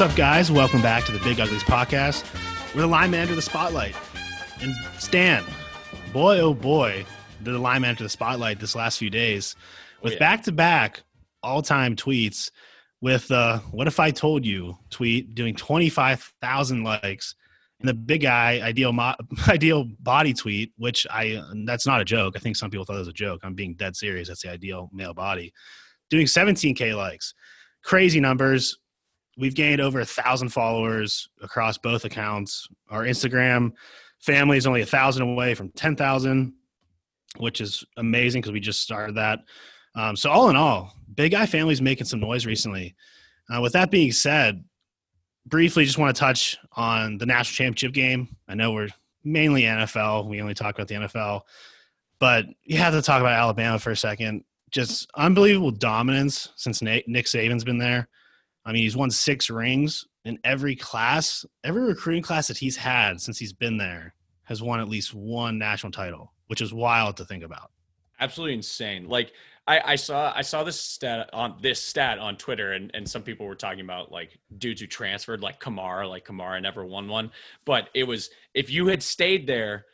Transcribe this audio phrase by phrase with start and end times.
[0.00, 0.50] What's up, guys?
[0.50, 2.24] Welcome back to the Big Uglies podcast.
[2.74, 3.94] We're the lineman to the spotlight.
[4.62, 5.44] And Stan,
[6.10, 7.04] boy, oh boy,
[7.42, 9.56] did the lineman to the spotlight this last few days
[10.02, 11.02] with back to back
[11.42, 12.50] all time tweets
[13.02, 17.34] with uh, What If I Told You tweet doing 25,000 likes
[17.80, 19.16] and the big guy ideal mo-
[19.48, 22.36] ideal body tweet, which I that's not a joke.
[22.36, 23.40] I think some people thought it was a joke.
[23.42, 24.28] I'm being dead serious.
[24.28, 25.52] That's the ideal male body,
[26.08, 27.34] doing 17k likes,
[27.84, 28.78] crazy numbers.
[29.40, 32.68] We've gained over a thousand followers across both accounts.
[32.90, 33.72] Our Instagram
[34.18, 36.52] family is only a thousand away from 10,000,
[37.38, 39.40] which is amazing because we just started that.
[39.94, 42.94] Um, so all in all, Big Guy family's making some noise recently.
[43.48, 44.62] Uh, with that being said,
[45.46, 48.36] briefly just want to touch on the national championship game.
[48.46, 48.88] I know we're
[49.24, 50.28] mainly NFL.
[50.28, 51.42] We only talk about the NFL,
[52.18, 54.44] but you have to talk about Alabama for a second.
[54.70, 58.06] Just unbelievable dominance since Nick Saban's been there.
[58.64, 61.44] I mean, he's won six rings in every class.
[61.64, 65.58] Every recruiting class that he's had since he's been there has won at least one
[65.58, 67.70] national title, which is wild to think about.
[68.18, 69.08] Absolutely insane.
[69.08, 69.32] Like
[69.66, 73.22] I, I, saw I saw this stat on this stat on Twitter, and, and some
[73.22, 77.30] people were talking about like dudes who transferred, like Kamara, like Kamara never won one.
[77.64, 79.86] But it was if you had stayed there,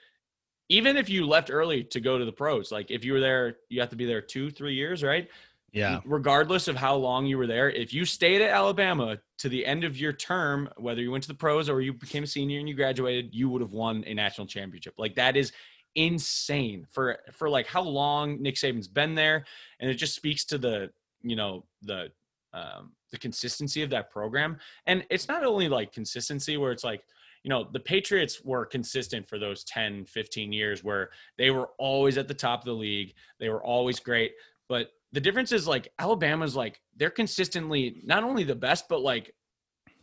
[0.68, 3.58] even if you left early to go to the pros, like if you were there,
[3.68, 5.28] you have to be there two, three years, right?
[5.76, 6.00] Yeah.
[6.06, 9.84] Regardless of how long you were there, if you stayed at Alabama to the end
[9.84, 12.66] of your term, whether you went to the pros or you became a senior and
[12.66, 14.94] you graduated, you would have won a national championship.
[14.96, 15.52] Like that is
[15.94, 19.44] insane for for like how long Nick Saban's been there,
[19.78, 20.90] and it just speaks to the
[21.22, 22.10] you know the
[22.54, 24.56] um, the consistency of that program.
[24.86, 27.02] And it's not only like consistency where it's like
[27.42, 32.16] you know the patriots were consistent for those 10 15 years where they were always
[32.16, 34.32] at the top of the league they were always great
[34.68, 39.32] but the difference is like alabama's like they're consistently not only the best but like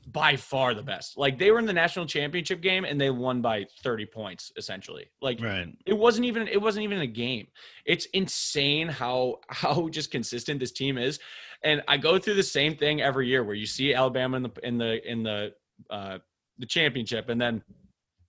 [0.07, 1.17] by far the best.
[1.17, 5.09] Like they were in the national championship game and they won by 30 points essentially.
[5.21, 5.67] Like right.
[5.85, 7.47] it wasn't even it wasn't even a game.
[7.85, 11.19] It's insane how how just consistent this team is.
[11.63, 14.51] And I go through the same thing every year where you see Alabama in the
[14.63, 15.53] in the in the
[15.89, 16.17] uh
[16.57, 17.63] the championship and then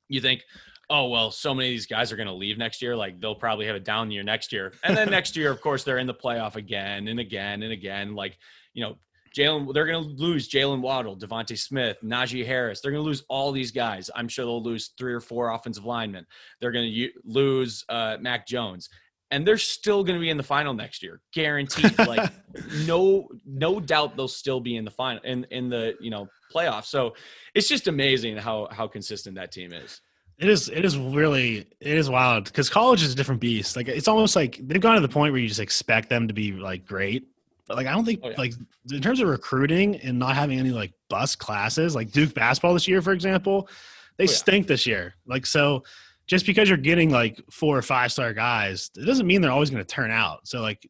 [0.09, 0.43] you think
[0.91, 3.35] oh well so many of these guys are going to leave next year like they'll
[3.35, 6.07] probably have a down year next year and then next year of course they're in
[6.07, 8.39] the playoff again and again and again like
[8.75, 8.97] you know
[9.35, 12.81] Jalen, they're going to lose Jaylen Waddle, DeVonta Smith, Najee Harris.
[12.81, 14.09] They're going to lose all these guys.
[14.15, 16.25] I'm sure they'll lose three or four offensive linemen.
[16.61, 18.89] They're going to lose uh, Mac Jones,
[19.33, 21.99] and they're still going to be in the final next year, guaranteed.
[21.99, 22.31] like
[22.87, 26.87] no, no doubt they'll still be in the final in in the you know playoffs.
[26.87, 27.15] So
[27.55, 30.01] it's just amazing how how consistent that team is.
[30.39, 30.69] It is.
[30.69, 31.59] It is really.
[31.81, 33.77] It is wild because college is a different beast.
[33.77, 36.35] Like it's almost like they've gone to the point where you just expect them to
[36.35, 37.29] be like great,
[37.67, 38.35] but like I don't think oh, yeah.
[38.37, 38.55] like
[38.91, 42.89] in terms of recruiting and not having any like bus classes, like Duke basketball this
[42.89, 43.69] year, for example,
[44.17, 44.37] they oh, yeah.
[44.37, 45.15] stink this year.
[45.27, 45.85] Like so
[46.27, 49.71] just because you're getting like four or five star guys, it doesn't mean they're always
[49.71, 50.49] going to turn out.
[50.49, 50.89] So like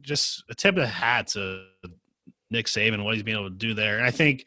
[0.00, 1.64] just a tip of the hat to
[2.50, 3.98] Nick Saban, and what he's been able to do there.
[3.98, 4.46] And I think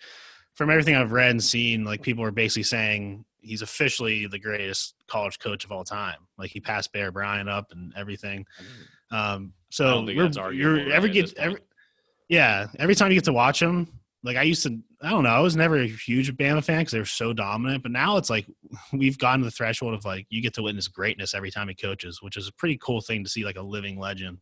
[0.56, 4.96] from everything I've read and seen, like people are basically saying he's officially the greatest
[5.07, 6.28] college coach of all time.
[6.38, 8.46] Like he passed Bear Bryant up and everything.
[9.12, 11.59] Um, so you're ever get every,
[12.29, 15.29] yeah, every time you get to watch him, like I used to, I don't know,
[15.29, 18.29] I was never a huge Bama fan because they were so dominant, but now it's
[18.29, 18.46] like
[18.94, 21.75] we've gotten to the threshold of like you get to witness greatness every time he
[21.75, 24.40] coaches, which is a pretty cool thing to see, like a living legend.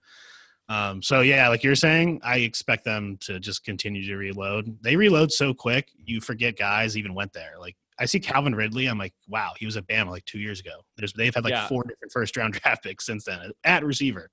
[0.67, 4.77] Um, so yeah, like you're saying, I expect them to just continue to reload.
[4.83, 7.53] They reload so quick, you forget guys even went there.
[7.59, 10.59] Like I see Calvin Ridley, I'm like, wow, he was at Bama like two years
[10.59, 10.81] ago.
[10.97, 11.67] There's they've had like yeah.
[11.67, 14.29] four different first round draft picks since then at receiver.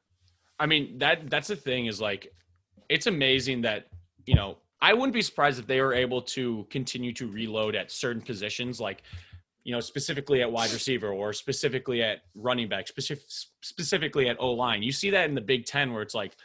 [0.58, 2.32] I mean that that's the thing is like
[2.88, 3.88] it's amazing that
[4.24, 7.90] you know I wouldn't be surprised if they were able to continue to reload at
[7.90, 9.02] certain positions like
[9.64, 13.24] you know specifically at wide receiver or specifically at running back specific,
[13.60, 14.82] specifically at O line.
[14.82, 16.36] You see that in the Big 10 where it's like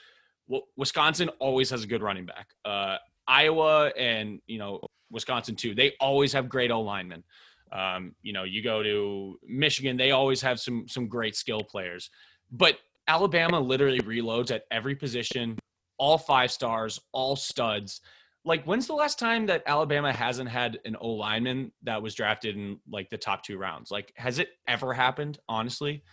[0.48, 2.48] well, Wisconsin always has a good running back.
[2.66, 2.98] Uh,
[3.28, 4.82] Iowa and you know
[5.12, 5.76] Wisconsin too.
[5.76, 7.24] They always have great O linemen.
[7.72, 12.10] Um, you know, you go to Michigan, they always have some some great skill players.
[12.52, 12.78] But
[13.08, 15.58] Alabama literally reloads at every position,
[15.98, 18.02] all five stars, all studs.
[18.44, 22.56] Like, when's the last time that Alabama hasn't had an O lineman that was drafted
[22.56, 23.92] in like the top two rounds?
[23.92, 25.40] Like, has it ever happened?
[25.48, 26.04] Honestly,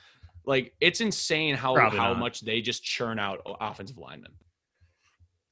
[0.44, 2.18] like it's insane how Probably how not.
[2.18, 4.32] much they just churn out offensive linemen.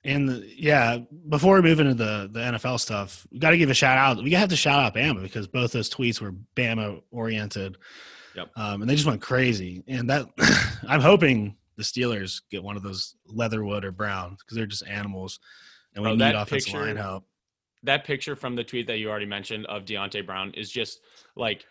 [0.07, 0.99] And the, yeah,
[1.29, 4.23] before we move into the the NFL stuff, we got to give a shout out.
[4.23, 7.77] We have to shout out Bama because both those tweets were Bama oriented.
[8.37, 8.51] Yep.
[8.57, 9.83] Um, and they just went crazy.
[9.89, 10.27] And that
[10.89, 15.41] I'm hoping the Steelers get one of those Leatherwood or Brown because they're just animals,
[15.95, 17.25] and we oh, need offensive picture, line help.
[17.83, 21.01] that picture from the tweet that you already mentioned of Deonte Brown is just
[21.35, 21.65] like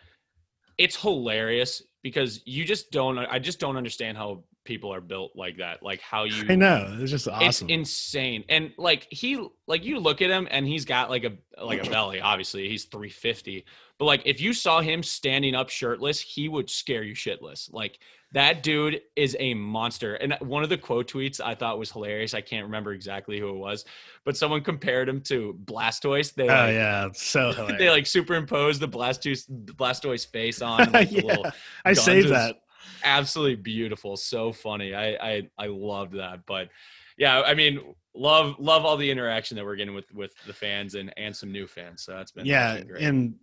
[0.77, 5.57] it's hilarious because you just don't I just don't understand how people are built like
[5.57, 5.81] that.
[5.81, 6.97] Like how you I know.
[6.99, 7.47] It's just awesome.
[7.47, 8.43] It's insane.
[8.49, 11.33] And like he like you look at him and he's got like a
[11.63, 12.67] like a belly, obviously.
[12.67, 13.65] He's 350.
[13.97, 17.71] But like if you saw him standing up shirtless, he would scare you shitless.
[17.71, 17.99] Like
[18.35, 20.15] that dude is a monster.
[20.15, 22.33] And one of the quote tweets I thought was hilarious.
[22.33, 23.85] I can't remember exactly who it was,
[24.25, 26.33] but someone compared him to Blastoise.
[26.33, 27.79] They oh like, yeah, so hilarious.
[27.79, 30.91] they like superimposed the Blastoise Blastoise face on.
[30.91, 31.45] Like, yeah, little
[31.85, 32.57] I saved that.
[33.03, 34.17] Absolutely beautiful.
[34.17, 34.93] So funny.
[34.93, 36.45] I I I loved that.
[36.45, 36.69] But
[37.17, 37.79] yeah, I mean,
[38.13, 41.51] love love all the interaction that we're getting with with the fans and and some
[41.51, 42.03] new fans.
[42.03, 43.35] So that's been yeah, been and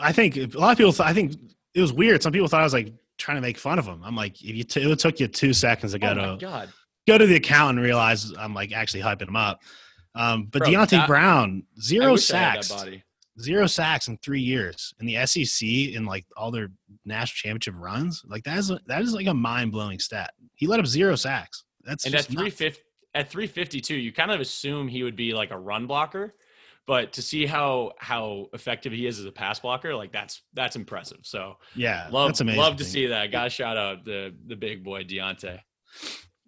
[0.00, 0.92] I think a lot of people.
[0.92, 1.34] Th- I think
[1.74, 2.22] it was weird.
[2.22, 4.02] Some people thought I was like trying to make fun of them.
[4.04, 6.68] I'm like, if you t- it took you two seconds to go oh to god.
[7.06, 9.60] go to the account and realize I'm like actually hyping them up.
[10.14, 13.04] Um, but Bro, Deonte that- Brown, zero sacks, body.
[13.40, 16.68] Zero sacks in three years in the SEC in like all their
[17.04, 18.22] national championship runs.
[18.26, 20.32] Like that is that is like a mind blowing stat.
[20.54, 21.64] He let up zero sacks.
[21.82, 22.34] That's And at nuts.
[22.34, 22.82] 350
[23.14, 26.34] at 352, you kind of assume he would be like a run blocker,
[26.86, 30.76] but to see how how effective he is as a pass blocker, like that's that's
[30.76, 31.18] impressive.
[31.22, 32.60] So yeah, love that's amazing.
[32.60, 33.32] love to see that.
[33.32, 35.60] Got shout out the the big boy Deonte.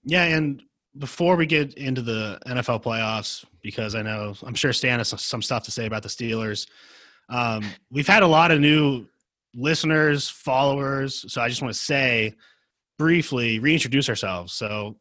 [0.04, 0.62] Yeah, and
[0.98, 5.42] before we get into the NFL playoffs, because I know I'm sure Stan has some
[5.42, 6.66] stuff to say about the Steelers.
[7.28, 9.06] Um, we've had a lot of new
[9.54, 11.24] listeners, followers.
[11.32, 12.34] So I just want to say
[12.98, 14.52] briefly, reintroduce ourselves.
[14.52, 14.96] So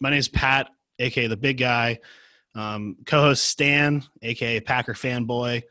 [0.00, 0.68] my name is Pat,
[0.98, 1.98] aka the big guy.
[2.54, 5.62] Um, co-host Stan, aka Packer fanboy.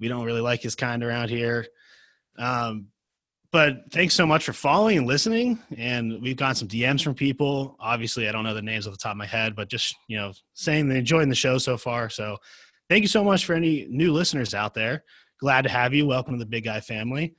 [0.00, 1.66] We don't really like his kind around here.
[2.36, 2.88] Um,
[3.54, 5.60] but thanks so much for following and listening.
[5.76, 7.76] And we've gotten some DMs from people.
[7.78, 10.16] Obviously, I don't know the names off the top of my head, but just you
[10.16, 12.10] know, saying they're enjoying the show so far.
[12.10, 12.38] So
[12.90, 15.04] thank you so much for any new listeners out there.
[15.38, 16.04] Glad to have you.
[16.04, 17.36] Welcome to the Big Guy family.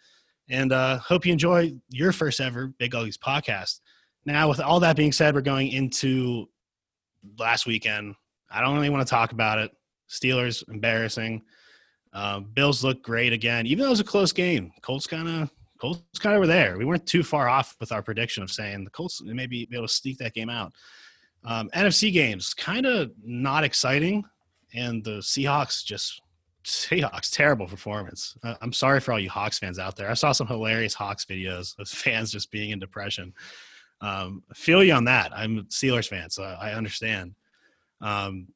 [0.47, 3.81] And uh, hope you enjoy your first ever Big Uglies podcast.
[4.25, 6.47] Now, with all that being said, we're going into
[7.37, 8.15] last weekend.
[8.49, 9.71] I don't really want to talk about it.
[10.09, 11.41] Steelers embarrassing.
[12.13, 14.71] Uh, Bills look great again, even though it was a close game.
[14.81, 16.77] Colts kind of Colts kind of were there.
[16.77, 19.87] We weren't too far off with our prediction of saying the Colts may be able
[19.87, 20.73] to sneak that game out.
[21.43, 24.23] Um, NFC games kind of not exciting,
[24.73, 26.21] and the Seahawks just
[26.63, 28.35] Seahawks terrible performance.
[28.43, 30.09] Uh, I'm sorry for all you Hawks fans out there.
[30.09, 33.33] I saw some hilarious Hawks videos of fans just being in depression.
[34.01, 35.31] Um, feel you on that.
[35.35, 37.35] I'm a Steelers fan, so I understand.
[38.01, 38.47] Um,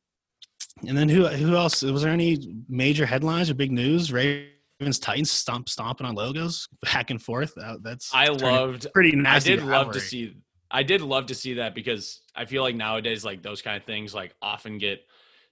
[0.88, 1.82] and then who who else?
[1.82, 4.12] Was there any major headlines or big news?
[4.80, 7.54] Ravens Titans stomp stomping on logos back and forth.
[7.56, 9.54] That, that's I loved pretty nasty.
[9.54, 10.36] I did love to see
[10.72, 13.84] I did love to see that because I feel like nowadays like those kind of
[13.84, 15.02] things like often get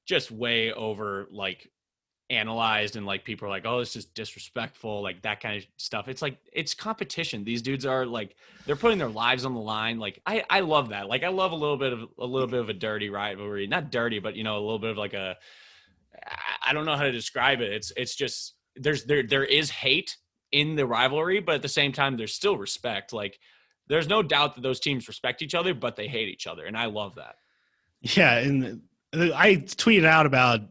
[0.05, 1.69] just way over like
[2.29, 6.09] analyzed and like people are like oh it's just disrespectful like that kind of stuff
[6.09, 8.35] it's like it's competition these dudes are like
[8.65, 11.53] they're putting their lives on the line like i i love that like i love
[11.53, 14.43] a little bit of a little bit of a dirty rivalry not dirty but you
[14.43, 15.37] know a little bit of like a
[16.65, 20.17] I don't know how to describe it it's it's just there's there there is hate
[20.51, 23.39] in the rivalry but at the same time there's still respect like
[23.87, 26.77] there's no doubt that those teams respect each other but they hate each other and
[26.77, 27.35] i love that
[28.15, 28.81] Yeah, and
[29.13, 30.61] I tweeted out about.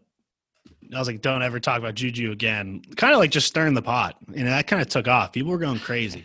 [0.95, 3.83] I was like, "Don't ever talk about Juju again." Kind of like just stirring the
[3.83, 5.33] pot, and that kind of took off.
[5.33, 6.25] People were going crazy.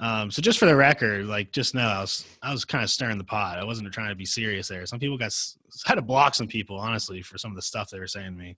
[0.00, 2.90] Um, so just for the record, like, just know I was I was kind of
[2.90, 3.58] stirring the pot.
[3.58, 4.84] I wasn't trying to be serious there.
[4.84, 7.88] Some people got s- had to block some people, honestly, for some of the stuff
[7.88, 8.56] they were saying to me.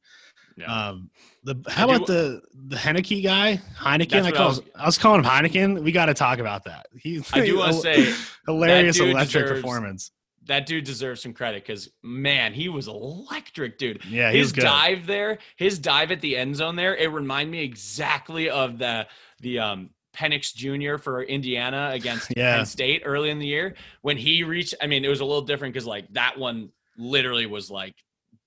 [0.66, 1.10] Um,
[1.44, 4.22] the how I about the the Heineke guy, Heineken?
[4.24, 5.82] I, call, I was- I was calling him Heineken.
[5.82, 6.86] We got to talk about that.
[6.98, 8.14] He, i do want to say
[8.46, 10.10] hilarious electric deserves- performance.
[10.46, 14.04] that dude deserves some credit because man, he was electric, dude.
[14.04, 18.50] Yeah, his dive there, his dive at the end zone there, it reminded me exactly
[18.50, 19.06] of the
[19.40, 21.00] the um Penix Jr.
[21.00, 22.56] for Indiana against Yeah.
[22.56, 24.74] Penn State early in the year when he reached.
[24.82, 27.94] I mean, it was a little different because like that one literally was like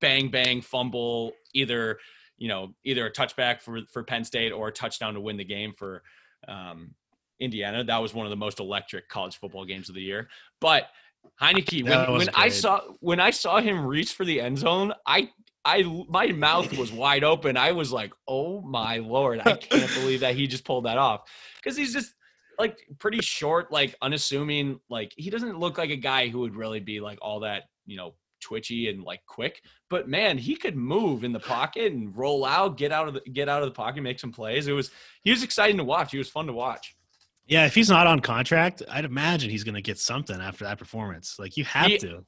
[0.02, 2.00] bang bang fumble, either
[2.38, 5.46] you know either a touchback for for Penn State or a touchdown to win the
[5.46, 6.04] game for
[6.48, 6.94] um,
[7.40, 7.84] Indiana.
[7.84, 10.30] That was one of the most electric college football games of the year.
[10.60, 10.88] But
[11.42, 15.30] Heineke, when, when I saw when I saw him reach for the end zone, I
[15.66, 17.58] I my mouth was wide open.
[17.58, 21.30] I was like, "Oh my lord, I can't believe that he just pulled that off."
[21.64, 22.14] Cuz he's just
[22.60, 26.80] like pretty short, like unassuming, like he doesn't look like a guy who would really
[26.80, 29.62] be like all that, you know, twitchy and like quick.
[29.90, 33.22] But man, he could move in the pocket and roll out, get out of the
[33.22, 34.68] get out of the pocket, make some plays.
[34.68, 34.92] It was
[35.24, 36.12] he was exciting to watch.
[36.12, 36.96] He was fun to watch.
[37.46, 40.78] Yeah, if he's not on contract, I'd imagine he's going to get something after that
[40.80, 41.36] performance.
[41.40, 42.26] Like you have He- to.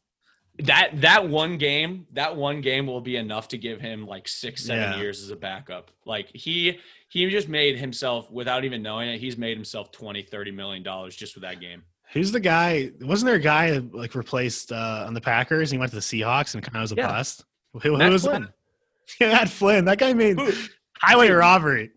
[0.59, 4.65] that that one game, that one game will be enough to give him like six,
[4.65, 4.97] seven Yeah.
[4.97, 5.91] years as a backup.
[6.05, 6.79] Like he
[7.09, 11.15] he just made himself without even knowing it, he's made himself 20, 30 million dollars
[11.15, 11.83] just with that game.
[12.15, 12.91] Who's the guy?
[13.01, 15.69] Wasn't there a guy that, like replaced uh, on the Packers?
[15.69, 17.07] He went to the Seahawks and kind of was a Yeah.
[17.07, 17.43] bust.
[17.73, 18.43] Who, who was Flynn.
[18.43, 18.51] that?
[19.19, 19.85] Yeah, Matt Flynn.
[19.85, 20.51] That guy made Who-
[20.97, 21.91] highway robbery.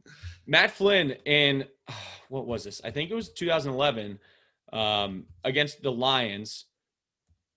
[0.47, 1.65] Matt Flynn in
[2.29, 2.81] what was this?
[2.85, 4.19] I think it was 2011
[4.73, 6.67] um, against the Lions.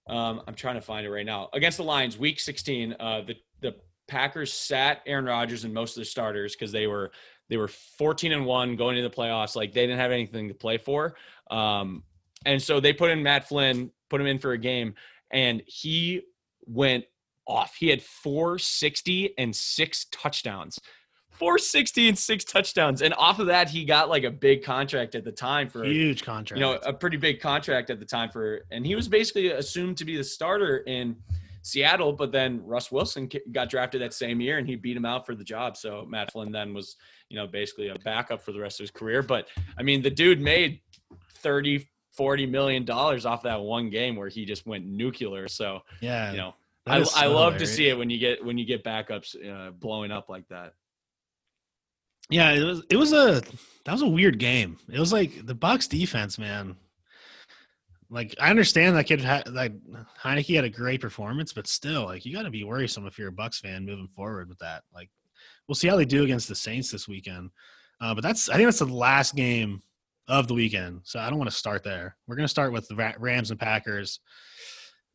[0.07, 1.49] Um, I'm trying to find it right now.
[1.53, 3.75] Against the Lions, Week 16, uh, the the
[4.07, 7.11] Packers sat Aaron Rodgers and most of their starters because they were
[7.49, 9.55] they were 14 and one going into the playoffs.
[9.55, 11.15] Like they didn't have anything to play for,
[11.49, 12.03] um,
[12.45, 14.95] and so they put in Matt Flynn, put him in for a game,
[15.31, 16.21] and he
[16.65, 17.05] went
[17.47, 17.75] off.
[17.75, 20.79] He had 460 and six touchdowns.
[21.31, 23.01] 460 and six touchdowns.
[23.01, 25.87] And off of that, he got like a big contract at the time for a
[25.87, 26.59] Huge contract.
[26.59, 29.97] you know a pretty big contract at the time for and he was basically assumed
[29.97, 31.15] to be the starter in
[31.63, 35.25] Seattle, but then Russ Wilson got drafted that same year and he beat him out
[35.25, 35.77] for the job.
[35.77, 36.95] So Matt Flynn then was,
[37.29, 39.21] you know, basically a backup for the rest of his career.
[39.21, 40.81] But I mean, the dude made
[41.35, 41.87] 30,
[42.21, 45.47] 40 million dollars off that one game where he just went nuclear.
[45.47, 46.53] So, yeah, you know,
[46.85, 49.35] I, is I so love to see it when you get when you get backups
[49.43, 50.73] uh, blowing up like that.
[52.29, 52.83] Yeah, it was.
[52.91, 53.41] It was a
[53.85, 54.77] that was a weird game.
[54.87, 56.75] It was like the Bucks defense, man.
[58.11, 59.73] Like I understand that kid had like
[60.23, 63.29] Heineke had a great performance, but still, like you got to be worrisome if you're
[63.29, 64.83] a Bucks fan moving forward with that.
[64.93, 65.09] Like
[65.67, 67.49] we'll see how they do against the Saints this weekend.
[67.99, 69.81] Uh, but that's I think that's the last game
[70.27, 72.15] of the weekend, so I don't want to start there.
[72.27, 74.19] We're gonna start with the Rams and Packers.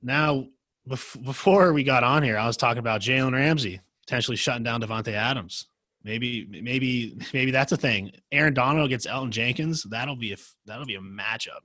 [0.02, 0.46] Now,
[0.86, 5.12] before we got on here, I was talking about Jalen Ramsey potentially shutting down Davante
[5.12, 5.66] Adams.
[6.04, 8.12] Maybe, maybe, maybe that's a thing.
[8.30, 9.82] Aaron Donald gets Elgton Jenkins.
[9.82, 11.62] That'll be a that'll be a matchup.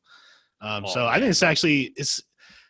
[0.61, 2.21] Um, so Oh, I think it's actually it's.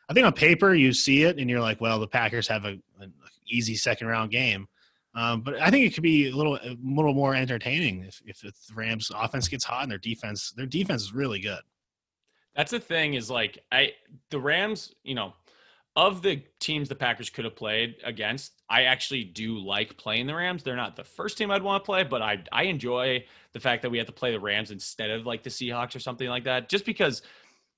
[0.10, 2.78] I think on paper you see it and you're like, well, the Packers have a,
[3.00, 3.14] an
[3.50, 4.68] easy second round game.
[5.14, 8.40] Um, but I think it could be a little a little more entertaining if, if
[8.40, 11.60] the Rams offense gets hot and their defense their defense is really good.
[12.56, 13.94] That's the thing is like I
[14.30, 15.34] the Rams, you know,
[15.96, 20.36] of the teams the Packers could have played against, I actually do like playing the
[20.36, 20.64] Rams.
[20.64, 23.82] They're not the first team I'd want to play, but I I enjoy the fact
[23.82, 26.46] that we have to play the Rams instead of like the Seahawks or something like
[26.46, 26.70] that.
[26.70, 27.22] Just because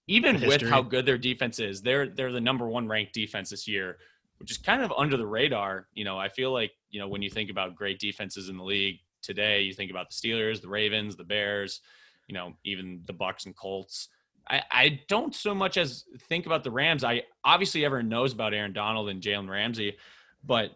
[0.08, 3.68] even with how good their defense is, they're they're the number one ranked defense this
[3.68, 3.98] year,
[4.44, 5.88] which is kind of under the radar.
[5.94, 8.64] You know, I feel like, you know, when you think about great defenses in the
[8.64, 11.80] league today, you think about the Steelers, the Ravens, the Bears,
[12.28, 14.10] you know, even the Bucks and Colts.
[14.50, 17.06] I, I don't so much as think about the Rams.
[17.06, 19.96] I obviously everyone knows about Aaron Donald and Jalen Ramsey,
[20.44, 20.72] but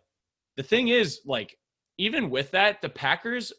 [0.55, 1.57] the thing is, like,
[1.97, 3.51] even with that, the Packers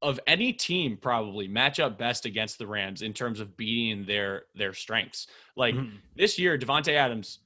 [0.00, 4.44] of any team probably match up best against the Rams in terms of beating their
[4.54, 5.26] their strengths.
[5.56, 5.98] Like Mhm.
[6.16, 7.40] this year, Davante Adams,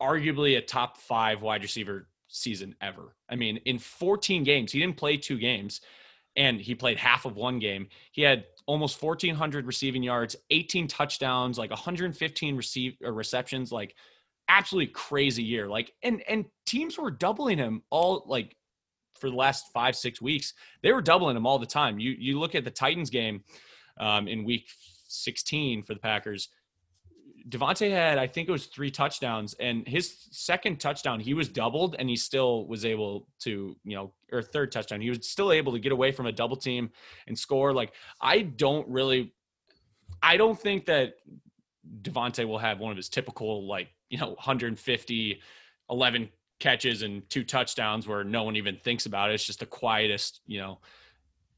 [0.00, 3.14] arguably a top five wide receiver season ever.
[3.28, 5.80] I mean, in 14 games, he didn't play two games,
[6.36, 7.88] and he played half of one game.
[8.12, 13.94] He had almost 1,400 receiving yards, 18 touchdowns, like 115 receive or receptions, like
[14.48, 15.68] absolutely crazy year.
[15.68, 18.56] Like, and and teams were doubling him all like
[19.18, 20.52] for the last five six weeks.
[20.82, 21.98] They were doubling him all the time.
[21.98, 23.42] You you look at the Titans game
[23.98, 24.68] um, in week
[25.08, 26.48] 16 for the Packers.
[27.48, 31.94] Davante had, I think it was three touchdowns, and his second touchdown, he was doubled,
[31.98, 35.72] and he still was able to, you know, or third touchdown, he was still able
[35.72, 36.90] to get away from a double team
[37.28, 37.72] and score.
[37.72, 39.32] Like, I don't really,
[40.22, 41.14] I don't think that
[42.02, 45.40] Davante will have one of his typical, like, you know, 150,
[45.88, 49.34] 11 catches and two touchdowns where no one even thinks about it.
[49.34, 50.80] It's just the quietest, you know,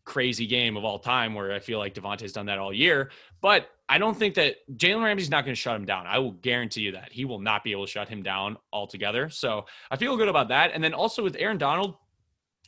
[0.04, 3.11] crazy game of all time where I feel like Davante's done that all year.
[3.40, 6.07] But I don't think that Jalen Ramsey's not going to shut him down.
[6.07, 9.30] I will guarantee you that he will not be able to shut him down altogether.
[9.30, 10.73] So I feel good about that.
[10.75, 11.95] And then also with Aaron Donald,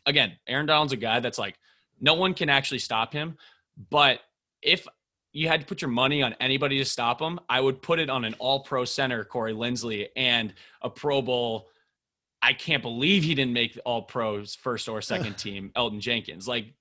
[0.06, 1.56] again, Aaron Donald's a guy that's like
[2.00, 3.36] no one can actually stop him.
[3.90, 4.20] But
[4.62, 4.86] if
[5.32, 8.08] you had to put your money on anybody to stop him, I would put it
[8.08, 11.68] on an all pro center, Corey Linsley, and a Pro Bowl.
[12.42, 16.48] I can't believe he didn't make all pros first or second team, Elgton Jenkins.
[16.48, 16.72] Like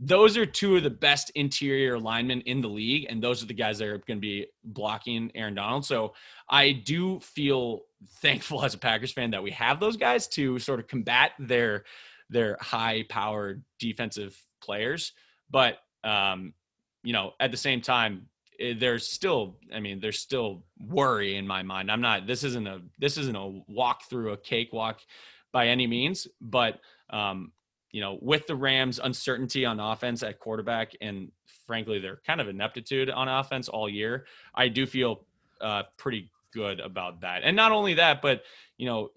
[0.00, 3.54] those are two of the best interior linemen in the league, and those are the
[3.54, 5.84] guys that are going to be blocking Aaron Donald.
[5.84, 6.14] So
[6.48, 7.82] I do feel
[8.20, 11.84] thankful as a Packers fan that we have those guys to sort of combat their
[12.30, 15.12] their high powered defensive players.
[15.50, 16.52] But um,
[17.02, 18.26] you know, at the same time,
[18.60, 21.90] eh, there's still, I mean, there's still worry in my mind.
[21.90, 22.26] I'm not.
[22.26, 25.00] This isn't a this isn't a walk through a cakewalk
[25.52, 26.78] by any means, but
[27.10, 27.52] um,
[27.90, 31.30] you know, with the Rams' uncertainty on offense at quarterback, and
[31.66, 35.24] frankly, their kind of ineptitude on offense all year, I do feel
[35.60, 37.42] uh, pretty good about that.
[37.44, 38.42] And not only that, but
[38.76, 39.10] you know,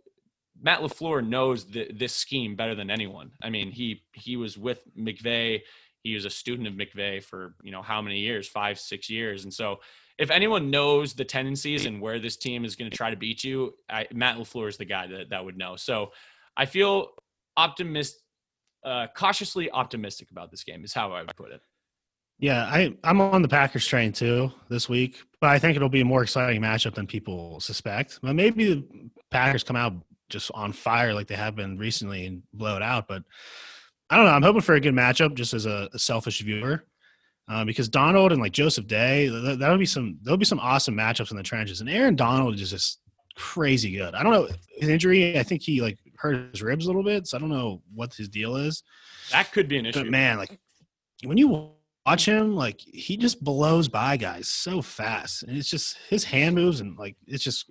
[0.61, 3.31] Matt LaFleur knows the, this scheme better than anyone.
[3.41, 5.61] I mean, he he was with McVay.
[6.03, 9.43] He was a student of McVay for you know how many years, five, six years,
[9.43, 9.79] and so
[10.17, 13.43] if anyone knows the tendencies and where this team is going to try to beat
[13.43, 15.75] you, I, Matt LaFleur is the guy that that would know.
[15.77, 16.11] So
[16.55, 17.09] I feel
[17.57, 18.21] optimist,
[18.83, 21.61] uh, cautiously optimistic about this game is how I would put it.
[22.39, 26.01] Yeah, I I'm on the Packers train too this week, but I think it'll be
[26.01, 28.19] a more exciting matchup than people suspect.
[28.23, 29.93] But maybe the Packers come out
[30.27, 33.07] just on fire like they have been recently and blow it out.
[33.07, 33.23] But
[34.09, 34.31] I don't know.
[34.31, 36.83] I'm hoping for a good matchup, just as a, a selfish viewer,
[37.47, 40.17] uh, because Donald and like Joseph Day, that, that would be some.
[40.23, 42.99] There'll be some awesome matchups in the trenches, and Aaron Donald is just
[43.35, 44.15] crazy good.
[44.15, 45.37] I don't know his injury.
[45.37, 48.13] I think he like hurt his ribs a little bit, so I don't know what
[48.13, 48.83] his deal is.
[49.31, 50.03] That could be an issue.
[50.03, 50.59] But man, like
[51.23, 51.71] when you
[52.05, 56.55] watch him, like he just blows by guys so fast, and it's just his hand
[56.55, 57.69] moves and like it's just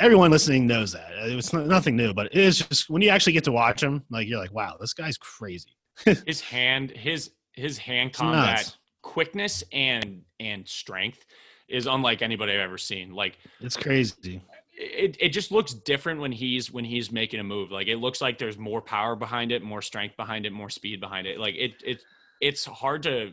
[0.00, 3.32] everyone listening knows that uh, it's nothing new, but it is just when you actually
[3.32, 5.76] get to watch him, like you're like, wow, this guy's crazy.
[6.26, 11.24] his hand, his his hand combat quickness and and strength
[11.68, 13.12] is unlike anybody I've ever seen.
[13.12, 14.42] Like it's crazy.
[14.76, 17.70] It, it just looks different when he's when he's making a move.
[17.70, 21.00] Like it looks like there's more power behind it, more strength behind it, more speed
[21.00, 21.38] behind it.
[21.38, 22.02] Like it it
[22.40, 23.32] it's hard to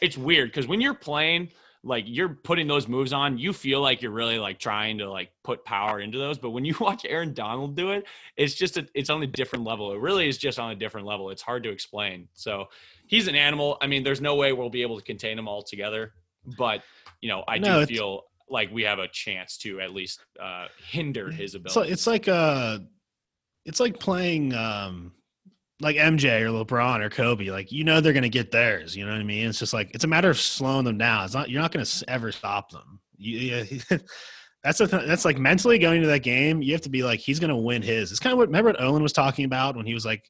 [0.00, 1.50] it's weird because when you're playing
[1.84, 5.30] like you're putting those moves on, you feel like you're really like trying to like
[5.44, 6.38] put power into those.
[6.38, 8.04] But when you watch Aaron Donald do it,
[8.36, 9.92] it's just a, it's on a different level.
[9.92, 11.30] It really is just on a different level.
[11.30, 12.28] It's hard to explain.
[12.34, 12.66] So
[13.06, 13.78] he's an animal.
[13.80, 16.12] I mean, there's no way we'll be able to contain him all together.
[16.56, 16.82] But
[17.20, 20.66] you know, I no, do feel like we have a chance to at least uh,
[20.88, 21.90] hinder his ability.
[21.92, 22.78] It's like, it's like uh,
[23.64, 25.12] it's like playing um
[25.80, 28.96] like MJ or LeBron or Kobe, like you know they're going to get theirs.
[28.96, 29.48] You know what I mean?
[29.48, 31.24] It's just like it's a matter of slowing them down.
[31.24, 33.00] It's not you're not going to ever stop them.
[33.16, 33.98] You, yeah,
[34.64, 36.62] that's a th- that's like mentally going to that game.
[36.62, 38.10] You have to be like he's going to win his.
[38.10, 40.24] It's kind of what remember what Owen was talking about when he was like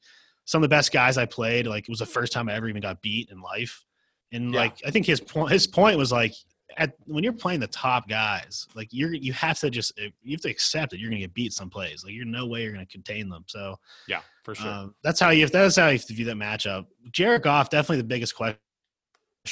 [0.44, 1.66] some of the best guys I played.
[1.66, 3.85] Like it was the first time I ever even got beat in life.
[4.33, 4.61] And yeah.
[4.61, 6.35] like I think his point his point was like
[6.78, 10.40] at when you're playing the top guys, like you're you have to just you have
[10.40, 12.04] to accept that you're going to get beat some plays.
[12.04, 13.44] Like you're no way you're going to contain them.
[13.46, 14.70] So yeah, for sure.
[14.70, 16.86] Um, that's how you that's how you have to view that matchup.
[17.10, 18.58] Jared Goff definitely the biggest question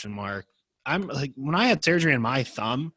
[0.07, 0.47] mark.
[0.87, 2.93] I'm like when I had surgery on my thumb,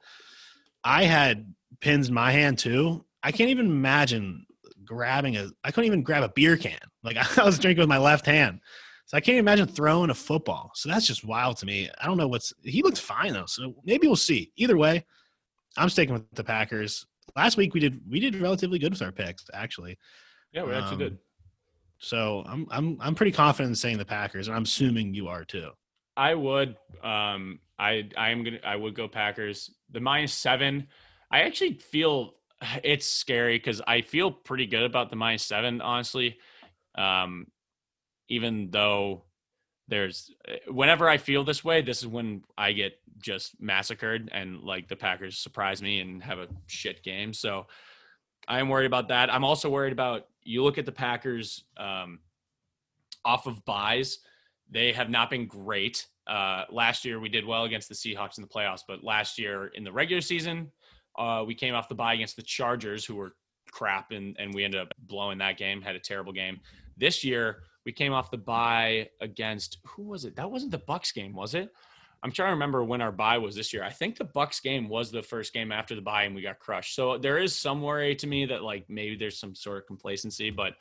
[0.84, 3.04] I had pins in my hand too.
[3.24, 4.46] I can't even imagine
[4.86, 5.50] grabbing a.
[5.64, 6.80] I couldn't even grab a beer can.
[7.04, 8.60] Like I was drinking with my left hand.
[9.10, 10.70] So I can't imagine throwing a football.
[10.76, 11.90] So that's just wild to me.
[12.00, 13.48] I don't know what's he looked fine though.
[13.48, 14.52] So maybe we'll see.
[14.56, 15.04] Either way,
[15.78, 17.08] I'm sticking with the Packers.
[17.36, 19.98] Last week we did we did relatively good with our picks, actually.
[20.54, 21.18] Yeah, we actually um, did.
[21.98, 25.44] So I'm I'm I'm pretty confident in saying the Packers, and I'm assuming you are
[25.44, 25.72] too.
[26.16, 26.76] I would.
[27.04, 29.72] Um I I am gonna I would go Packers.
[29.90, 30.86] The minus seven.
[31.32, 32.36] I actually feel
[32.84, 36.38] it's scary because I feel pretty good about the minus seven, honestly.
[36.94, 37.48] Um,
[38.30, 39.24] even though
[39.88, 44.62] there's eh, whenever I feel this way, this is when I get just massacred and
[44.62, 47.34] like the Packers surprise me and have a shit game.
[47.34, 47.68] So
[48.48, 49.34] I am worried about that.
[49.34, 52.20] I'm also worried about you look at the Packers um,
[53.26, 54.20] off of buys,
[54.70, 56.08] they have not been great.
[56.28, 59.68] Uh, last year we did well against the Seahawks in the playoffs, but last year
[59.68, 60.72] in the regular season,
[61.18, 63.34] uh, we came off the buy against the Chargers, who were
[63.72, 66.60] crap, and, and we ended up blowing that game, had a terrible game.
[66.98, 70.36] This year, we came off the bye against who was it?
[70.36, 71.70] That wasn't the Bucks game, was it?
[72.22, 73.84] I'm trying to remember when our bye was this year.
[73.84, 76.60] I think the Bucks game was the first game after the bye and we got
[76.60, 76.96] crushed.
[76.96, 80.50] So there is some worry to me that like maybe there's some sort of complacency,
[80.50, 80.74] but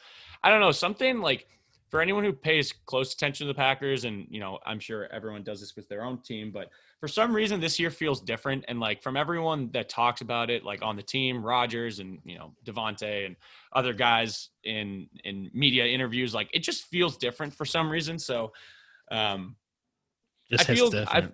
[0.43, 1.47] I don't know, something like
[1.89, 5.43] for anyone who pays close attention to the Packers and you know, I'm sure everyone
[5.43, 6.71] does this with their own team, but
[7.01, 8.65] for some reason this year feels different.
[8.69, 12.39] And like from everyone that talks about it, like on the team, Rodgers and you
[12.39, 13.37] know Davante and
[13.73, 18.19] other guys in in media interviews, like it just feels different for some reason.
[18.19, 18.53] So
[19.11, 19.57] um,
[20.51, 21.29] just I feel I,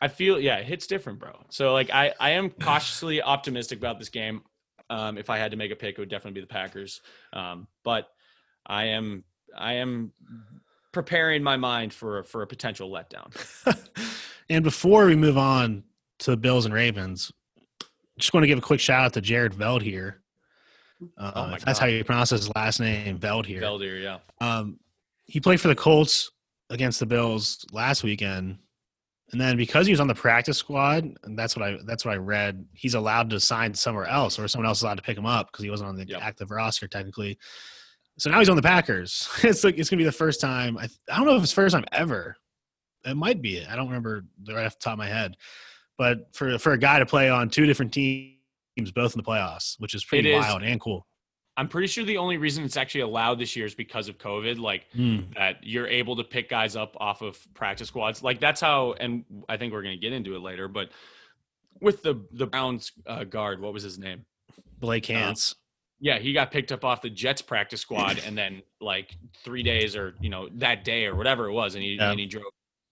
[0.00, 1.44] I feel yeah, it hits different, bro.
[1.50, 4.42] So like I I am cautiously optimistic about this game.
[4.88, 7.00] Um, if I had to make a pick, it would definitely be the Packers.
[7.32, 8.08] Um, but
[8.66, 9.24] I am
[9.56, 10.12] I am
[10.92, 13.32] preparing my mind for for a potential letdown.
[14.48, 15.82] And before we move on
[16.20, 17.32] to Bills and Ravens,
[18.18, 20.14] just want to give a quick shout out to Jared Veldheer.
[21.18, 21.78] Uh, oh that's God.
[21.78, 23.60] how you pronounce his last name, Veld here.
[23.60, 24.18] Veld here, yeah.
[24.40, 24.78] Um,
[25.26, 26.30] he played for the Colts
[26.70, 28.58] against the Bills last weekend,
[29.32, 32.14] and then because he was on the practice squad, and that's what I that's what
[32.14, 32.64] I read.
[32.72, 35.50] He's allowed to sign somewhere else, or someone else is allowed to pick him up
[35.50, 36.22] because he wasn't on the yep.
[36.22, 37.36] active roster technically.
[38.18, 39.28] So now he's on the Packers.
[39.42, 40.78] it's like it's gonna be the first time.
[40.78, 42.36] I, I don't know if it's first time ever
[43.06, 43.64] it might be.
[43.64, 45.36] I don't remember right off the top of my head,
[45.96, 48.34] but for for a guy to play on two different teams,
[48.94, 51.06] both in the playoffs, which is pretty wild and cool.
[51.58, 54.58] I'm pretty sure the only reason it's actually allowed this year is because of COVID.
[54.58, 55.34] Like Mm.
[55.36, 58.22] that you're able to pick guys up off of practice squads.
[58.22, 60.68] Like that's how, and I think we're gonna get into it later.
[60.68, 60.90] But
[61.80, 64.24] with the the Browns uh, guard, what was his name?
[64.78, 65.54] Blake Hance.
[65.98, 69.96] Yeah, he got picked up off the Jets practice squad, and then like three days
[69.96, 72.10] or you know that day or whatever it was, and he Yeah.
[72.10, 72.44] and he drove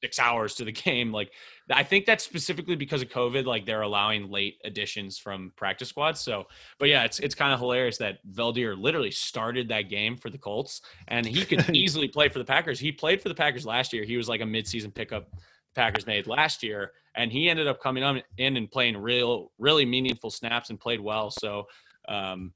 [0.02, 1.12] six hours to the game.
[1.12, 1.30] Like
[1.70, 3.44] I think that's specifically because of COVID.
[3.44, 6.20] Like they're allowing late additions from practice squads.
[6.20, 6.44] So,
[6.78, 10.38] but yeah, it's it's kind of hilarious that Veldheer literally started that game for the
[10.38, 12.80] Colts, and he could easily play for the Packers.
[12.80, 14.04] He played for the Packers last year.
[14.04, 15.38] He was like a midseason pickup the
[15.74, 19.84] Packers made last year, and he ended up coming on in and playing real, really
[19.84, 21.30] meaningful snaps and played well.
[21.30, 21.66] So.
[22.06, 22.52] Um,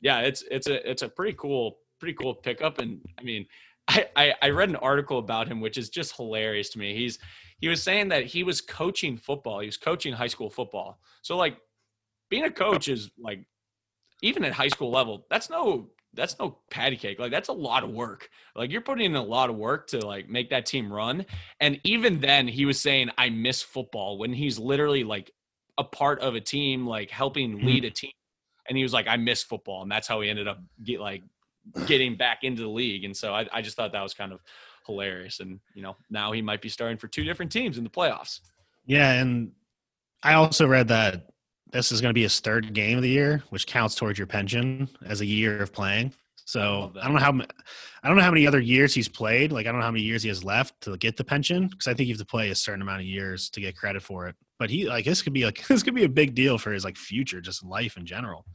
[0.00, 3.46] yeah, it's it's a it's a pretty cool pretty cool pickup, and I mean,
[3.88, 6.94] I, I I read an article about him which is just hilarious to me.
[6.94, 7.18] He's
[7.58, 9.60] he was saying that he was coaching football.
[9.60, 10.98] He was coaching high school football.
[11.22, 11.56] So like,
[12.28, 13.46] being a coach is like,
[14.22, 17.18] even at high school level, that's no that's no patty cake.
[17.18, 18.30] Like that's a lot of work.
[18.54, 21.24] Like you're putting in a lot of work to like make that team run.
[21.60, 25.30] And even then, he was saying, "I miss football," when he's literally like
[25.78, 27.66] a part of a team, like helping hmm.
[27.66, 28.12] lead a team
[28.68, 31.22] and he was like, I miss football, and that's how he ended up get like
[31.86, 33.04] getting back into the league.
[33.04, 34.40] And so I, I just thought that was kind of
[34.86, 35.40] hilarious.
[35.40, 38.40] And you know, now he might be starting for two different teams in the playoffs.
[38.86, 39.52] Yeah, and
[40.22, 41.28] I also read that
[41.72, 44.26] this is going to be his third game of the year, which counts towards your
[44.26, 46.12] pension as a year of playing.
[46.46, 47.02] So that.
[47.02, 47.32] I don't know how
[48.02, 49.50] I don't know how many other years he's played.
[49.50, 51.88] Like I don't know how many years he has left to get the pension because
[51.88, 54.28] I think you have to play a certain amount of years to get credit for
[54.28, 54.36] it.
[54.60, 56.84] But he like this could be like this could be a big deal for his
[56.84, 58.46] like future, just life in general.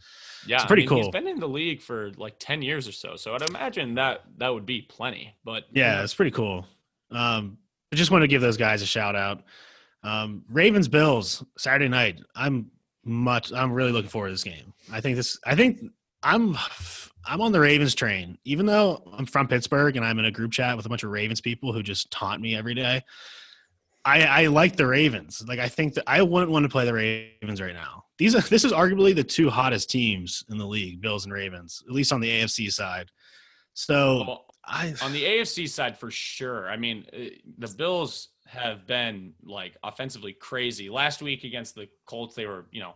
[0.47, 1.12] Yeah, It's pretty I mean, He's cool.
[1.12, 4.49] been in the league for like ten years or so, so I'd imagine that that
[4.49, 5.36] would be plenty.
[5.43, 6.65] But Yeah, it's pretty cool.
[7.12, 7.58] Um,
[7.91, 9.43] I just want to give those guys a shout out.
[10.01, 12.21] Um, Ravens Bills Saturday night.
[12.36, 12.71] I'm
[13.04, 13.51] much.
[13.51, 14.73] I'm really looking forward to this game.
[14.93, 15.38] I think this.
[15.45, 15.82] I think
[16.23, 16.57] I'm.
[17.23, 20.51] I'm on the Ravens train, even though I'm from Pittsburgh and I'm in a group
[20.51, 23.03] chat with a bunch of Ravens people who just taunt me every day.
[24.03, 25.43] I, I like the Ravens.
[25.47, 28.05] Like I think that I wouldn't want to play the Ravens right now.
[28.17, 31.84] These are this is arguably the two hottest teams in the league, Bills and Ravens,
[31.88, 33.10] at least on the AFC side.
[33.73, 36.69] So Well, I on the AFC side for sure.
[36.69, 37.25] I mean, uh,
[37.60, 40.89] the Bills have been like offensively crazy.
[40.89, 42.95] Last week against the Colts, they were, you know,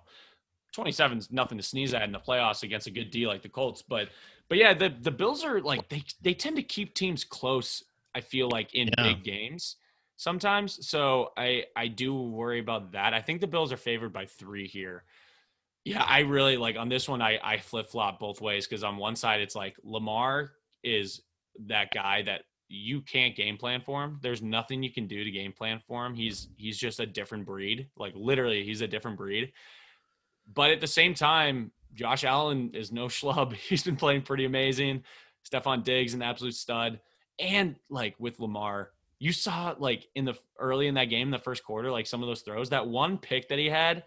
[0.76, 3.50] 27 is nothing to sneeze at in the playoffs against a good D like the
[3.50, 3.82] Colts.
[3.82, 4.10] But
[4.50, 7.84] but yeah, the the Bills are like they they tend to keep teams close,
[8.14, 9.04] I feel like in Yeah.
[9.04, 9.78] big games
[10.18, 10.88] sometimes.
[10.88, 13.14] So I I do worry about that.
[13.14, 15.06] I think the Bills are favored by 3 here.
[15.86, 19.16] Yeah, I really like on this one I I flip-flop both ways cuz on one
[19.16, 21.22] side it's like Lamar is
[21.68, 24.20] that guy that you can't game plan for him.
[24.22, 26.16] There's nothing you can do to game plan for him.
[26.16, 27.90] He's he's just a different breed.
[27.96, 29.54] Like literally, he's a different breed.
[30.54, 33.54] But at the same time, Josh Allen is no schlub.
[33.54, 35.04] He's been playing pretty amazing.
[35.50, 37.00] Stefon Diggs, an absolute stud.
[37.40, 41.64] And like with Lamar, you saw like in the early in that game, the first
[41.64, 42.70] quarter, like some of those throws.
[42.70, 44.04] That one pick that he had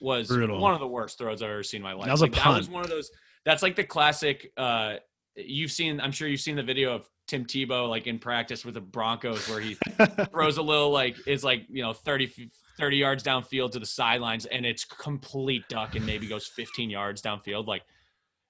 [0.00, 0.60] was Brutal.
[0.60, 2.06] one of the worst throws I've ever seen in my life.
[2.06, 3.10] That was a Like, that was one of those.
[3.44, 4.52] That's like the classic.
[4.56, 4.94] uh
[5.36, 8.74] You've seen, I'm sure you've seen the video of Tim Tebow like in practice with
[8.74, 9.74] the Broncos where he
[10.32, 13.86] throws a little like it's like you know 30 f- 30 yards downfield to the
[13.86, 17.82] sidelines and it's complete duck and maybe goes 15 yards downfield like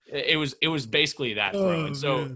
[0.07, 2.29] it was it was basically that throw Oh, and so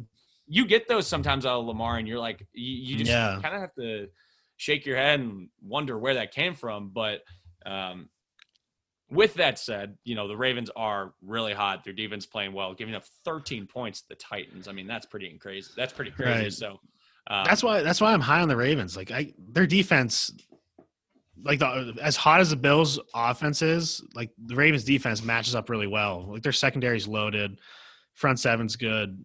[0.46, 3.38] you get those sometimes out of lamar and you're like you, you just Yeah.
[3.42, 4.08] kind of have to
[4.56, 7.20] shake your head and wonder where that came from but
[7.66, 8.08] um
[9.10, 11.84] with that said, you know, the Ravens are really hot.
[11.84, 14.68] Their defense playing well, giving up 13 points to the Titans.
[14.68, 15.70] I mean, that's pretty crazy.
[15.76, 16.44] That's pretty crazy.
[16.44, 16.52] Right.
[16.52, 16.80] So
[17.26, 18.96] um, that's why that's why I'm high on the Ravens.
[18.96, 20.30] Like I their defense
[21.44, 25.68] like the as hot as the Bills offense is, like the Ravens defense matches up
[25.68, 26.26] really well.
[26.28, 27.60] Like their secondary's loaded,
[28.14, 29.24] front seven's good.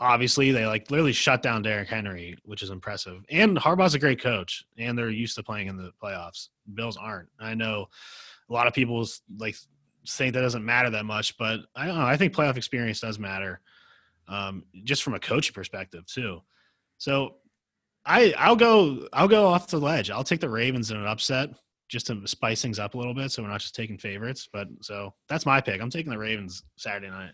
[0.00, 3.24] Obviously, they like literally shut down Derrick Henry, which is impressive.
[3.30, 6.48] And Harbaugh's a great coach, and they're used to playing in the playoffs.
[6.74, 7.28] Bills aren't.
[7.38, 7.86] I know
[8.48, 9.06] a lot of people
[9.38, 9.56] like
[10.06, 12.04] think that doesn't matter that much, but I don't know.
[12.04, 13.60] I think playoff experience does matter,
[14.28, 16.42] um, just from a coaching perspective too.
[16.98, 17.36] So
[18.06, 20.10] I I'll go I'll go off the ledge.
[20.10, 21.50] I'll take the Ravens in an upset
[21.88, 24.48] just to spice things up a little bit, so we're not just taking favorites.
[24.52, 25.80] But so that's my pick.
[25.80, 27.32] I'm taking the Ravens Saturday night.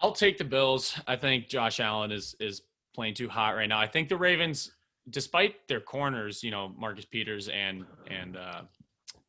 [0.00, 0.98] I'll take the Bills.
[1.06, 2.62] I think Josh Allen is is
[2.94, 3.78] playing too hot right now.
[3.78, 4.72] I think the Ravens,
[5.10, 8.62] despite their corners, you know, Marcus Peters and and uh,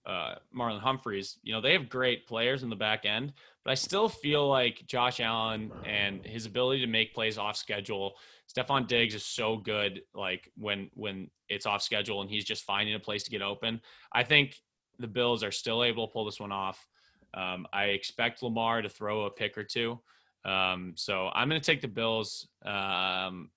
[0.06, 3.34] uh, Marlon Humphreys, you know, they have great players in the back end.
[3.64, 8.16] But I still feel like Josh Allen and his ability to make plays off schedule.
[8.48, 12.96] Stefon Diggs is so good, like when when it's off schedule and he's just finding
[12.96, 13.82] a place to get open.
[14.14, 14.56] I think
[15.00, 16.88] the Bills are still able to pull this one off.
[17.34, 20.00] Um, I expect Lamar to throw a pick or two.
[20.46, 22.48] Um, so I'm going to take the Bills.
[22.66, 23.50] Um,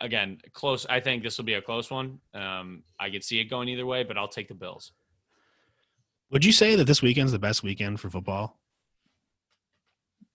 [0.00, 0.86] again, close.
[0.88, 2.20] I think this will be a close one.
[2.32, 4.92] Um, I could see it going either way, but I'll take the Bills.
[6.30, 8.60] Would you say that this weekend's the best weekend for football?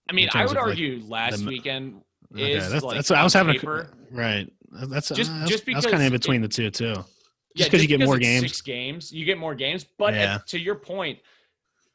[0.08, 2.02] I mean, I would of, like, argue last the- weekend
[2.34, 3.54] Okay, that's, like that's what I was having.
[3.54, 4.52] paper- A, right.
[4.72, 6.94] That's Just- uh, that's, just that's kind of in between it- the two too.
[7.56, 8.42] Just because you get more games.
[8.42, 9.84] Six games, you get more games.
[9.84, 10.38] But at- Yeah.
[10.48, 11.18] to your point,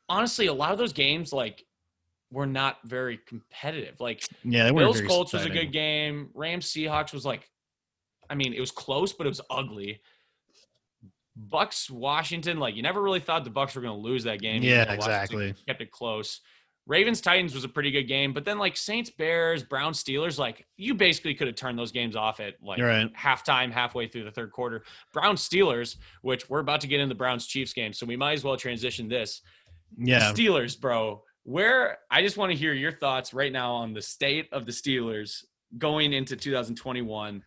[0.09, 1.63] honestly, a lot of those games like
[2.31, 3.99] were not very competitive.
[3.99, 6.31] Like Yeah, they Bills Colts was a good game.
[6.33, 7.47] Rams Seahawks was like,
[8.29, 10.01] I mean, it was close, but it was ugly.
[11.35, 14.63] Bucks Washington, like you never really thought the Bucks were going to lose that game.
[14.63, 15.53] Yeah, exactly.
[15.67, 16.41] Kept it close.
[16.91, 20.65] Ravens Titans was a pretty good game, but then like Saints Bears, Brown Steelers, like
[20.75, 23.09] you basically could have turned those games off at like right.
[23.13, 24.83] halftime, halfway through the third quarter.
[25.13, 28.33] Brown Steelers, which we're about to get in the Browns Chiefs game, so we might
[28.33, 29.41] as well transition this.
[29.97, 30.33] Yeah.
[30.33, 31.23] The Steelers, bro.
[31.43, 34.73] Where I just want to hear your thoughts right now on the state of the
[34.73, 35.45] Steelers
[35.77, 37.41] going into 2021.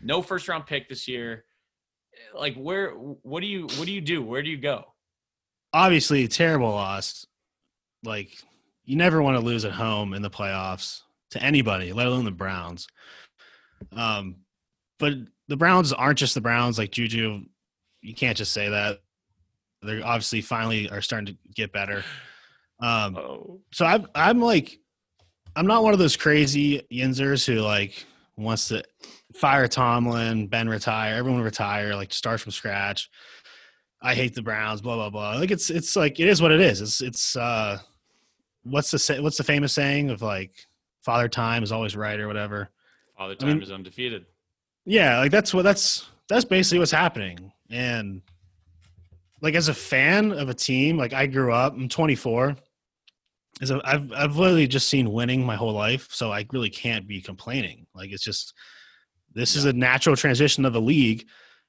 [0.00, 1.44] No first round pick this year.
[2.32, 4.22] Like where what do you what do you do?
[4.22, 4.84] Where do you go?
[5.72, 7.26] Obviously, terrible loss.
[8.04, 8.38] Like
[8.86, 12.30] you never want to lose at home in the playoffs to anybody, let alone the
[12.30, 12.86] Browns.
[13.94, 14.36] Um,
[14.98, 15.12] but
[15.48, 16.78] the Browns aren't just the Browns.
[16.78, 17.42] Like Juju,
[18.00, 19.00] you can't just say that.
[19.82, 22.02] They're obviously finally are starting to get better.
[22.80, 23.60] Um, Oh.
[23.72, 24.78] so I'm I'm like
[25.54, 28.04] I'm not one of those crazy yinzers who like
[28.36, 28.82] wants to
[29.34, 33.10] fire Tomlin, Ben retire, everyone retire, like start from scratch.
[34.02, 35.36] I hate the Browns, blah blah blah.
[35.36, 36.80] Like it's it's like it is what it is.
[36.80, 37.78] It's it's uh
[38.70, 40.52] what's the say, what's the famous saying of like
[41.04, 42.70] father time is always right or whatever.
[43.16, 44.26] Father I time mean- is undefeated.
[44.84, 47.52] Yeah, like that's what that's that's basically what's happening.
[47.70, 48.22] And
[49.42, 52.56] like as a fan of a team, like I grew up, I'm 24.
[53.62, 57.06] As a, I've I've literally just seen winning my whole life, so I really can't
[57.08, 57.86] be complaining.
[57.94, 58.54] Like it's just
[59.34, 61.26] this is a natural transition of the league.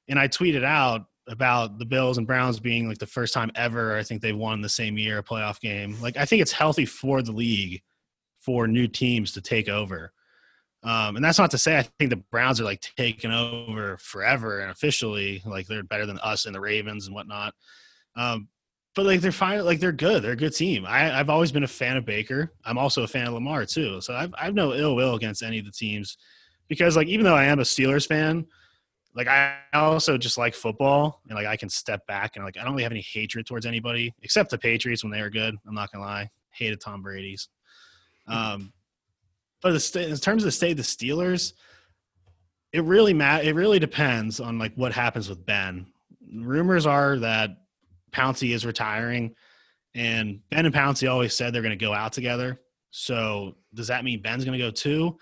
[0.08, 3.98] And I tweeted out about the Bills and Browns being like the first time ever
[3.98, 6.00] I think they've won the same year a playoff game.
[6.02, 7.82] Like I think it's healthy for the league
[8.40, 10.14] for new teams to take over.
[10.84, 14.60] Um, and that's not to say I think the Browns are like taking over forever
[14.60, 17.54] and officially like they're better than us and the Ravens and whatnot.
[18.16, 18.48] Um,
[18.96, 20.24] but like they're fine, like they're good.
[20.24, 20.86] They're a good team.
[20.88, 22.54] I, I've always been a fan of Baker.
[22.66, 24.02] I'm also a fan of Lamar too.
[24.02, 26.18] So I've I've no ill will against any of the teams
[26.68, 28.48] because like even though I am a Steelers fan,
[29.18, 32.64] like I also just like football and like I can step back and like I
[32.64, 35.56] don't really have any hatred towards anybody except the Patriots when they were good.
[35.68, 37.50] I'm not gonna lie, hated Tom Brady's.
[38.28, 38.72] Um,
[39.62, 41.54] but in terms of the state of the Steelers,
[42.72, 45.88] it really ma- It really depends on like what happens with Ben.
[46.32, 47.52] Rumors are that
[48.12, 49.34] Pouncey is retiring,
[49.96, 52.62] and Ben and Pouncey always said they're going to go out together.
[52.92, 55.18] So does that mean Ben's going to go too?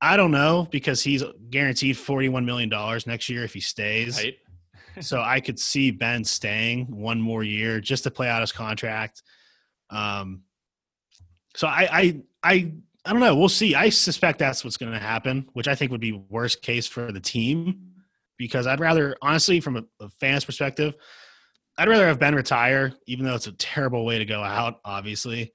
[0.00, 4.22] I don't know because he's guaranteed forty-one million dollars next year if he stays.
[4.22, 4.36] Right?
[5.00, 9.22] so I could see Ben staying one more year just to play out his contract.
[9.90, 10.42] Um,
[11.54, 12.72] so I, I, I,
[13.04, 13.34] I don't know.
[13.36, 13.74] We'll see.
[13.74, 17.10] I suspect that's what's going to happen, which I think would be worst case for
[17.10, 17.92] the team
[18.36, 20.94] because I'd rather, honestly, from a, a fan's perspective,
[21.76, 25.52] I'd rather have Ben retire, even though it's a terrible way to go out, obviously,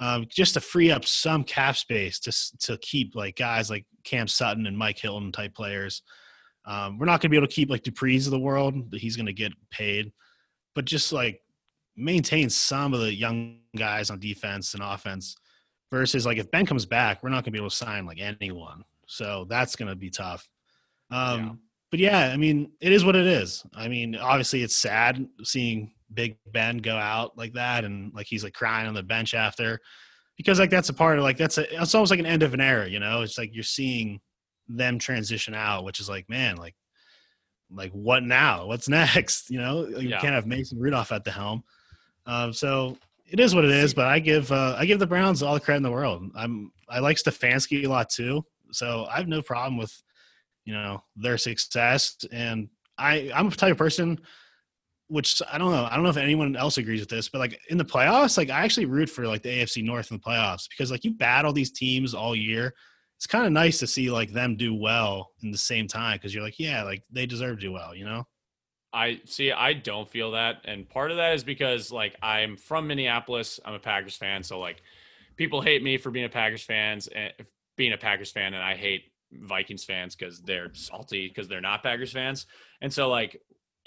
[0.00, 4.26] um, just to free up some cap space to to keep like guys like Cam
[4.26, 6.02] Sutton and Mike Hilton type players.
[6.64, 8.94] Um, we're not going to be able to keep like Dupree's of the world.
[8.94, 10.12] He's going to get paid,
[10.74, 11.40] but just like
[11.96, 15.36] maintain some of the young guys on defense and offense.
[15.90, 18.20] Versus like if Ben comes back, we're not going to be able to sign like
[18.20, 18.84] anyone.
[19.06, 20.48] So that's going to be tough.
[21.10, 21.52] Um, Yeah.
[21.90, 23.64] But yeah, I mean, it is what it is.
[23.74, 28.44] I mean, obviously, it's sad seeing Big Ben go out like that, and like he's
[28.44, 29.80] like crying on the bench after,
[30.36, 32.54] because like that's a part of like that's a it's almost like an end of
[32.54, 32.88] an era.
[32.88, 34.20] You know, it's like you're seeing
[34.68, 36.74] them transition out, which is like, man, like
[37.70, 38.66] like what now?
[38.66, 39.50] What's next?
[39.50, 40.20] You know, you Yeah.
[40.20, 41.62] can't have Mason Rudolph at the helm.
[42.26, 42.96] Um, so
[43.26, 43.94] it is what it is.
[43.94, 46.30] But I give uh, I give the Browns all the credit in the world.
[46.34, 49.94] I'm I like Stefanski a lot too, so I have no problem with
[50.64, 52.16] you know their success.
[52.32, 52.68] And
[52.98, 54.20] I I'm a type of person.
[55.10, 55.88] Which I don't know.
[55.90, 58.48] I don't know if anyone else agrees with this, but like in the playoffs, like
[58.48, 61.52] I actually root for like the AFC North in the playoffs because like you battle
[61.52, 62.74] these teams all year.
[63.16, 66.32] It's kind of nice to see like them do well in the same time because
[66.32, 68.24] you're like, yeah, like they deserve to do well, you know?
[68.92, 69.52] I see.
[69.52, 73.60] I don't feel that, and part of that is because like I'm from Minneapolis.
[73.64, 74.82] I'm a Packers fan, so like
[75.36, 77.46] people hate me for being a Packers fans eh, and
[77.76, 81.82] being a Packers fan, and I hate Vikings fans because they're salty because they're not
[81.82, 82.46] Packers fans.
[82.80, 83.40] And so like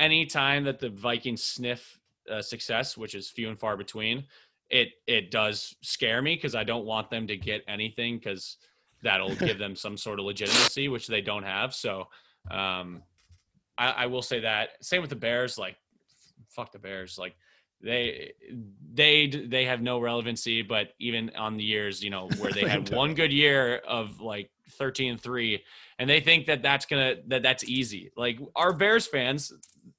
[0.04, 4.26] anytime that the Vikings sniff uh, success, which is few and far between,
[4.70, 8.58] it it does scare me because I don't want them to get anything because
[9.02, 11.74] that'll give them some sort of legitimacy, which they don't have.
[11.74, 12.08] So
[12.50, 13.04] um,
[13.78, 14.70] I, I will say that.
[14.82, 15.58] Same with the Bears.
[15.58, 15.76] Like,
[16.50, 17.18] fuck the Bears.
[17.18, 17.36] Like
[17.84, 18.32] they
[18.94, 22.90] they they have no relevancy but even on the years you know where they had
[22.92, 25.62] one good year of like 13 and 3
[26.00, 29.52] and they think that that's gonna that that's easy like our bears fans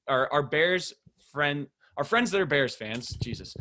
[0.07, 0.93] our our bears
[1.31, 3.55] friend our friends that are bears fans jesus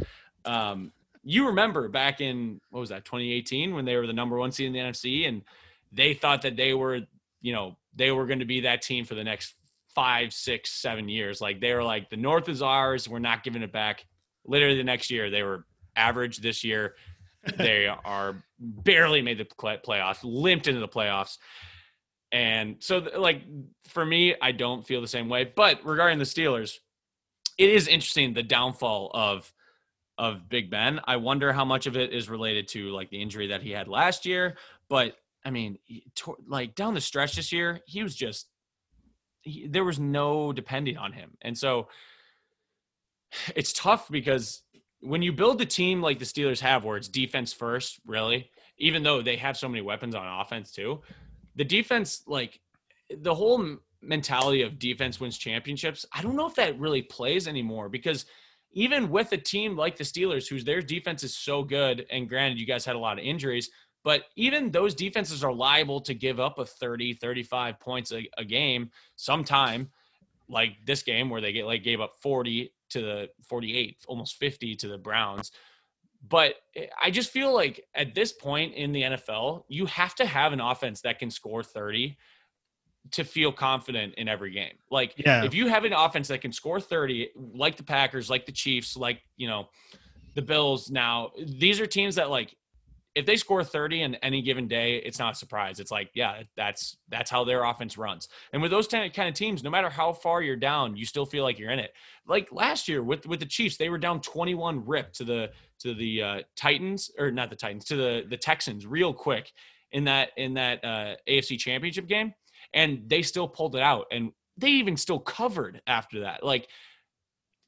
[0.45, 4.53] um you remember back in what was that 2018 when they were the number one
[4.53, 5.43] seed in the nfc and
[5.93, 7.01] they thought that they were
[7.41, 9.55] you know they were going to be that team for the next
[9.95, 11.41] five six seven years.
[11.41, 13.09] Like they were like the north is ours.
[13.09, 14.05] We're not giving it back.
[14.45, 15.65] Literally the next year they were
[15.97, 16.39] average.
[16.39, 16.95] This year
[17.57, 21.39] they are barely made the playoffs limped into the playoffs
[22.35, 23.43] and so like
[23.87, 26.79] for me i don't feel the same way but regarding the steelers
[27.57, 29.53] it is interesting the downfall of
[30.17, 31.01] of big ben.
[31.07, 33.89] I wonder how much of it is related to like the injury that he had
[33.89, 34.57] last year
[34.89, 35.79] but i mean
[36.47, 38.49] like down the stretch this year he was just
[39.45, 41.37] he, there was no depending on him.
[41.43, 41.89] And so
[43.55, 44.63] it's tough because
[45.01, 49.03] when you build a team like the Steelers have, where it's defense first, really, even
[49.03, 51.03] though they have so many weapons on offense too,
[51.57, 52.61] the defense, like
[53.19, 57.89] the whole mentality of defense wins championships, I don't know if that really plays anymore
[57.89, 58.27] because
[58.73, 62.59] even with a team like the Steelers, whose their defense is so good, and granted,
[62.59, 63.71] you guys had a lot of injuries,
[64.03, 68.45] but even those defenses are liable to give up a 30, 35 points a, a
[68.45, 69.91] game sometime,
[70.49, 74.77] like this game where they get like gave up 40 to the 48, almost 50
[74.77, 75.53] to the Browns.
[76.29, 80.27] But eh, I just feel like at this point in the NFL, you have to
[80.27, 82.17] have an offense that can score 30
[83.13, 84.73] to feel confident in every game.
[84.91, 85.45] Like yeah.
[85.45, 88.97] if you have an offense that can score 30, like the Packers, like the Chiefs,
[88.97, 89.69] like, you know,
[90.35, 92.57] the Bills now, these are teams that like
[93.15, 95.79] if they score 30 in any given day, it's not a surprise.
[95.79, 98.29] It's like, yeah, that's that's how their offense runs.
[98.53, 101.45] And with those kind of teams, no matter how far you're down, you still feel
[101.45, 101.93] like you're in it.
[102.27, 105.51] Like last year with with the Chiefs, they were down 21 rip to the
[105.81, 109.53] to the uh, Titans or not the Titans to the the Texans real quick
[109.93, 112.35] in that in that uh, AFC Championship game,
[112.73, 116.43] and they still pulled it out, and they even still covered after that.
[116.43, 116.69] Like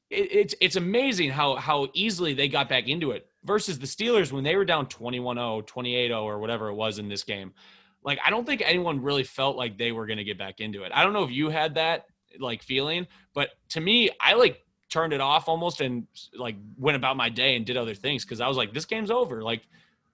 [0.09, 4.31] it, it's it's amazing how how easily they got back into it versus the Steelers
[4.31, 7.53] when they were down 21-0, 28-0 or whatever it was in this game.
[8.03, 10.83] Like I don't think anyone really felt like they were going to get back into
[10.83, 10.91] it.
[10.93, 12.05] I don't know if you had that
[12.39, 16.07] like feeling, but to me, I like turned it off almost and
[16.37, 19.11] like went about my day and did other things because I was like, this game's
[19.11, 19.41] over.
[19.41, 19.67] Like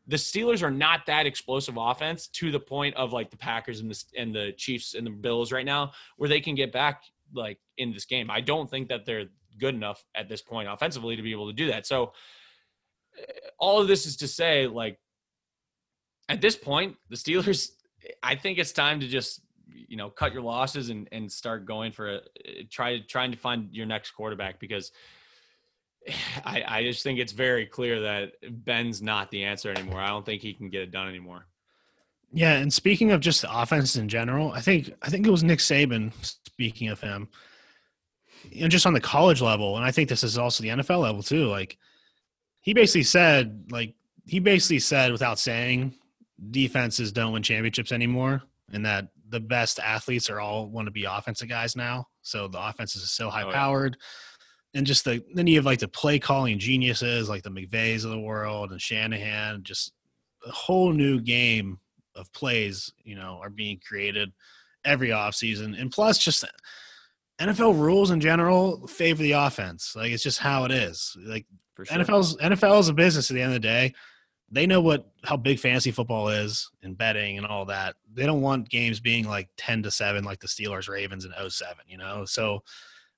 [0.08, 3.92] the Steelers are not that explosive offense to the point of like the Packers and
[3.92, 7.60] the and the Chiefs and the Bills right now, where they can get back like
[7.78, 8.30] in this game.
[8.30, 9.26] I don't think that they're
[9.60, 11.86] good enough at this point offensively to be able to do that.
[11.86, 12.14] So
[13.58, 15.00] all of this is to say, like,
[16.30, 17.72] at this point, the Steelers,
[18.24, 21.92] I think it's time to just you know cut your losses and and start going
[21.92, 24.92] for a try trying to find your next quarterback because
[26.46, 28.34] I I just think it's very clear that
[28.66, 30.00] Ben's not the answer anymore.
[30.00, 31.46] I don't think he can get it done anymore.
[32.36, 35.44] Yeah, and speaking of just the offense in general, I think I think it was
[35.44, 36.12] Nick Saban.
[36.24, 37.30] Speaking of him,
[38.60, 41.22] and just on the college level, and I think this is also the NFL level
[41.22, 41.46] too.
[41.48, 41.78] Like
[42.64, 43.94] he basically said, like
[44.26, 45.94] he basically said without saying,
[46.50, 51.06] defenses don't win championships anymore, and that the best athletes are all want to be
[51.06, 52.08] offensive guys now.
[52.22, 53.98] So the offense is so high powered.
[54.00, 54.04] Oh,
[54.74, 54.80] yeah.
[54.80, 58.12] And just the then you have like the play calling geniuses like the McVays of
[58.12, 59.94] the world and Shanahan, just
[60.48, 61.80] a whole new game
[62.16, 64.32] of plays, you know, are being created
[64.86, 65.80] every offseason.
[65.80, 66.46] And plus just
[67.40, 69.96] NFL rules in general favor the offense.
[69.96, 71.16] Like it's just how it is.
[71.20, 71.46] Like
[71.78, 71.86] sure.
[71.86, 73.94] NFL's NFL is a business at the end of the day.
[74.52, 77.96] They know what how big fantasy football is and betting and all that.
[78.14, 81.76] They don't want games being like 10 to 7 like the Steelers Ravens in 07,
[81.88, 82.26] you know.
[82.26, 82.62] So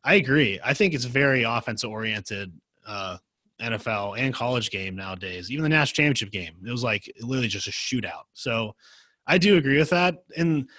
[0.04, 0.60] I agree.
[0.64, 2.54] I think it's very offensive oriented
[2.88, 3.18] uh,
[3.62, 5.52] NFL and college game nowadays.
[5.52, 8.24] Even the national championship game, it was like literally just a shootout.
[8.34, 8.76] So
[9.28, 10.24] I do agree with that.
[10.38, 10.70] And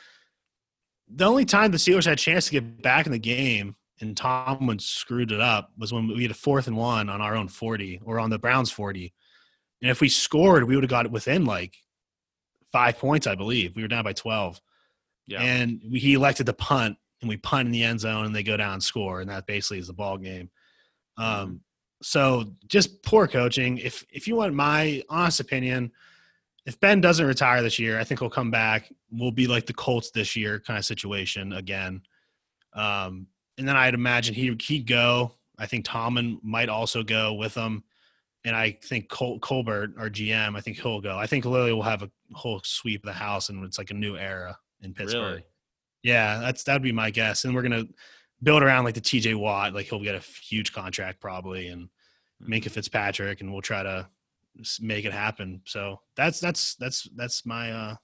[1.08, 4.16] the only time the Steelers had a chance to get back in the game and
[4.16, 7.48] Tomlin screwed it up was when we had a fourth and one on our own
[7.48, 9.12] 40 or on the Browns 40.
[9.82, 11.76] And if we scored, we would have got it within like
[12.72, 13.74] five points, I believe.
[13.76, 14.60] We were down by 12.
[15.26, 15.40] Yeah.
[15.40, 18.42] And we, he elected to punt and we punt in the end zone and they
[18.42, 19.20] go down and score.
[19.20, 20.50] And that basically is the ball game.
[21.16, 21.60] Um,
[22.02, 23.78] so just poor coaching.
[23.78, 25.92] If, if you want my honest opinion–
[26.66, 28.92] if Ben doesn't retire this year, I think he'll come back.
[29.10, 32.02] We'll be like the Colts this year kind of situation again.
[32.74, 33.28] Um,
[33.58, 35.32] and then I'd imagine he he'd go.
[35.58, 37.82] I think Tomlin might also go with him.
[38.44, 41.16] and I think Col- Colbert, our GM, I think he'll go.
[41.18, 43.94] I think Lily will have a whole sweep of the house, and it's like a
[43.94, 45.22] new era in Pittsburgh.
[45.22, 45.44] Really?
[46.02, 47.44] Yeah, that's that'd be my guess.
[47.44, 47.84] And we're gonna
[48.42, 51.88] build around like the TJ Watt, like he'll get a huge contract probably, and
[52.46, 54.08] Minkah Fitzpatrick, and we'll try to
[54.80, 55.62] make it happen.
[55.64, 57.94] So that's that's that's that's my uh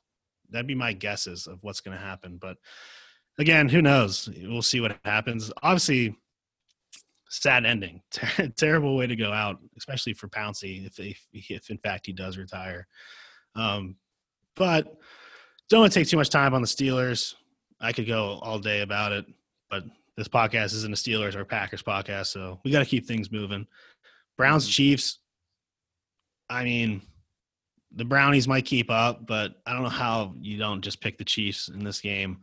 [0.50, 2.38] that'd be my guesses of what's gonna happen.
[2.40, 2.56] But
[3.38, 4.28] again, who knows?
[4.42, 5.52] We'll see what happens.
[5.62, 6.16] Obviously,
[7.28, 11.78] sad ending, Ter- terrible way to go out, especially for Pouncey if if, if in
[11.78, 12.86] fact he does retire.
[13.54, 13.96] Um,
[14.54, 14.96] but
[15.68, 17.34] don't want to take too much time on the Steelers.
[17.80, 19.26] I could go all day about it,
[19.70, 19.84] but
[20.16, 23.66] this podcast isn't a Steelers or Packers podcast, so we got to keep things moving.
[24.36, 25.18] Browns Chiefs.
[26.50, 27.00] I mean,
[27.94, 31.24] the Brownies might keep up, but I don't know how you don't just pick the
[31.24, 32.40] Chiefs in this game.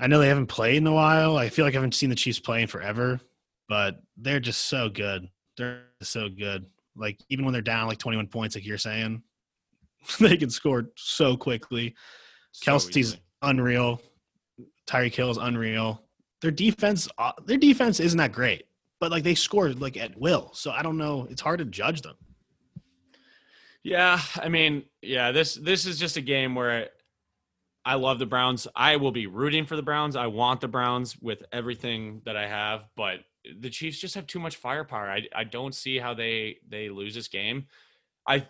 [0.00, 1.36] I know they haven't played in a while.
[1.36, 3.20] I feel like I haven't seen the Chiefs playing forever,
[3.68, 5.28] but they're just so good.
[5.56, 6.66] They're so good.
[6.96, 9.22] Like even when they're down like 21 points, like you're saying,
[10.20, 11.94] they can score so quickly.
[12.52, 13.22] So Kelce's easily.
[13.42, 14.00] unreal.
[14.86, 16.02] Tyreek Hill is unreal.
[16.40, 18.64] Their defense, uh, their defense isn't that great,
[19.00, 20.50] but like they score like at will.
[20.54, 21.26] So I don't know.
[21.30, 22.14] It's hard to judge them.
[23.82, 26.90] Yeah, I mean, yeah, this this is just a game where
[27.88, 28.68] I love the Browns.
[28.76, 30.14] I will be rooting for the Browns.
[30.14, 33.20] I want the Browns with everything that I have, but
[33.58, 35.10] the Chiefs just have too much firepower.
[35.10, 37.66] I I don't see how they they lose this game.
[38.26, 38.46] I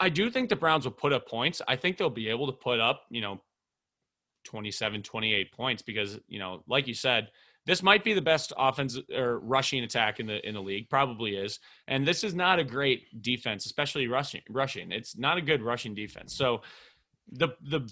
[0.00, 1.62] I do think the Browns will put up points.
[1.68, 3.40] I think they'll be able to put up, you know,
[4.46, 7.28] 27 28 points because, you know, like you said,
[7.66, 11.36] this might be the best offense or rushing attack in the in the league probably
[11.36, 15.62] is and this is not a great defense especially rushing rushing it's not a good
[15.62, 16.60] rushing defense so
[17.30, 17.88] the the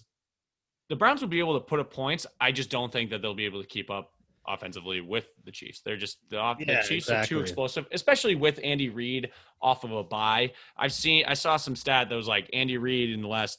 [0.91, 3.35] the browns will be able to put up points i just don't think that they'll
[3.35, 4.13] be able to keep up
[4.47, 8.35] offensively with the chiefs they're just the, off- Yeah, the chiefs are too explosive especially
[8.35, 9.31] with andy reid
[9.63, 13.11] off of a bye i've seen i saw some stat that was like andy reid
[13.11, 13.59] in the last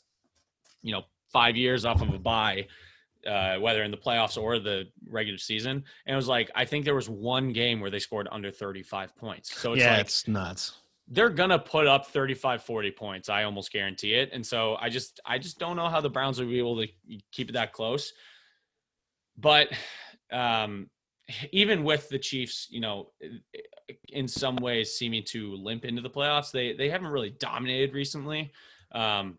[0.84, 2.68] you know five years off of a bye
[3.26, 5.84] uh, whether in the playoffs or the regular season.
[6.06, 9.16] And it was like, I think there was one game where they scored under 35
[9.16, 9.56] points.
[9.56, 10.74] So it's yeah, like it's nuts.
[11.08, 13.30] They're to put up 35, 40 points.
[13.30, 14.30] I almost guarantee it.
[14.34, 16.88] And so I just, I just don't know how the Browns will be able to
[17.32, 18.14] keep it that close.
[19.38, 19.70] But
[20.32, 20.90] um,
[21.52, 23.12] even with the Chiefs, you know,
[24.10, 28.52] in some ways seeming to limp into the playoffs, they, they haven't really dominated recently.
[28.92, 29.38] Um,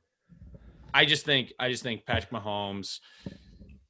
[0.92, 3.00] I just think, I just think Patrick Mahomes,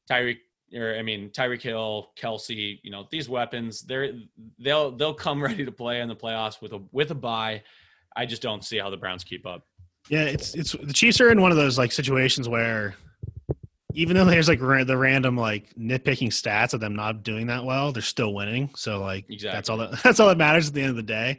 [0.09, 0.39] Tyreek
[0.75, 4.13] or I mean Tyreek Hill, Kelce, you know, these weapons, they're
[4.59, 7.63] they'll they'll come ready to play in the playoffs with a with a bye.
[8.15, 9.67] I just don't see how the Browns keep up.
[10.09, 12.95] Yeah, it's it's the Chiefs are in one of those like situations where
[13.95, 17.65] even though there's like ra- the random like nitpicking stats of them not doing that
[17.65, 18.71] well, they're still winning.
[18.75, 21.39] So like that's all that that's all that matters at the end of the day.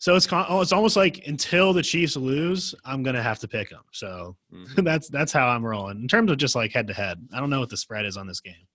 [0.00, 3.48] So it's con- oh, it's almost like until the Chiefs lose, I'm gonna have to
[3.48, 3.82] pick them.
[3.92, 4.84] So Mhm.
[4.84, 7.26] that's that's how I'm rolling in terms of just like head to head.
[7.32, 8.66] I don't know what the spread is on this game.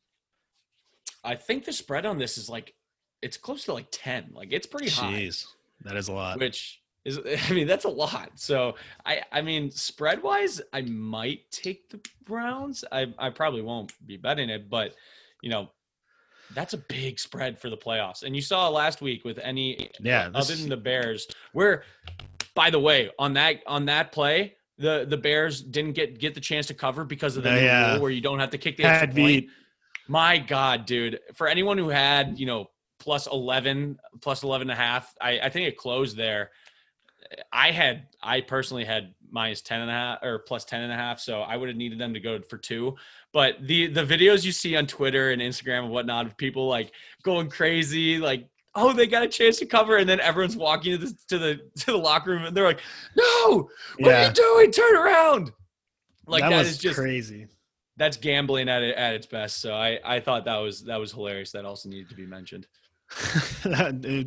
[1.24, 2.74] I think the spread on this is like
[3.22, 4.32] it's close to like 10.
[4.34, 5.46] Like it's pretty high, Jeez,
[5.86, 6.40] that is a lot.
[6.40, 7.20] which is
[7.50, 8.32] I mean that's a lot.
[8.36, 12.84] So I I mean spread wise, I might take the Browns.
[12.92, 14.96] I I probably won't be betting it, but
[15.42, 15.70] you know,
[16.56, 18.24] that's a big spread for the playoffs.
[18.24, 21.84] And you saw last week with any Yeah, this- other than the Bears, where
[22.56, 26.42] by the way, on that on that play, the the Bears didn't get get the
[26.42, 27.92] chance to cover because of the uh, new yeah.
[27.94, 29.50] rule where you don't have to kick the extra point.
[30.08, 31.20] My God, dude.
[31.34, 35.50] For anyone who had, you know, plus 11, plus 11 and a half, I, I
[35.50, 36.52] think it closed there.
[37.52, 40.96] I had, I personally had minus 10 and a half or plus 10 and a
[40.96, 41.20] half.
[41.20, 42.96] So I would have needed them to go for two.
[43.34, 46.92] But the, the videos you see on Twitter and Instagram and whatnot of people like
[47.24, 49.98] going crazy, like, oh, they got a chance to cover.
[49.98, 52.82] And then everyone's walking to the, to the, to the locker room and they're like,
[53.18, 53.70] no,
[54.00, 54.72] what are you doing?
[54.72, 55.52] Turn around.
[56.28, 57.48] Like that that was is just crazy.
[57.98, 59.60] that's gambling at it at its best.
[59.62, 61.52] So I I thought that was that was hilarious.
[61.52, 62.66] That also needed to be mentioned.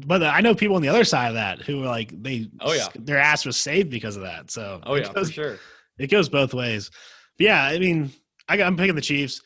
[0.07, 2.73] but I know people on the other side of that who were like they Oh,
[2.73, 2.89] yeah.
[2.97, 4.51] their ass was saved because of that.
[4.51, 5.59] So Oh it yeah, for goes, sure.
[5.99, 6.91] it goes both ways.
[7.39, 8.13] But yeah, I mean,
[8.49, 9.43] I got, I'm picking the Chiefs.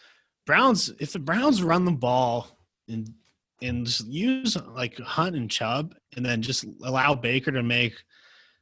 [0.47, 0.93] Browns.
[0.99, 2.49] If the Browns run the ball
[2.89, 3.09] and
[3.63, 7.95] and just use like Hunt and Chubb, and then just allow Baker to make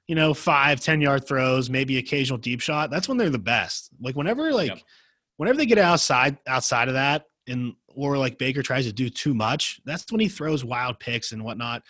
[0.07, 2.91] you know five ten yard throws, maybe occasional deep shot.
[2.91, 3.91] That's when they're the best.
[4.01, 4.79] Like whenever like Yep.
[5.37, 9.35] whenever they get outside outside of that and or like Baker tries to do too
[9.35, 11.83] much, that's when he throws wild picks and whatnot.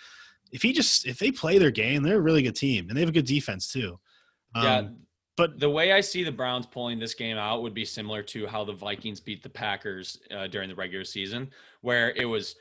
[0.53, 3.01] If he just if they play their game, they're a really good team and they
[3.01, 3.99] have a good defense too.
[4.55, 4.97] yeah, Um,
[5.39, 8.47] but the way I see the Browns pulling this game out would be similar to
[8.49, 12.57] how the Vikings beat the Packers uh, during the regular season, where it was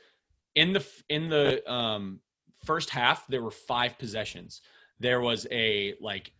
[0.54, 2.20] in the in the um,
[2.64, 4.62] first half there were five possessions.
[5.00, 6.32] there was a like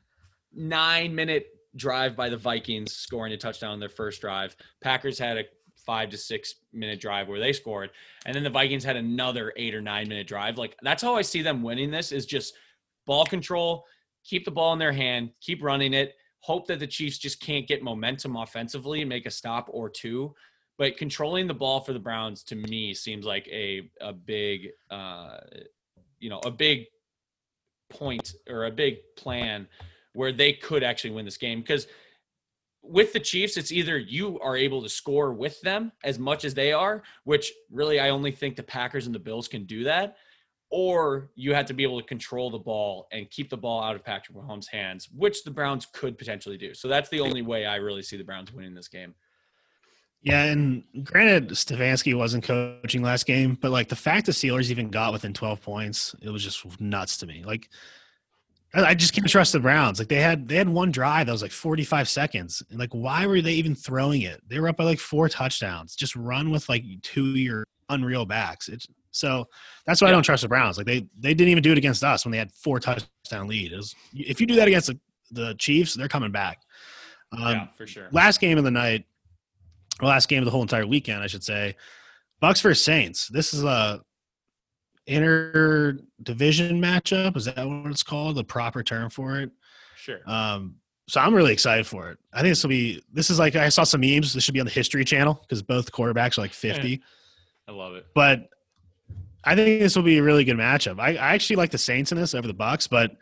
[0.54, 4.56] nine minute drive by the Vikings scoring a touchdown on their first drive.
[4.80, 5.44] Packers had a
[5.84, 7.90] five to six minute drive where they scored,
[8.26, 10.56] and then the Vikings had another eight or nine minute drive.
[10.56, 12.54] Like that's how I see them winning this is just
[13.06, 13.84] ball control,
[14.24, 17.66] keep the ball in their hand, keep running it, hope that the Chiefs just can't
[17.66, 20.34] get momentum offensively and make a stop or two.
[20.76, 25.38] But controlling the ball for the Browns to me seems like a a big uh
[26.20, 26.86] you know, a big
[27.90, 29.66] point or a big plan
[30.14, 31.86] where they could actually win this game because
[32.82, 36.54] with the Chiefs, it's either you are able to score with them as much as
[36.54, 40.16] they are, which really I only think the Packers and the Bills can do that,
[40.70, 43.96] or you had to be able to control the ball and keep the ball out
[43.96, 46.74] of Patrick Mahomes' hands, which the Browns could potentially do.
[46.74, 49.14] So that's the only way I really see the Browns winning this game.
[50.20, 54.90] Yeah, and granted, Stefanski wasn't coaching last game, but like the fact the Steelers even
[54.90, 57.44] got within 12 points, it was just nuts to me.
[57.44, 57.68] Like
[58.74, 59.98] I just can't trust the Browns.
[59.98, 62.62] Like they had they had one drive that was like 45 seconds.
[62.68, 64.42] And like why were they even throwing it?
[64.46, 65.94] They were up by like four touchdowns.
[65.94, 68.68] Just run with like two your unreal backs.
[68.68, 69.46] It's so
[69.86, 70.10] that's why yeah.
[70.10, 70.76] I don't trust the Browns.
[70.76, 73.72] Like they they didn't even do it against us when they had four touchdown lead.
[73.72, 74.98] Was, if you do that against the,
[75.30, 76.60] the Chiefs, they're coming back.
[77.32, 78.08] Um, yeah, for sure.
[78.12, 79.04] Last game of the night,
[80.00, 81.76] or last game of the whole entire weekend, I should say.
[82.40, 83.28] Bucks versus Saints.
[83.28, 84.00] This is a
[85.06, 87.36] inter division matchup.
[87.36, 88.36] Is that what it's called?
[88.36, 89.50] The proper term for it?
[89.96, 90.20] Sure.
[90.26, 90.76] Um,
[91.08, 92.18] so I'm really excited for it.
[92.32, 93.02] I think this will be.
[93.12, 94.34] This is like I saw some memes.
[94.34, 97.02] This should be on the History Channel because both quarterbacks are like 50.
[97.66, 98.06] I love it.
[98.14, 98.48] But
[99.44, 101.00] I think this will be a really good matchup.
[101.00, 103.12] I, I actually like the Saints in this over the Bucks, but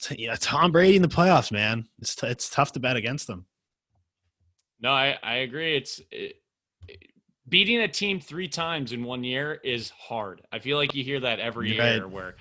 [0.00, 3.26] t- yeah, Tom Brady in the playoffs, man, it's t- it's tough to bet against
[3.26, 3.46] them.
[4.80, 5.76] No, I I agree.
[5.76, 6.36] It's it,
[7.48, 10.42] beating a team three times in one year is hard.
[10.52, 12.10] I feel like you hear that every You're year right.
[12.10, 12.36] where,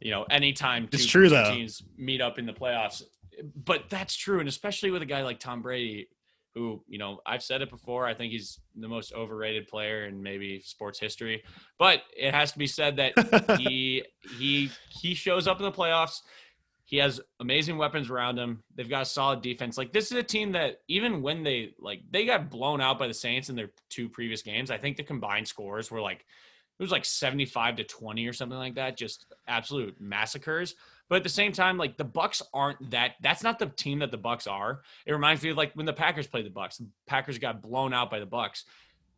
[0.00, 1.50] you know, anytime two, it's true, two though.
[1.50, 3.02] teams meet up in the playoffs.
[3.54, 4.40] But that's true.
[4.40, 6.08] And especially with a guy like Tom Brady,
[6.56, 10.20] who, you know, I've said it before, I think he's the most overrated player in
[10.20, 11.44] maybe sports history.
[11.78, 14.02] But it has to be said that he
[14.38, 16.22] he he shows up in the playoffs
[16.86, 18.62] he has amazing weapons around him.
[18.76, 19.76] They've got a solid defense.
[19.76, 23.08] Like this is a team that even when they like they got blown out by
[23.08, 26.24] the Saints in their two previous games, I think the combined scores were like
[26.78, 30.74] it was like 75 to 20 or something like that, just absolute massacres.
[31.08, 34.10] But at the same time, like the Bucks aren't that that's not the team that
[34.10, 34.82] the Bucks are.
[35.06, 36.78] It reminds me of like when the Packers played the Bucks.
[36.78, 38.64] The Packers got blown out by the Bucks.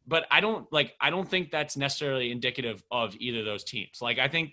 [0.07, 4.01] But I don't like I don't think that's necessarily indicative of either of those teams.
[4.01, 4.53] Like I think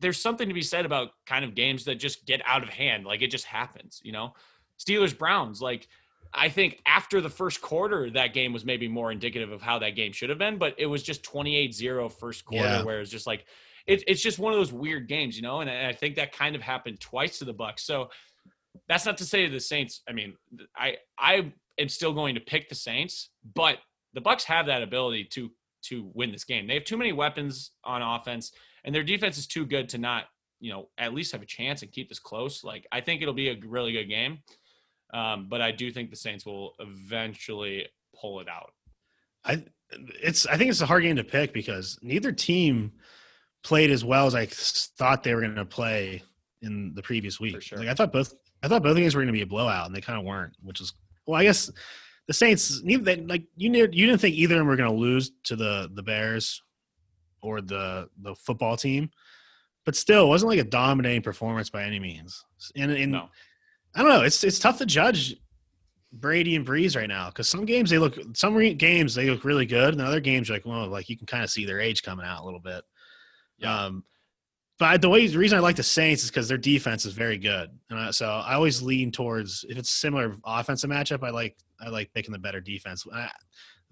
[0.00, 3.04] there's something to be said about kind of games that just get out of hand.
[3.04, 4.34] Like it just happens, you know?
[4.78, 5.86] Steelers Browns, like
[6.34, 9.90] I think after the first quarter, that game was maybe more indicative of how that
[9.90, 12.82] game should have been, but it was just 28 0 first quarter, yeah.
[12.82, 13.44] where it's just like,
[13.86, 15.60] it, it's just one of those weird games, you know?
[15.60, 17.84] And, and I think that kind of happened twice to the Bucks.
[17.84, 18.08] So
[18.88, 20.34] that's not to say the Saints, I mean,
[20.76, 23.78] I, I am still going to pick the Saints, but
[24.14, 25.50] the Bucks have that ability to,
[25.84, 26.66] to win this game.
[26.66, 28.52] They have too many weapons on offense
[28.84, 30.24] and their defense is too good to not,
[30.60, 32.64] you know, at least have a chance and keep this close.
[32.64, 34.38] Like I think it'll be a really good game,
[35.12, 37.86] um, but I do think the Saints will eventually
[38.18, 38.72] pull it out.
[39.44, 39.64] I
[40.22, 42.92] it's I think it's a hard game to pick because neither team
[43.62, 46.22] played as well as I thought they were going to play
[46.62, 47.60] in the previous week.
[47.62, 47.78] Sure.
[47.78, 49.94] Like I thought both I thought both games were going to be a blowout, and
[49.94, 50.92] they kind of weren't, which is
[51.26, 51.70] well, I guess
[52.26, 54.96] the Saints, neither like you knew, you didn't think either of them were going to
[54.96, 56.62] lose to the the Bears
[57.42, 59.10] or the the football team,
[59.84, 62.44] but still, it wasn't like a dominating performance by any means.
[62.76, 63.28] And, and no.
[63.94, 65.36] I don't know, it's it's tough to judge
[66.12, 69.44] Brady and Brees right now because some games they look some re- games they look
[69.44, 72.02] really good, and other games like well, like you can kind of see their age
[72.02, 72.84] coming out a little bit.
[73.58, 73.84] Yeah.
[73.84, 74.04] Um,
[74.78, 77.38] but the way the reason I like the Saints is because their defense is very
[77.38, 81.22] good, and I, so I always lean towards if it's similar offensive matchup.
[81.22, 83.06] I like I like picking the better defense.
[83.12, 83.30] I,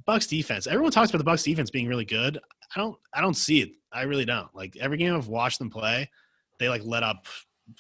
[0.05, 0.67] Bucks defense.
[0.67, 2.39] Everyone talks about the Bucks defense being really good.
[2.75, 3.71] I don't I don't see it.
[3.93, 4.55] I really don't.
[4.55, 6.11] Like every game I've watched them play,
[6.59, 7.27] they like let up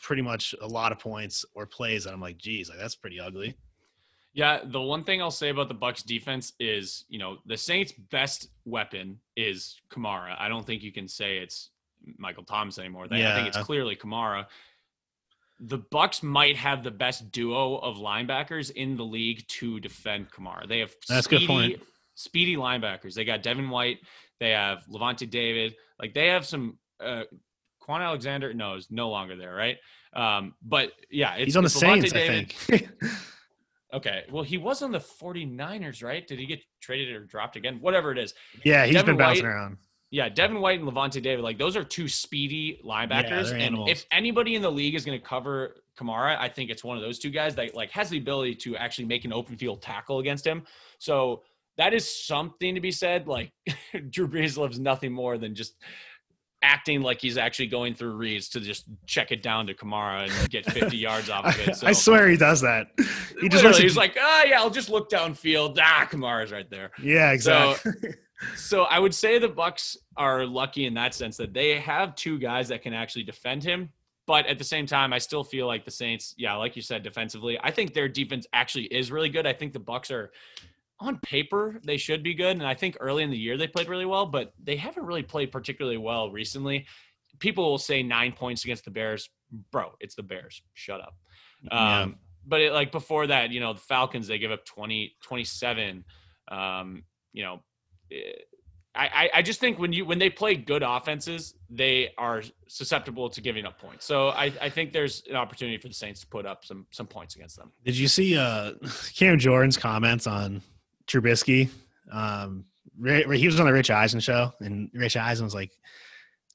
[0.02, 3.20] pretty much a lot of points or plays that I'm like, geez, like that's pretty
[3.20, 3.56] ugly.
[4.32, 7.92] Yeah, the one thing I'll say about the Bucks defense is, you know, the Saints'
[7.92, 10.36] best weapon is Kamara.
[10.38, 11.70] I don't think you can say it's
[12.16, 13.08] Michael Thomas anymore.
[13.10, 13.32] yeah.
[13.32, 14.46] I think it's clearly Kamara.
[15.58, 20.68] The Bucks might have the best duo of linebackers in the league to defend Kamara.
[20.68, 21.82] They have that's speedy, good point.
[22.14, 23.14] Speedy linebackers.
[23.14, 23.98] They got Devin White.
[24.38, 25.74] They have Lavonte David.
[25.98, 26.78] Like they have some.
[26.98, 27.24] Uh,
[27.90, 29.76] Kwon Alexander no is no longer there, right?
[30.12, 32.54] Um, but yeah, he's on the Saints, David.
[32.68, 32.88] I think.
[33.94, 36.26] okay, well, he was on the 49ers, right?
[36.26, 37.78] Did he get traded or dropped again?
[37.80, 38.34] Whatever it is.
[38.64, 39.76] Yeah, he's Devin been bouncing White, around.
[40.10, 43.50] Yeah, Devin White and Lavonte David, like those are two speedy linebackers.
[43.50, 46.82] they're and if anybody in the league is going to cover Kamara, I think it's
[46.82, 49.56] one of those two guys that like has the ability to actually make an open
[49.56, 50.64] field tackle against him.
[50.98, 51.42] So
[51.76, 53.28] that is something to be said.
[53.28, 53.52] Like
[54.10, 55.74] Drew Brees loves nothing more than just
[56.62, 60.50] acting like he's actually going through reads to just check it down to Kamara and
[60.50, 61.76] get 50 yards off of it.
[61.76, 62.88] So I swear he does that.
[62.98, 63.04] He
[63.48, 63.78] just Literally, looks.
[63.78, 65.78] he's like, ah, yeah, I'll just look downfield.
[65.80, 66.90] Ah, Kamara's right there.
[67.02, 68.10] yeah, So- exactly.
[68.56, 72.38] So I would say the Bucks are lucky in that sense that they have two
[72.38, 73.90] guys that can actually defend him.
[74.26, 77.02] But at the same time, I still feel like the Saints, yeah, like you said,
[77.02, 79.46] defensively, I think their defense actually is really good.
[79.46, 80.30] I think the Bucks are
[81.00, 83.88] on paper they should be good, and I think early in the year they played
[83.88, 86.86] really well, but they haven't really played particularly well recently.
[87.38, 89.30] People will say nine points against the Bears,
[89.72, 89.92] bro.
[90.00, 90.62] It's the Bears.
[90.74, 91.14] Shut up.
[91.62, 92.00] Yeah.
[92.02, 96.04] Um, but it, like before that, you know, the Falcons they give up 20, 27.
[96.50, 97.60] Um, you know,
[98.12, 98.16] eh,
[98.94, 103.30] I, I I just think when you when they play good offenses, they are susceptible
[103.30, 104.04] to giving up points.
[104.04, 107.06] So I, I think there's an opportunity for the Saints to put up some some
[107.06, 107.70] points against them.
[107.84, 108.72] Did you see uh,
[109.14, 110.62] Cam Jordan's comments on
[111.10, 111.68] Trubisky?
[112.10, 112.64] Um,
[113.02, 115.70] he was on the Rich Eisen show, and Rich Eisen was like,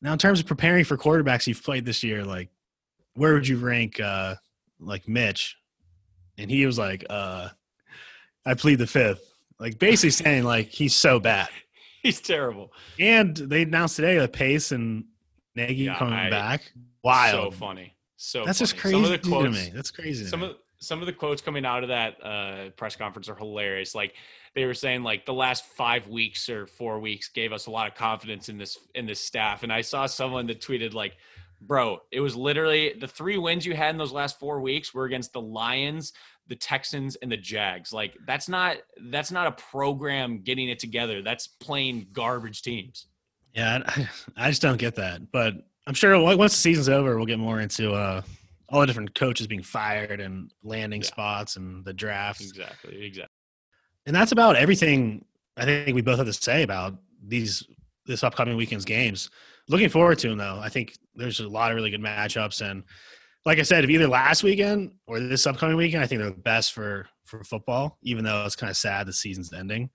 [0.02, 2.50] "Now, in terms of preparing for quarterbacks you've played this year, like,
[3.16, 4.36] where would you rank uh,
[4.80, 5.56] like Mitch?"
[6.38, 7.50] And he was like, uh,
[8.46, 9.22] "I plead the fifth.
[9.60, 11.50] Like, basically saying like he's so bad.
[12.04, 12.72] He's terrible.
[13.00, 15.06] And they announced today that Pace and
[15.56, 16.72] Nagy Yeah, coming I- back.
[17.04, 17.96] Wild, so funny.
[18.18, 19.72] So That's just crazy Some of the to quotes, me.
[19.74, 20.26] That's crazy.
[20.26, 23.94] some of some of the quotes coming out of that uh, press conference are hilarious.
[23.96, 24.14] Like
[24.56, 27.88] they were saying, like the last five weeks or four weeks gave us a lot
[27.88, 29.64] of confidence in this in this staff.
[29.64, 31.18] And I saw someone that tweeted like,
[31.62, 35.06] "Bro, it was literally the three wins you had in those last four weeks were
[35.06, 36.14] against the Lions,
[36.48, 37.92] the Texans, and the Jags.
[37.92, 38.78] Like that's not
[39.10, 41.22] that's not a program getting it together.
[41.22, 43.08] That's playing garbage teams."
[43.54, 43.84] Yeah,
[44.38, 45.32] I, just don't get that.
[45.32, 45.54] But
[45.88, 48.22] I'm sure once the season's over, we'll get more into uh,
[48.70, 51.08] all the different coaches being fired and landing Yeah.
[51.08, 52.42] spots and the drafts.
[52.42, 53.06] Exactly.
[53.06, 53.32] Exactly.
[54.06, 55.26] And that's about everything
[55.58, 56.96] I think we both have to say about
[57.26, 57.64] these
[58.06, 59.30] this upcoming weekend's games.
[59.68, 60.60] Looking forward to them though.
[60.62, 62.84] I think there's a lot of really good matchups and
[63.46, 66.38] like I said, if either last weekend or this upcoming weekend, I think they're the
[66.38, 69.90] best for for football, even though it's kind of sad the season's ending.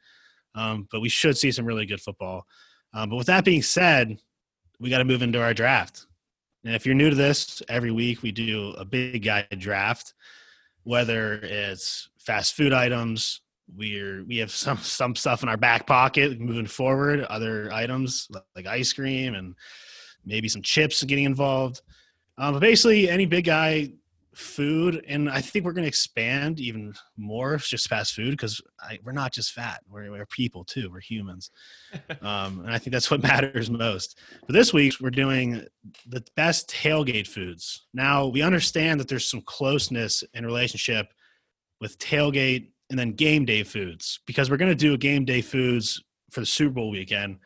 [0.55, 2.45] Um, but we should see some really good football.
[2.93, 4.19] Um, but with that being said,
[4.81, 6.07] we got to move into our draft.
[6.65, 10.15] And if you're new to this, every week we do a big guy draft,
[10.83, 13.41] whether it's fast food items,
[13.77, 18.66] we're we have some some stuff in our back pocket moving forward, other items like
[18.66, 19.55] ice cream and
[20.25, 21.83] maybe some chips getting involved.
[22.39, 23.91] Um, but basically, any big guy
[24.35, 28.61] food, and I think we're going to expand even more just fast food because
[29.05, 30.91] we're not just fat; we're, we're people too.
[30.91, 31.51] We're humans,
[32.23, 34.18] um, and I think that's what matters most.
[34.47, 35.66] but this week, we're doing
[36.07, 37.87] the best tailgate foods.
[37.93, 41.12] Now we understand that there's some closeness in relationship
[41.81, 45.41] with tailgate and then game day foods because we're going to do a game day
[45.41, 47.38] foods for the Super Bowl weekend.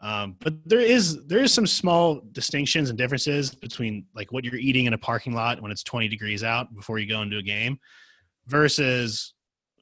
[0.00, 4.54] Um, but there is there is some small distinctions and differences between like what you're
[4.54, 7.42] eating in a parking lot when it's 20 degrees out before you go into a
[7.42, 7.78] game
[8.46, 9.34] versus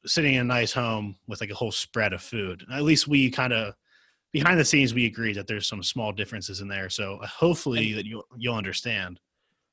[0.06, 2.64] sitting in a nice home with like a whole spread of food.
[2.72, 3.74] At least we kind of
[4.32, 6.88] behind the scenes we agree that there's some small differences in there.
[6.88, 9.20] So uh, hopefully that you you'll understand.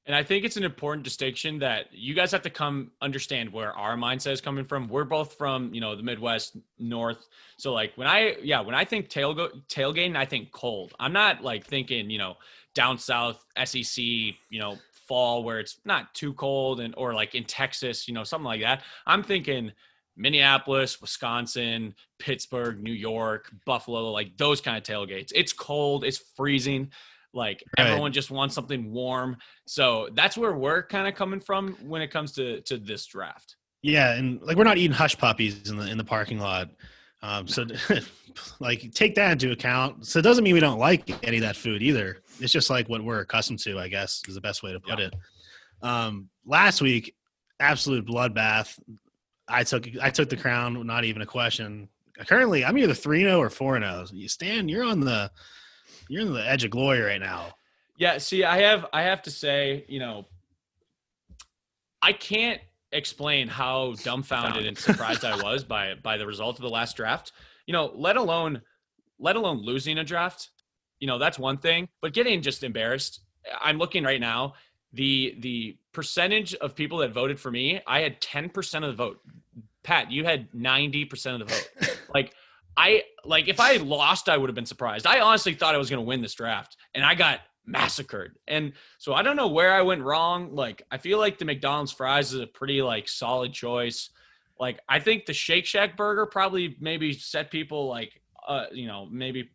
[0.05, 3.71] And I think it's an important distinction that you guys have to come understand where
[3.73, 4.89] our mindset is coming from.
[4.89, 7.25] We're both from, you know, the Midwest, North.
[7.57, 10.93] So like when I, yeah, when I think tailgate, tailgating, I think cold.
[10.99, 12.35] I'm not like thinking, you know,
[12.75, 14.77] down south, SEC, you know,
[15.07, 18.61] fall where it's not too cold and or like in Texas, you know, something like
[18.61, 18.83] that.
[19.05, 19.71] I'm thinking
[20.15, 25.31] Minneapolis, Wisconsin, Pittsburgh, New York, Buffalo, like those kind of tailgates.
[25.33, 26.91] It's cold, it's freezing.
[27.33, 27.87] Like Right.
[27.87, 29.37] everyone just wants something warm.
[29.65, 33.55] So that's where we're kind of coming from when it comes to to this draft.
[33.81, 36.69] Yeah, and like we're not eating hush puppies in the in the parking lot.
[37.21, 37.65] Um, so
[38.59, 40.05] like take that into account.
[40.05, 42.21] So it doesn't mean we don't like any of that food either.
[42.39, 44.99] It's just like what we're accustomed to, I guess, is the best way to put
[44.99, 45.05] Yeah.
[45.07, 45.13] it.
[45.81, 47.15] Um, last week,
[47.59, 48.79] absolute bloodbath.
[49.47, 51.89] I took I took the crown, not even a question.
[52.27, 54.05] Currently, I'm either three zero or four zero.
[54.27, 55.31] Stan, you're on the
[56.13, 57.47] you're on the edge of glory right now.
[57.97, 60.27] Yeah, see, I have I have to say, you know,
[62.03, 62.61] I can't
[62.91, 67.31] explain how dumbfounded and surprised I was by by the result of the last draft.
[67.65, 68.61] You know, let alone
[69.19, 70.49] let alone losing a draft.
[70.99, 73.21] You know, that's one thing, but getting just embarrassed.
[73.59, 74.53] I'm looking right now.
[74.93, 79.19] The the percentage of people that voted for me, I had 10% of the vote.
[79.81, 81.99] Pat, you had 90% of the vote.
[82.13, 82.33] like
[82.75, 85.05] I like if I lost, I would have been surprised.
[85.05, 88.37] I honestly thought I was going to win this draft, and I got massacred.
[88.47, 90.53] And so I don't know where I went wrong.
[90.53, 94.09] Like I feel like the McDonald's fries is a pretty like solid choice.
[94.59, 99.07] Like I think the Shake Shack burger probably maybe set people like uh you know
[99.09, 99.49] maybe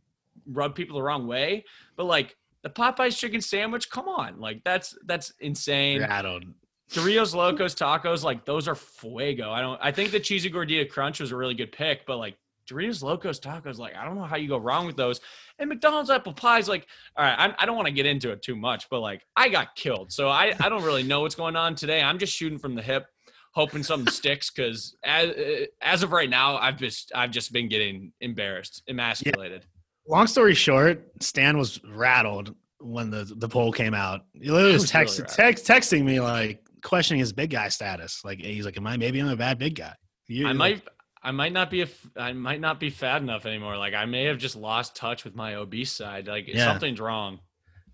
[0.46, 1.64] rub people the wrong way,
[1.96, 6.00] but like the Popeyes chicken sandwich, come on, like that's that's insane.
[6.00, 6.44] Rattled.
[6.90, 9.50] Doritos Locos Tacos, like those are fuego.
[9.50, 9.78] I don't.
[9.82, 12.36] I think the cheesy gordita crunch was a really good pick, but like
[12.68, 15.20] Doritos Locos Tacos, like I don't know how you go wrong with those.
[15.58, 18.42] And McDonald's apple pies, like all right, I, I don't want to get into it
[18.42, 21.56] too much, but like I got killed, so I I don't really know what's going
[21.56, 22.02] on today.
[22.02, 23.06] I'm just shooting from the hip,
[23.52, 27.68] hoping something sticks because as uh, as of right now, I've just I've just been
[27.68, 29.62] getting embarrassed, emasculated.
[29.62, 30.14] Yeah.
[30.14, 34.22] Long story short, Stan was rattled when the the poll came out.
[34.32, 38.24] He literally was, was text, really text, texting me like questioning his big guy status.
[38.24, 39.94] Like he's like, "Am I maybe I'm a bad big guy?"
[40.26, 40.82] You, I might
[41.22, 43.76] I might not be a I might not be fat enough anymore.
[43.76, 46.26] Like I may have just lost touch with my obese side.
[46.26, 46.64] Like yeah.
[46.64, 47.40] something's wrong.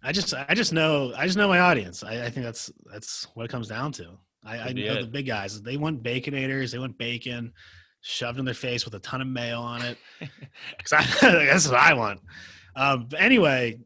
[0.02, 2.04] I just I just know I just know my audience.
[2.04, 4.18] I, I think that's that's what it comes down to.
[4.44, 5.00] I, I know it.
[5.00, 5.62] the big guys.
[5.62, 6.70] They want baconators.
[6.72, 7.52] They want bacon
[8.02, 9.98] shoved in their face with a ton of mayo on it.
[10.76, 12.20] Because that's what I want.
[12.76, 13.80] Um, but anyway,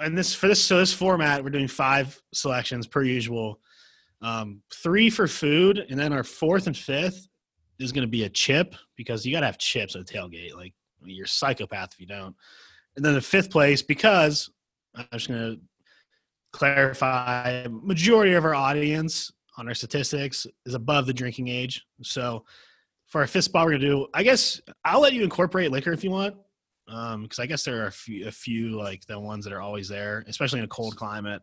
[0.00, 3.60] and this for this so this format we're doing five selections per usual.
[4.20, 7.29] Um, three for food, and then our fourth and fifth
[7.80, 10.54] is going to be a chip because you got to have chips at a tailgate.
[10.54, 10.74] Like
[11.04, 12.36] you're psychopath if you don't.
[12.96, 14.50] And then the fifth place because
[14.94, 15.60] I'm just going to
[16.52, 21.84] clarify majority of our audience on our statistics is above the drinking age.
[22.02, 22.44] So
[23.06, 24.06] for our fifth spot, we're going to do.
[24.14, 26.36] I guess I'll let you incorporate liquor if you want,
[26.86, 29.60] because um, I guess there are a few, a few like the ones that are
[29.60, 31.42] always there, especially in a cold climate,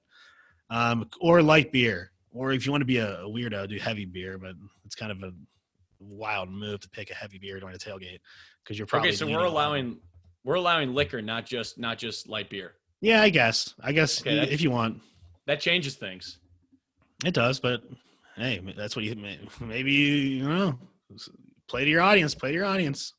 [0.69, 2.11] um, or light beer.
[2.31, 4.53] Or if you want to be a weirdo, do heavy beer, but
[4.85, 5.31] it's kind of a
[5.99, 8.19] wild move to pick a heavy beer during a tailgate
[8.63, 9.17] because you're probably okay.
[9.17, 9.97] So we're allowing
[10.43, 12.73] we're allowing liquor, not just not just light beer.
[13.01, 13.75] Yeah, I guess.
[13.81, 15.01] I guess okay, if you want,
[15.45, 16.39] that changes things.
[17.25, 17.81] It does, but
[18.35, 19.15] hey, that's what you
[19.59, 20.79] maybe you know.
[21.67, 22.33] Play to your audience.
[22.33, 23.13] Play to your audience.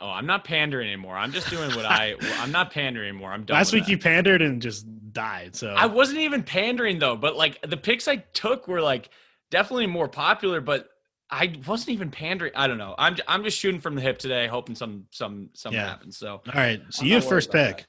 [0.00, 1.16] Oh, I'm not pandering anymore.
[1.16, 2.14] I'm just doing what I.
[2.38, 3.32] I'm not pandering anymore.
[3.32, 3.56] I'm done.
[3.56, 3.90] Last week that.
[3.90, 5.54] you pandered and just died.
[5.54, 7.16] So I wasn't even pandering though.
[7.16, 9.10] But like the picks I took were like
[9.50, 10.60] definitely more popular.
[10.60, 10.88] But
[11.30, 12.52] I wasn't even pandering.
[12.54, 12.94] I don't know.
[12.98, 15.88] I'm I'm just shooting from the hip today, hoping some some something yeah.
[15.88, 16.16] happens.
[16.16, 16.82] So all right.
[16.90, 17.78] So I'm you have first pick.
[17.78, 17.86] That.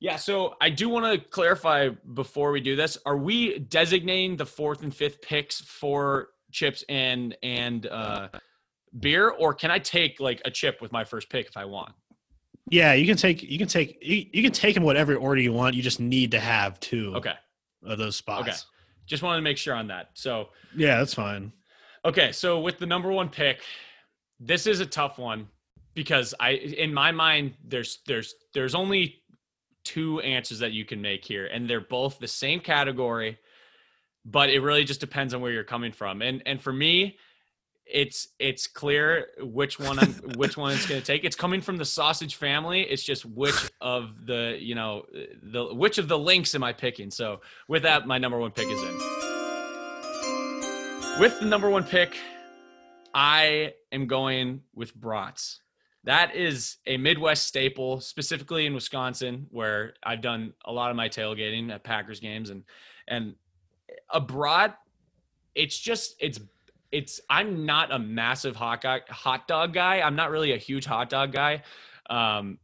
[0.00, 0.16] Yeah.
[0.16, 4.82] So I do want to clarify before we do this: Are we designating the fourth
[4.82, 8.28] and fifth picks for chips and and uh,
[8.98, 11.92] beer, or can I take like a chip with my first pick if I want?
[12.70, 15.52] Yeah, you can take you can take you, you can take them whatever order you
[15.52, 15.74] want.
[15.74, 17.14] You just need to have two.
[17.16, 17.34] Okay.
[17.84, 18.48] Of those spots.
[18.48, 18.56] Okay.
[19.06, 20.10] Just wanted to make sure on that.
[20.14, 21.52] So yeah, that's fine.
[22.04, 23.62] Okay, so with the number one pick,
[24.40, 25.48] this is a tough one
[25.94, 29.22] because I, in my mind, there's there's there's only
[29.84, 33.38] two answers that you can make here, and they're both the same category,
[34.24, 36.22] but it really just depends on where you're coming from.
[36.22, 37.16] And and for me,
[37.84, 41.24] it's it's clear which one I'm, which one it's going to take.
[41.24, 42.82] It's coming from the sausage family.
[42.82, 45.04] It's just which of the you know
[45.42, 47.10] the which of the links am I picking?
[47.10, 49.17] So with that, my number one pick is in.
[51.18, 52.16] With the number one pick,
[53.12, 55.60] I am going with brats.
[56.04, 61.08] That is a Midwest staple, specifically in Wisconsin, where I've done a lot of my
[61.08, 62.62] tailgating at Packers games, and
[63.08, 63.34] and
[64.08, 64.78] a brat.
[65.56, 66.38] It's just it's
[66.92, 67.20] it's.
[67.28, 70.00] I'm not a massive hot hot dog guy.
[70.00, 71.64] I'm not really a huge hot dog guy.
[72.08, 72.58] Um,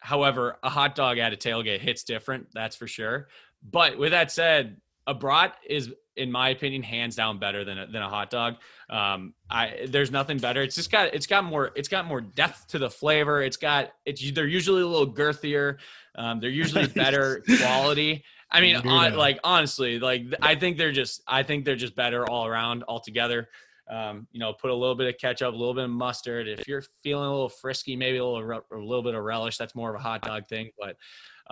[0.00, 2.48] however, a hot dog at a tailgate hits different.
[2.52, 3.28] That's for sure.
[3.62, 7.86] But with that said, a brat is in my opinion, hands down better than a,
[7.86, 8.56] than a hot dog.
[8.88, 10.62] Um, I there's nothing better.
[10.62, 13.42] It's just got it's got more it's got more depth to the flavor.
[13.42, 15.78] It's got it's they're usually a little girthier.
[16.16, 18.24] Um, they're usually better quality.
[18.50, 22.28] I mean, on, like honestly, like I think they're just I think they're just better
[22.28, 23.48] all around altogether.
[23.88, 26.46] Um, you know, put a little bit of ketchup, a little bit of mustard.
[26.48, 29.56] If you're feeling a little frisky, maybe a little a little bit of relish.
[29.56, 30.70] That's more of a hot dog thing.
[30.78, 30.96] But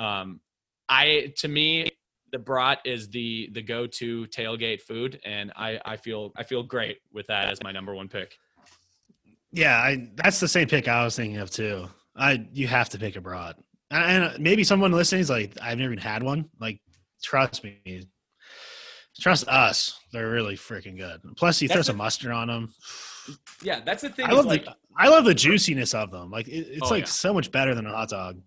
[0.01, 0.41] um,
[0.89, 1.91] I, to me,
[2.33, 6.99] the brat is the the go-to tailgate food and I I feel I feel great
[7.13, 8.37] with that as my number one pick.
[9.53, 11.89] Yeah, I that's the same pick I was thinking of too.
[12.17, 13.57] I you have to pick a brat.
[13.91, 16.51] And maybe someone listening is like I've never even had one.
[16.61, 16.81] Like
[17.23, 18.09] trust me.
[19.21, 19.99] Trust us.
[20.13, 21.21] They're really freaking good.
[21.37, 22.73] Plus you that's throw some mustard on them.
[23.63, 24.27] Yeah, that's the thing.
[24.27, 26.31] I love like, the I love the juiciness of them.
[26.31, 27.09] Like it, it's oh, like yeah.
[27.09, 28.41] so much better than a hot dog.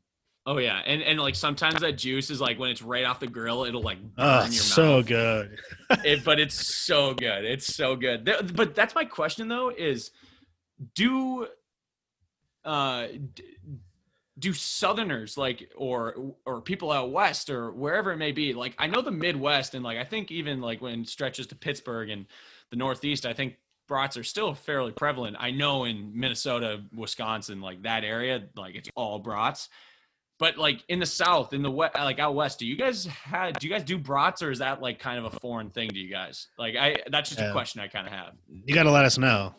[0.45, 3.27] Oh yeah, and and like sometimes that juice is like when it's right off the
[3.27, 5.05] grill, it'll like burn oh, your so mouth.
[5.05, 5.59] good.
[6.03, 7.45] it, but it's so good.
[7.45, 8.25] It's so good.
[8.55, 10.09] But that's my question though: is
[10.95, 11.47] do
[12.65, 13.07] uh,
[14.39, 18.53] do Southerners like or or people out west or wherever it may be?
[18.53, 21.55] Like I know the Midwest and like I think even like when it stretches to
[21.55, 22.25] Pittsburgh and
[22.71, 25.37] the Northeast, I think brats are still fairly prevalent.
[25.39, 29.69] I know in Minnesota, Wisconsin, like that area, like it's all brats.
[30.41, 33.59] But like in the South, in the west, like out west, do you guys have?
[33.59, 35.99] Do you guys do brats, or is that like kind of a foreign thing to
[35.99, 36.47] you guys?
[36.57, 37.49] Like I, that's just Yeah.
[37.49, 38.33] a question I kind of have.
[38.49, 39.53] You got to let us know.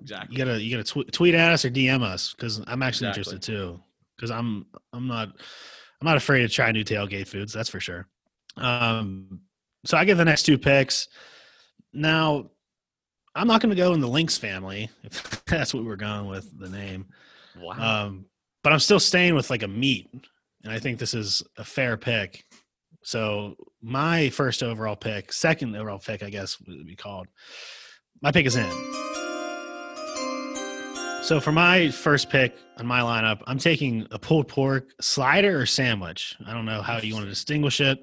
[0.00, 0.36] Exactly.
[0.38, 3.34] You gotta you gotta tw- tweet at us or DM us because I'm actually Exactly.
[3.34, 3.80] interested too.
[4.14, 5.28] Because I'm I'm not
[6.00, 7.52] I'm not afraid to try new tailgate foods.
[7.52, 8.06] That's for sure.
[8.56, 9.40] Um,
[9.84, 11.08] so I get the next two picks.
[11.92, 12.50] Now,
[13.34, 16.56] I'm not going to go in the Lynx family if that's what we're going with
[16.56, 17.06] the name.
[17.58, 18.06] Wow.
[18.06, 18.26] Um,
[18.66, 20.08] but I'm still staying with like a meat,
[20.64, 22.44] and I think this is a fair pick.
[23.04, 27.28] So my first overall pick, second overall pick, I guess would be called.
[28.22, 28.68] My pick is in.
[31.22, 35.66] So for my first pick on my lineup, I'm taking a pulled pork slider or
[35.66, 36.34] sandwich.
[36.44, 38.02] I don't know how you want to distinguish it,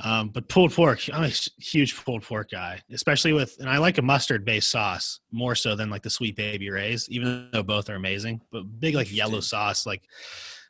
[0.00, 1.00] um, but pulled pork.
[1.12, 5.54] I'm a huge pulled pork guy, especially with, and I like a mustard-based sauce more
[5.54, 8.40] so than like the Sweet Baby Ray's, even though both are amazing.
[8.50, 10.02] But big like yellow sauce, like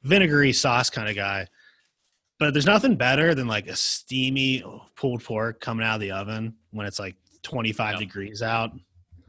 [0.03, 1.47] vinegary sauce kind of guy.
[2.39, 4.63] But there's nothing better than like a steamy
[4.97, 8.01] pulled pork coming out of the oven when it's like 25 Yep.
[8.01, 8.73] degrees out.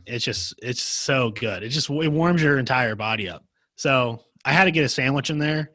[0.06, 1.64] It's just it's so good.
[1.64, 3.46] It just it warms your entire body up.
[3.76, 5.72] So I had to get a sandwich in there.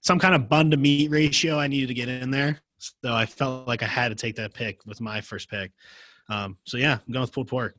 [0.00, 2.60] Some kind of bun to meat ratio I needed to get in there.
[2.78, 5.72] So I felt like I had to take that pick with my first pick.
[6.28, 7.76] Um, so yeah, I'm going with pulled pork.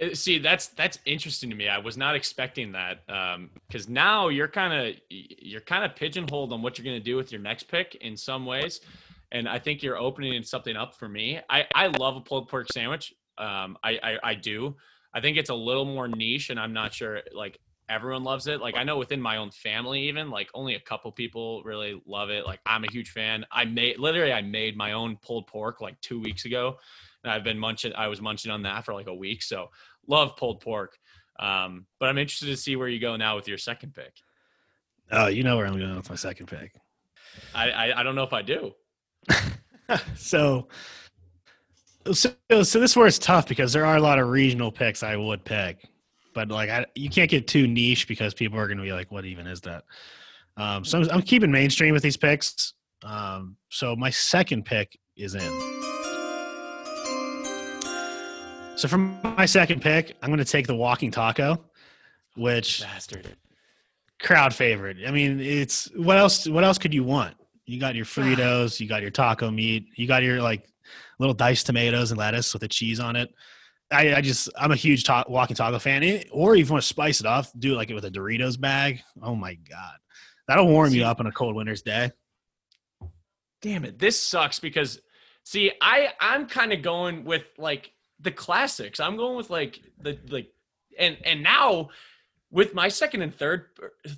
[0.00, 1.68] Uh, See, that's that's interesting to me.
[1.68, 3.06] I was not expecting that
[3.66, 7.16] because now you're kind of you're kind of pigeonholed on what you're going to do
[7.16, 8.80] with your next pick in some ways,
[9.32, 11.40] and I think you're opening something up for me.
[11.48, 13.14] I I love a pulled pork sandwich.
[13.38, 14.76] Um, I, I I do.
[15.14, 18.60] I think it's a little more niche, and I'm not sure like everyone loves it.
[18.60, 22.30] Like I know within my own family, even like only a couple people really love
[22.30, 22.46] it.
[22.46, 23.44] Like I'm a huge fan.
[23.50, 26.78] I made literally I made my own pulled pork like two weeks ago,
[27.22, 27.92] and I've been munching.
[27.94, 29.42] I was munching on that for like a week.
[29.42, 29.70] So
[30.06, 30.98] love pulled pork.
[31.38, 34.14] Um, but I'm interested to see where you go now with your second pick.
[35.12, 36.72] Oh, you know where I'm going with my second pick.
[37.54, 38.72] I I, I don't know if I do.
[40.16, 40.68] so,
[42.12, 42.30] so,
[42.62, 45.44] so this where it's tough because there are a lot of regional picks I would
[45.44, 45.88] pick,
[46.36, 49.10] but like I, you can't get too niche because people are going to be like,
[49.10, 49.84] "What even is that?"
[50.58, 52.74] Um, so I'm, I'm keeping mainstream with these picks.
[53.02, 55.40] Um, so my second pick is in.
[58.76, 61.64] So for my second pick, I'm going to take the walking taco,
[62.36, 63.34] which Bastard.
[64.20, 64.98] crowd favorite.
[65.06, 66.46] I mean, it's what else?
[66.46, 67.34] What else could you want?
[67.64, 70.68] You got your Fritos, you got your taco meat, you got your like
[71.18, 73.34] little diced tomatoes and lettuce with the cheese on it.
[73.90, 76.02] I, I just I'm a huge ta- walking taco fan.
[76.02, 78.60] It- or if you want to spice it up, do like it with a Doritos
[78.60, 79.00] bag.
[79.22, 79.96] Oh my god,
[80.48, 82.10] that'll warm See- you up on a cold winter's day.
[83.62, 83.98] Damn it.
[83.98, 85.00] This sucks because
[85.44, 89.00] see, I I'm kind of going with like the classics.
[89.00, 90.48] I'm going with like the like
[90.98, 91.90] and and now
[92.50, 93.66] with my second and third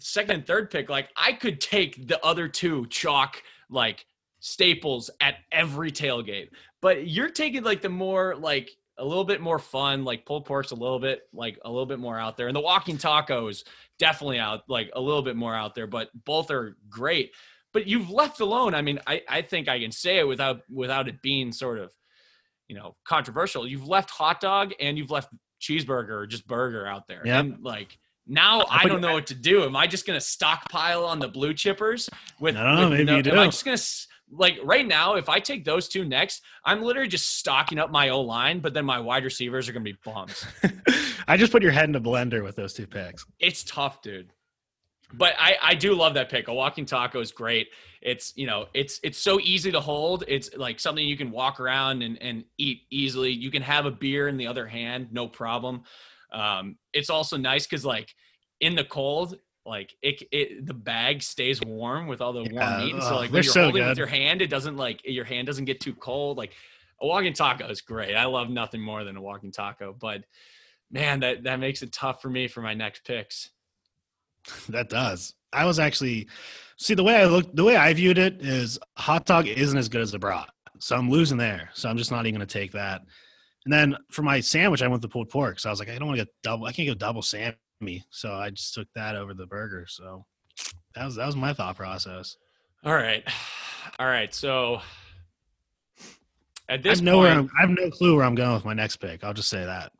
[0.00, 4.06] second and third pick, like I could take the other two chalk like
[4.40, 6.48] staples at every tailgate.
[6.80, 10.72] But you're taking like the more like a little bit more fun, like pulled pork's
[10.72, 12.48] a little bit like a little bit more out there.
[12.48, 13.64] And the walking tacos
[13.98, 17.32] definitely out like a little bit more out there, but both are great.
[17.72, 18.74] But you've left alone.
[18.74, 21.92] I mean, I, I think I can say it without without it being sort of,
[22.66, 23.66] you know, controversial.
[23.66, 27.22] You've left hot dog and you've left cheeseburger or just burger out there.
[27.24, 27.40] Yep.
[27.44, 29.64] And like now I don't know what to do.
[29.64, 32.08] Am I just gonna stockpile on the blue chippers
[32.40, 33.50] with, I don't know, with maybe you am I do.
[33.50, 33.78] just gonna
[34.30, 38.10] like right now, if I take those two next, I'm literally just stocking up my
[38.10, 40.44] O line, but then my wide receivers are gonna be bums.
[41.28, 43.24] I just put your head in a blender with those two picks.
[43.38, 44.32] it's tough, dude.
[45.14, 46.48] But I, I do love that pick.
[46.48, 47.68] A walking taco is great.
[48.02, 50.24] It's you know it's it's so easy to hold.
[50.28, 53.32] It's like something you can walk around and, and eat easily.
[53.32, 55.82] You can have a beer in the other hand, no problem.
[56.32, 58.14] Um, it's also nice because like
[58.60, 59.38] in the cold,
[59.68, 62.94] like it, it the bag stays warm with all the warm Yeah, meat.
[62.94, 65.24] And so like when you're so holding it with your hand, it doesn't like your
[65.24, 66.36] hand doesn't get too cold.
[66.38, 66.52] Like
[67.00, 68.14] a walking taco is great.
[68.14, 70.24] I love nothing more than a walking taco, but
[70.90, 73.50] man, that that makes it tough for me for my next picks.
[74.70, 75.34] That does.
[75.52, 76.28] I was actually
[76.78, 77.54] see the way I looked.
[77.54, 80.48] The way I viewed it is hot dog isn't as good as a brat,
[80.78, 81.70] so I'm losing there.
[81.74, 83.02] So I'm just not even going to take that.
[83.64, 85.60] And then for my sandwich, I went the pulled pork.
[85.60, 86.66] So I was like, I don't want to get double.
[86.66, 87.20] I can't go double
[87.80, 88.04] Sammy.
[88.10, 89.86] So I just took that over the burger.
[89.88, 90.24] So
[90.94, 92.36] that was that was my thought process.
[92.84, 93.24] All right.
[93.98, 94.32] All right.
[94.34, 94.80] So
[96.68, 98.64] at I this no where point, I'm, I have no clue where I'm going with
[98.64, 99.24] my next pick.
[99.24, 99.92] I'll just say that.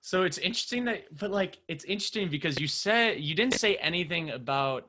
[0.00, 4.30] So it's interesting that, but like, it's interesting because you said you didn't say anything
[4.30, 4.88] about.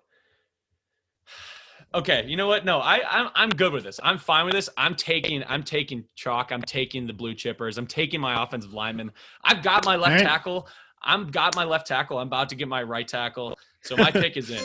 [1.94, 2.66] Okay, you know what?
[2.66, 4.00] No, I I'm I'm good with this.
[4.04, 4.70] I'm fine with this.
[4.78, 6.52] I'm taking I'm taking chalk.
[6.52, 7.80] I'm taking the blue chippers.
[7.80, 9.12] I'm taking my offensive lineman.
[9.44, 10.24] I've got my left right.
[10.24, 10.68] tackle.
[11.02, 12.18] I'm got my left tackle.
[12.18, 13.58] I'm about to get my right tackle.
[13.82, 14.58] So my pick is in.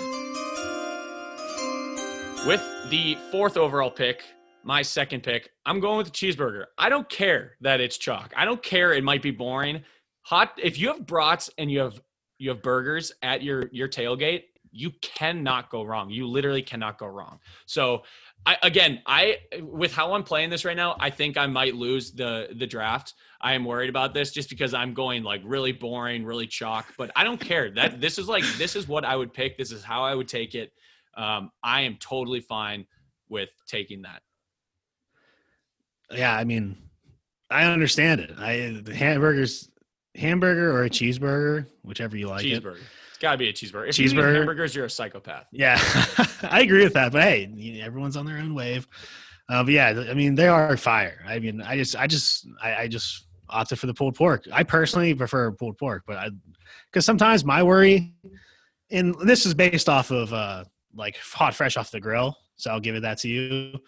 [2.47, 4.23] With the fourth overall pick,
[4.65, 6.65] my second pick, I'm going with the cheeseburger.
[6.77, 8.33] I don't care that it's chalk.
[8.37, 9.83] I don't care it might be boring.
[10.23, 12.01] Hot if you have brats and you have
[12.39, 16.11] you have burgers at your your tailgate, you cannot go wrong.
[16.11, 17.39] You literally cannot go wrong.
[17.67, 18.03] So
[18.47, 22.13] I again, I with how I'm playing this right now, I think I might lose
[22.13, 23.15] the the draft.
[23.45, 27.11] I am worried about this just because I'm going like really boring, really chalk, but
[27.15, 27.71] I don't care.
[27.71, 29.59] That this is like this is what I would pick.
[29.59, 30.73] This is how I would take it.
[31.15, 32.87] Um, I am totally fine
[33.29, 34.23] with taking that.
[36.11, 36.79] Yeah, I mean,
[37.51, 38.31] I understand it.
[38.39, 39.69] I the hamburgers,
[40.15, 42.79] hamburger or a cheeseburger, whichever you like cheeseburger.
[43.11, 43.91] It's got to be a cheeseburger.
[43.91, 45.49] If You eat hamburgers, you're a psychopath.
[45.53, 45.79] Yeah,
[46.45, 47.13] I agree with that.
[47.13, 48.89] But hey, everyone's on their own wave.
[49.51, 51.23] Uh, but yeah, I mean, they are fire.
[51.27, 54.45] I mean, I just, I just, I, I just opted for the pulled pork.
[54.53, 56.31] I personally prefer pulled pork, but I,
[56.91, 58.13] because sometimes my worry,
[58.91, 60.65] and this is based off of uh,
[60.95, 63.79] like hot fresh off the grill, so I'll give it that to you.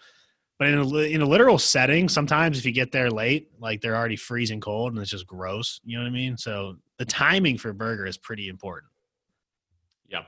[0.59, 3.95] But in a, in a literal setting, sometimes if you get there late, like they're
[3.95, 5.79] already freezing cold and it's just gross.
[5.83, 6.35] You know what I mean?
[6.35, 8.91] So the timing for a burger is pretty important.
[10.09, 10.25] Yep.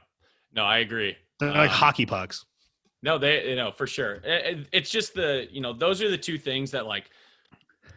[0.53, 1.15] No, I agree.
[1.39, 2.45] They're like Um, hockey pucks.
[3.01, 4.15] No, they, you know, for sure.
[4.23, 7.09] It- it- it's just the, you know, those are the two things that like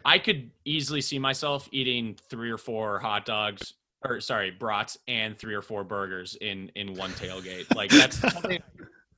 [0.05, 3.73] I could easily see myself eating three or four hot dogs
[4.05, 7.73] or sorry, brats and three or four burgers in in one tailgate.
[7.75, 8.61] Like that's something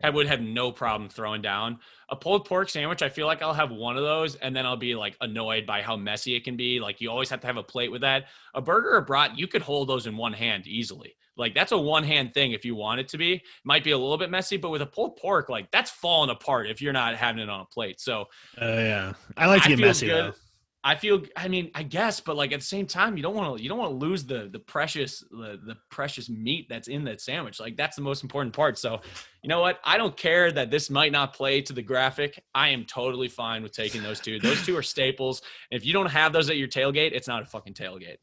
[0.03, 1.79] I would have no problem throwing down.
[2.09, 4.77] A pulled pork sandwich, I feel like I'll have one of those and then I'll
[4.77, 6.79] be like annoyed by how messy it can be.
[6.79, 8.25] Like you always have to have a plate with that.
[8.53, 11.15] A burger or brat, you could hold those in one hand easily.
[11.38, 13.41] Like that's a one hand thing if you want it to be.
[13.63, 16.69] Might be a little bit messy, but with a pulled pork, like that's falling apart
[16.69, 17.99] if you're not having it on a plate.
[17.99, 18.25] So
[18.59, 20.25] Oh yeah, I like to I get messy good.
[20.25, 20.33] though.
[20.88, 23.57] I feel I mean, I guess, but like at the same time, you don't want
[23.57, 27.03] to you don't want to lose the the precious the, the precious meat that's in
[27.05, 27.59] that sandwich.
[27.59, 28.77] Like that's the most important part.
[28.77, 29.01] So,
[29.41, 29.79] you know what?
[29.83, 32.43] I don't care that this might not play to the graphic.
[32.53, 34.39] I am totally fine with taking those two.
[34.39, 35.41] Those two are staples.
[35.71, 38.17] And if you don't have those at your tailgate, it's not a fucking tailgate.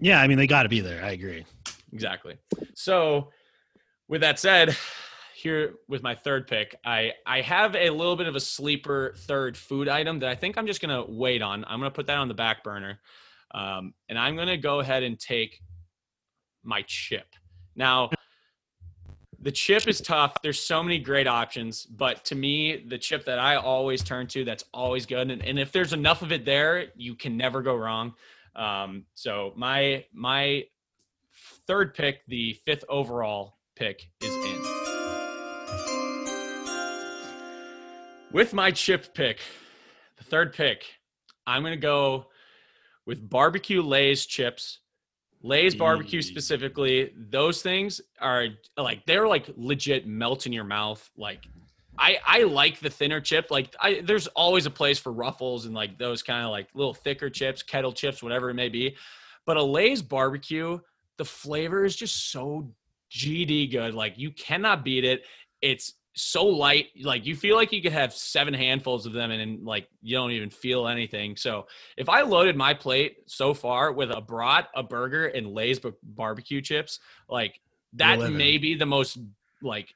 [0.00, 1.04] Yeah, I mean they got to be there.
[1.04, 1.44] I agree.
[1.92, 2.38] Exactly.
[2.74, 3.30] So,
[4.08, 4.76] with that said,
[5.38, 9.56] here with my third pick, I I have a little bit of a sleeper third
[9.56, 11.64] food item that I think I'm just gonna wait on.
[11.66, 12.98] I'm gonna put that on the back burner,
[13.54, 15.60] um, and I'm gonna go ahead and take
[16.64, 17.34] my chip.
[17.76, 18.10] Now,
[19.40, 20.34] the chip is tough.
[20.42, 24.44] There's so many great options, but to me, the chip that I always turn to,
[24.44, 27.76] that's always good, and, and if there's enough of it there, you can never go
[27.76, 28.14] wrong.
[28.56, 30.64] Um, so my my
[31.68, 34.77] third pick, the fifth overall pick, is in.
[38.30, 39.38] With my chip pick,
[40.18, 40.84] the third pick,
[41.46, 42.26] I'm going to go
[43.06, 44.80] with barbecue Lay's chips.
[45.42, 51.08] Lay's barbecue specifically, those things are like they're like legit melt in your mouth.
[51.16, 51.46] Like
[51.96, 53.46] I I like the thinner chip.
[53.50, 56.92] Like I there's always a place for ruffles and like those kind of like little
[56.92, 58.96] thicker chips, kettle chips, whatever it may be.
[59.46, 60.78] But a Lay's barbecue,
[61.16, 62.74] the flavor is just so
[63.10, 63.94] GD good.
[63.94, 65.22] Like you cannot beat it.
[65.62, 66.88] It's so light.
[67.00, 70.16] Like you feel like you could have seven handfuls of them and, then like you
[70.16, 71.36] don't even feel anything.
[71.36, 71.66] So
[71.96, 76.60] if I loaded my plate so far with a brat, a burger, and Lay's barbecue
[76.60, 77.60] chips, like
[77.94, 79.18] that may be the most
[79.62, 79.94] like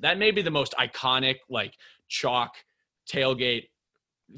[0.00, 1.74] that may be the most iconic like
[2.08, 2.54] chalk
[3.10, 3.68] tailgate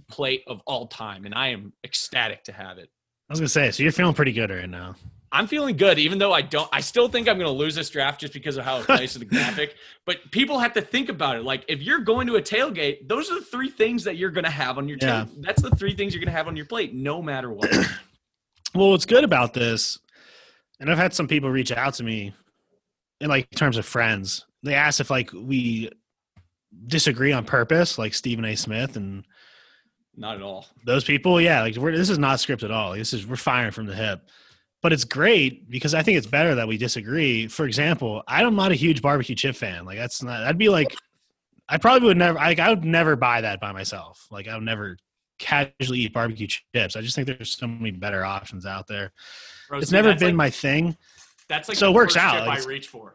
[0.08, 2.90] plate of all time, and I am ecstatic to have it.
[3.28, 4.96] I was gonna say, so you're feeling pretty good right now.
[5.34, 6.68] I'm feeling good, even though I don't.
[6.72, 9.14] I still think I'm going to lose this draft just because of how it plays
[9.14, 9.76] to the graphic.
[10.04, 11.42] But people have to think about it.
[11.44, 14.44] Like, if you're going to a tailgate, those are the three things that you're going
[14.44, 15.24] to have on your Yeah.
[15.24, 15.28] tail.
[15.38, 17.70] That's the three things you're going to have on your plate, no matter what.
[18.74, 19.98] Well, what's good about this,
[20.80, 22.32] and I've had some people reach out to me
[23.20, 24.46] in like terms of friends.
[24.62, 25.90] They ask if like we
[26.86, 28.56] disagree on purpose, like Stephen A.
[28.56, 29.24] Smith and
[30.16, 30.66] Not at all.
[30.86, 31.38] those people.
[31.38, 32.94] Yeah, like we're, this is not script at all.
[32.94, 34.22] This is we're firing from the hip.
[34.82, 37.46] But it's great because I think it's better that we disagree.
[37.46, 39.84] For example, I'm not a huge barbecue chip fan.
[39.84, 40.40] Like that's not.
[40.40, 40.94] That'd be like,
[41.68, 42.36] I probably would never.
[42.38, 44.26] Like I would never buy that by myself.
[44.30, 44.96] Like I would never
[45.38, 46.96] casually eat barbecue chips.
[46.96, 49.12] I just think there's so many better options out there.
[49.68, 50.96] Bro, It's never been like, my thing.
[51.48, 52.46] That's like so it works out.
[52.46, 53.14] Like, I reach for.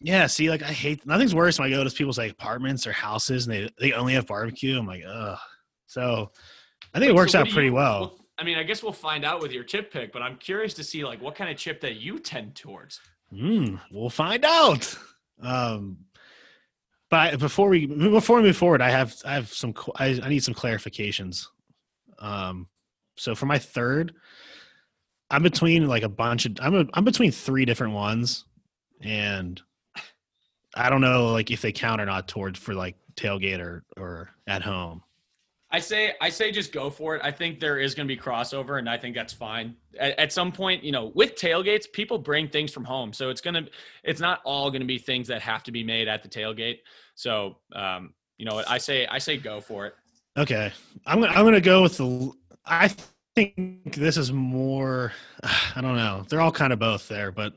[0.00, 2.92] Yeah, see, like I hate nothing's worse when I go to people's like apartments or
[2.92, 4.78] houses and they they only have barbecue.
[4.78, 5.38] I'm like, ugh.
[5.86, 6.30] So
[6.92, 8.20] I think it works so out pretty you- well.
[8.38, 10.84] I mean, I guess we'll find out with your chip pick, but I'm curious to
[10.84, 13.00] see like what kind of chip that you tend towards.
[13.32, 14.96] Mm, we'll find out.
[15.40, 15.98] Um,
[17.10, 20.42] but before we before we move forward, I have I have some I, I need
[20.42, 21.46] some clarifications.
[22.18, 22.68] Um,
[23.16, 24.14] so for my third,
[25.30, 28.44] I'm between like a bunch of I'm a, I'm between three different ones,
[29.00, 29.60] and
[30.74, 34.30] I don't know like if they count or not towards for like tailgate or or
[34.46, 35.02] at home.
[35.74, 37.22] I say I say just go for it.
[37.24, 39.74] I think there is going to be crossover, and I think that's fine.
[39.98, 43.40] At, at, some point, you know, with tailgates, people bring things from home, so it's
[43.40, 43.66] gonna
[44.04, 46.78] it's not all going to be things that have to be made at the tailgate.
[47.16, 49.94] So, um, you know, I say I say go for it.
[50.36, 50.70] Okay,
[51.06, 52.30] I'm gonna I'm gonna go with the.
[52.64, 52.94] I
[53.34, 55.12] think this is more.
[55.74, 56.24] I don't know.
[56.28, 57.54] They're all kind of both there, but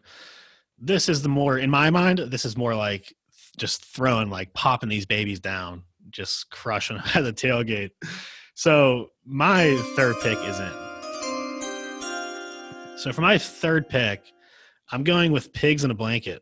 [0.80, 2.18] this is the more in my mind.
[2.18, 3.14] This is more like
[3.58, 7.92] just throwing like popping these babies down just crushing at the tailgate.
[8.56, 10.72] So my third pick is in.
[12.98, 14.24] So for my third pick,
[14.92, 16.42] I'm going with pigs in a blanket.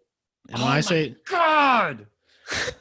[0.49, 2.05] And when oh I say God,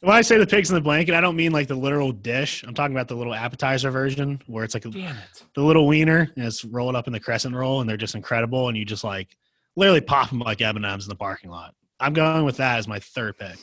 [0.00, 2.62] when I say the pigs in the blanket, I don't mean like the literal dish.
[2.62, 5.42] I'm talking about the little appetizer version where it's like a, it.
[5.54, 8.68] the little wiener and it's rolled up in the crescent roll, and they're just incredible.
[8.68, 9.36] And you just like
[9.76, 11.74] literally pop them like M and M's in the parking lot.
[12.00, 13.56] I'm going with that as my third pick.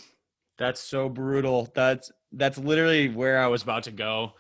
[0.62, 1.72] That's so brutal.
[1.74, 4.34] That's that's literally where I was about to go.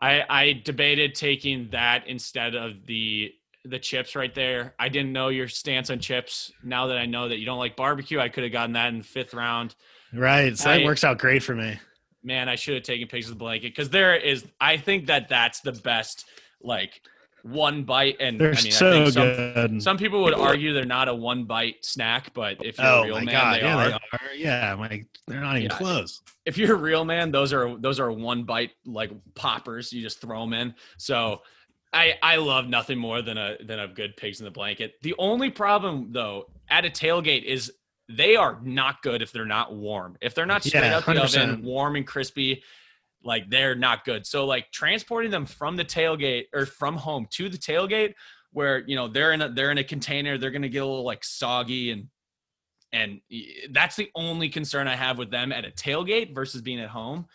[0.00, 3.34] I I debated taking that instead of the
[3.66, 4.74] the chips right there.
[4.78, 6.50] I didn't know your stance on chips.
[6.64, 8.98] Now that I know that you don't like barbecue, I could have gotten that in
[8.98, 9.74] the fifth round.
[10.14, 10.56] Right.
[10.56, 11.78] So I, that works out great for me.
[12.24, 14.46] Man, I should have taken pigs of the blanket because there is.
[14.58, 16.24] I think that that's the best
[16.62, 17.02] like
[17.42, 19.82] one bite and they're I mean, so I think some, good.
[19.82, 23.06] Some people would argue they're not a one bite snack, but if you're oh a
[23.06, 23.54] real man, God.
[23.54, 23.88] they, yeah, are.
[23.88, 24.34] they are.
[24.34, 25.76] Yeah, like they're not even yeah.
[25.76, 26.22] close.
[26.46, 29.92] If you're a real man, those are those are one bite like poppers.
[29.92, 30.74] You just throw them in.
[30.98, 31.42] So
[31.92, 34.94] I I love nothing more than a than a good pigs in the blanket.
[35.02, 37.72] The only problem though at a tailgate is
[38.08, 40.16] they are not good if they're not warm.
[40.20, 41.42] If they're not straight yeah, out the 100%.
[41.42, 42.62] oven, warm and crispy,
[43.24, 44.26] like they're not good.
[44.26, 48.14] So like transporting them from the tailgate or from home to the tailgate
[48.52, 51.04] where you know they're in a they're in a container, they're gonna get a little
[51.04, 52.08] like soggy and
[52.92, 53.20] and
[53.70, 57.26] that's the only concern I have with them at a tailgate versus being at home.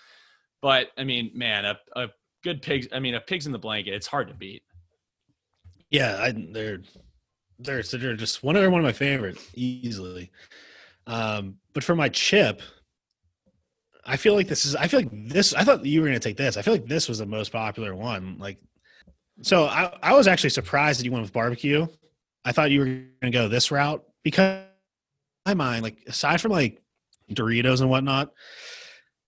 [0.61, 2.09] But I mean, man, a, a
[2.43, 2.87] good pigs.
[2.93, 3.93] I mean, a pigs in the blanket.
[3.93, 4.63] It's hard to beat.
[5.89, 6.81] Yeah, I, they're
[7.59, 10.31] they're they're just one of one of my favorites easily.
[11.07, 12.61] Um, but for my chip,
[14.07, 14.75] I feel like this is.
[14.75, 15.53] I feel like this.
[15.53, 16.55] I thought you were going to take this.
[16.55, 18.37] I feel like this was the most popular one.
[18.39, 18.57] Like,
[19.41, 21.85] so I, I was actually surprised that you went with barbecue.
[22.45, 24.63] I thought you were going to go this route because
[25.45, 26.81] my mind, like aside from like
[27.31, 28.31] Doritos and whatnot,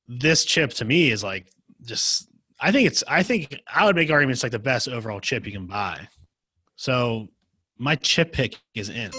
[0.07, 1.51] this chip to me is like
[1.85, 2.29] just.
[2.61, 3.03] I think it's.
[3.07, 6.07] I think I would make arguments like the best overall chip you can buy.
[6.77, 7.27] So
[7.77, 9.11] my chip pick is in.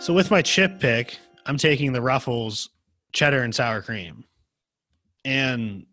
[0.00, 2.70] So with my chip pick, I'm taking the Ruffles
[3.12, 4.24] cheddar and sour cream.
[5.24, 5.86] And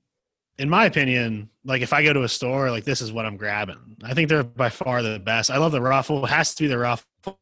[0.58, 3.38] in my opinion, like if I go to a store, like this is what I'm
[3.38, 3.98] grabbing.
[4.04, 5.52] I think they're by far the best.
[5.52, 6.26] I love the Ruffle.
[6.26, 7.40] It has to be the Ruffle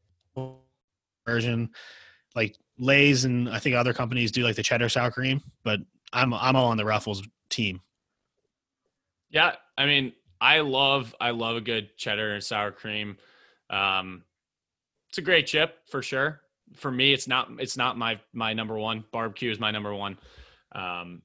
[1.26, 1.70] version.
[2.36, 5.80] Like Lay's and I think other companies do like the cheddar sour cream, but
[6.14, 7.82] I'm I'm all on the Ruffles team.
[9.30, 13.18] Yeah, I mean, I love I love a good cheddar and sour cream.
[13.70, 14.24] Um,
[15.10, 16.42] it's a great chip for sure
[16.76, 19.04] for me, it's not it's not my my number one.
[19.12, 20.18] Barbecue is my number one.
[20.74, 21.22] Um,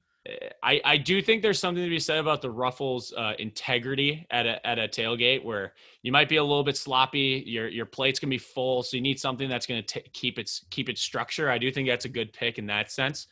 [0.61, 4.45] I I do think there's something to be said about the Ruffles uh, integrity at
[4.45, 7.43] a at a tailgate where you might be a little bit sloppy.
[7.45, 10.65] Your your plate's gonna be full, so you need something that's gonna t- keep its
[10.69, 11.49] keep its structure.
[11.49, 13.27] I do think that's a good pick in that sense.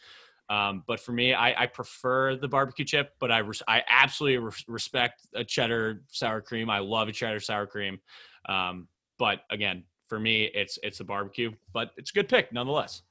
[0.50, 4.52] Um, but for me, I, I, prefer the barbecue chip, but I, I absolutely re-
[4.68, 6.70] respect a cheddar sour cream.
[6.70, 8.00] I love a cheddar sour cream.
[8.48, 8.88] Um,
[9.18, 13.02] but again, for me, it's it's a barbecue, but it's a good pick nonetheless.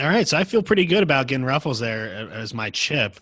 [0.00, 3.20] All right, so I feel pretty good about getting Ruffles there as my chip.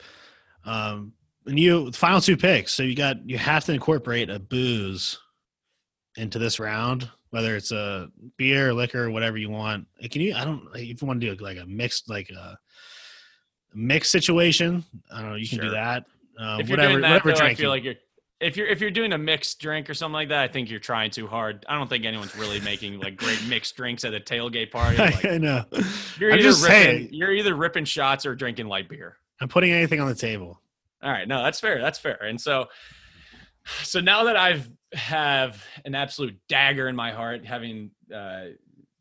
[0.65, 1.13] Um,
[1.47, 5.19] and you final two picks, so you got you have to incorporate a booze
[6.17, 9.87] into this round, whether it's a beer, liquor, whatever you want.
[10.11, 10.35] Can you?
[10.35, 10.69] I don't.
[10.75, 12.59] If you want to do like a mixed, like a
[13.75, 15.37] mixed situation, I don't know.
[15.37, 15.69] You can sure.
[15.69, 16.05] do that.
[16.39, 17.95] Um, if you're whatever, doing that, though, I feel like you're
[18.43, 20.81] if you're if you're doing a mixed drink or something like that, I think you're
[20.81, 21.65] trying too hard.
[21.69, 24.99] I don't think anyone's really making like great mixed drinks at a tailgate party.
[24.99, 25.65] Like, I know.
[26.19, 27.09] You're I'm either just ripping, saying.
[27.13, 29.17] you're either ripping shots or drinking light beer.
[29.41, 30.61] I'm putting anything on the table.
[31.03, 31.81] All right, no, that's fair.
[31.81, 32.23] That's fair.
[32.23, 32.67] And so,
[33.83, 38.45] so now that I've have an absolute dagger in my heart, having uh,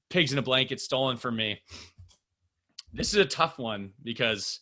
[0.09, 1.61] pigs in a blanket stolen from me,
[2.93, 4.59] this is a tough one because,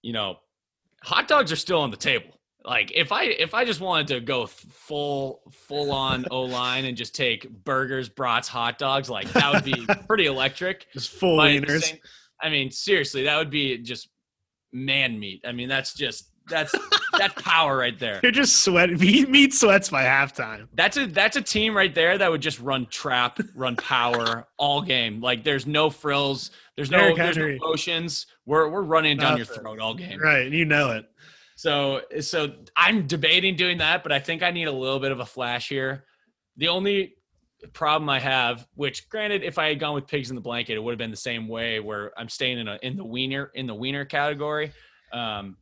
[0.00, 0.36] you know,
[1.02, 2.38] hot dogs are still on the table.
[2.64, 6.96] Like if I if I just wanted to go full full on O line and
[6.96, 10.86] just take burgers, brats, hot dogs, like that would be pretty electric.
[10.92, 11.82] Just full But wieners.
[11.82, 11.98] same-
[12.40, 14.08] I mean, seriously, that would be just
[14.72, 15.42] man meat.
[15.46, 16.74] I mean, that's just that's
[17.16, 18.18] that's power right there.
[18.22, 18.98] You're just sweating.
[18.98, 20.66] Meat, sweats by halftime.
[20.74, 24.82] That's a that's a team right there that would just run trap, run power all
[24.82, 25.20] game.
[25.20, 27.58] Like there's no frills, there's no there's no Henry.
[27.60, 28.26] motions.
[28.44, 30.18] We're we're running down your throat all game.
[30.20, 30.46] Right.
[30.46, 31.06] And you know it.
[31.62, 35.20] So so I'm debating doing that, but I think I need a little bit of
[35.20, 36.06] a flash here.
[36.56, 37.14] The only
[37.72, 40.82] problem I have, which granted, if I had gone with pigs in the blanket, it
[40.82, 43.68] would have been the same way where I'm staying in a in the wiener in
[43.68, 44.72] the wiener category.
[45.12, 45.56] Um,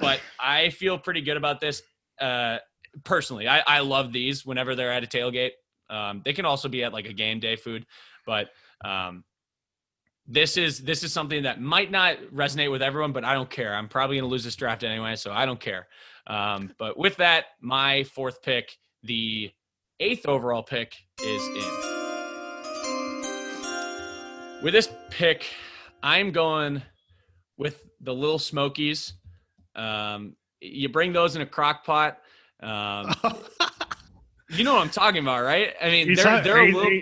[0.00, 1.82] but I feel pretty good about this.
[2.18, 2.56] Uh,
[3.04, 5.50] personally, I, I love these whenever they're at a tailgate.
[5.90, 7.84] Um, they can also be at like a game day food,
[8.24, 8.48] but
[8.82, 9.22] um,
[10.26, 13.74] this is this is something that might not resonate with everyone, but I don't care.
[13.74, 15.88] I'm probably going to lose this draft anyway, so I don't care.
[16.26, 19.50] Um, but with that, my fourth pick, the
[20.00, 21.92] eighth overall pick, is in.
[24.62, 25.46] With this pick,
[26.02, 26.82] I'm going
[27.56, 29.14] with the Little Smokies.
[29.74, 32.18] Um, you bring those in a crock pot.
[32.62, 33.12] Um,
[34.50, 35.74] you know what I'm talking about, right?
[35.82, 37.00] I mean, You're they're, they're a little.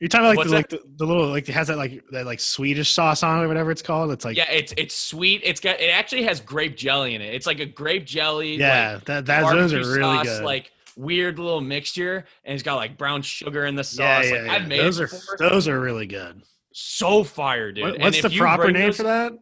[0.00, 2.26] You're talking about like the, like the, the little like it has that like that
[2.26, 4.10] like Swedish sauce on it or whatever it's called.
[4.10, 5.42] It's like yeah, it's it's sweet.
[5.44, 7.34] It's got it actually has grape jelly in it.
[7.34, 8.56] It's like a grape jelly.
[8.56, 10.44] yeah, like, that that those are really sauce, good.
[10.44, 14.24] Like weird little mixture, and it's got like brown sugar in the sauce.
[14.24, 14.52] yeah, like yeah.
[14.52, 15.36] I've made those it are before.
[15.38, 16.42] those are really good.
[16.72, 17.84] so fire, dude.
[17.84, 19.32] What- And what's the proper name those- for that?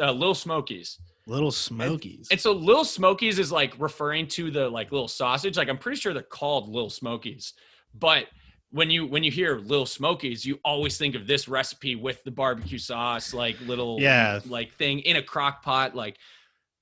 [0.00, 0.98] Uh, Little Smokies.
[1.26, 2.28] Little Smokies.
[2.30, 5.56] And so Little Smokies is like referring to the like little sausage.
[5.56, 7.52] Like I'm pretty sure they're called Little Smokies.
[7.94, 8.26] But
[8.70, 12.30] when you when you hear Little Smokies, you always think of this recipe with the
[12.30, 14.40] barbecue sauce, like little Yeah.
[14.46, 15.94] like thing in a crock pot.
[15.94, 16.16] Like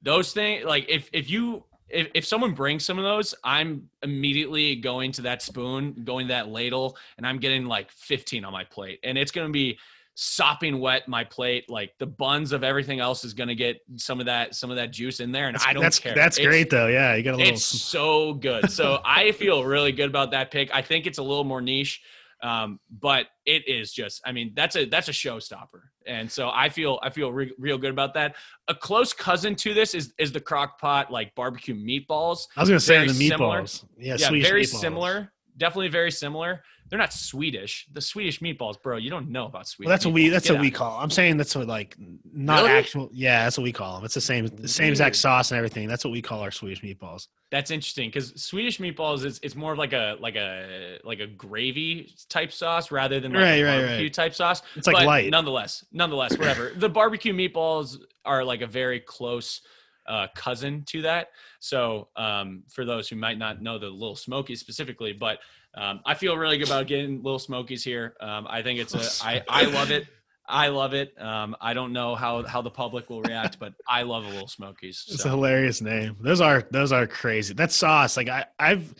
[0.02, 4.74] those things like if if you if, if someone brings some of those, I'm immediately
[4.74, 8.64] going to that spoon, going to that ladle, and I'm getting like 15 on my
[8.64, 8.98] plate.
[9.04, 9.78] And it's gonna be
[10.18, 11.70] sopping wet my plate.
[11.70, 14.90] Like the buns of everything else is gonna get some of that some of that
[14.90, 15.46] juice in there.
[15.48, 16.14] And I don't that's care.
[16.14, 16.88] that's It's- great though.
[16.88, 17.52] Yeah, you got a little.
[17.52, 18.70] it's so good.
[18.70, 20.74] So I feel really good about that pick.
[20.74, 22.00] I think it's a little more niche,
[22.42, 24.22] um, but it is just.
[24.24, 27.76] I mean, that's a that's a showstopper, and so I feel I feel re- real
[27.78, 28.36] good about that.
[28.68, 32.46] A close cousin to this is is the crock pot like barbecue meatballs.
[32.56, 33.62] I was gonna say very the similar.
[33.62, 33.84] meatballs.
[33.98, 34.80] Yeah, yeah, very meatballs.
[34.80, 35.32] similar.
[35.58, 36.62] Definitely very similar.
[36.88, 37.86] They're not Swedish.
[37.92, 38.96] The Swedish meatballs, bro.
[38.96, 39.86] You don't know about Swedish.
[39.88, 40.30] Well, that's what we meatballs.
[40.32, 40.96] that's Get what we call.
[40.96, 41.02] 'em.
[41.04, 41.96] I'm saying that's what like
[42.32, 42.70] not Really?
[42.78, 43.10] actual.
[43.12, 44.04] Yeah, that's what we call them.
[44.04, 45.88] It's the same the same exact sauce and everything.
[45.88, 47.26] That's what we call our Swedish meatballs.
[47.50, 51.26] That's interesting because Swedish meatballs is it's more of like a like a like a
[51.26, 54.14] gravy type sauce rather than like Right, a right, barbecue right.
[54.14, 54.62] type sauce.
[54.76, 55.30] It's like but light.
[55.30, 56.72] Nonetheless, nonetheless, whatever.
[56.76, 59.60] the barbecue meatballs are like a very close
[60.08, 61.30] uh, cousin to that.
[61.58, 65.38] So um, for those who might not know the Little Smokies specifically, but
[65.76, 68.14] um, I feel really good about getting Little Smokies here.
[68.20, 70.06] Um, I think it's a I I love it.
[70.48, 71.20] I love it.
[71.20, 74.48] Um, I don't know how how the public will react, but I love a Little
[74.48, 75.04] Smokies.
[75.08, 76.16] It's a hilarious name.
[76.20, 77.52] Those are those are crazy.
[77.54, 78.94] That sauce, like I, I've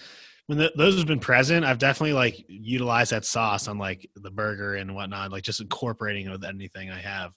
[0.47, 4.31] when the, those have been present, I've definitely like utilized that sauce on like the
[4.31, 7.33] burger and whatnot, like just incorporating it with anything I have.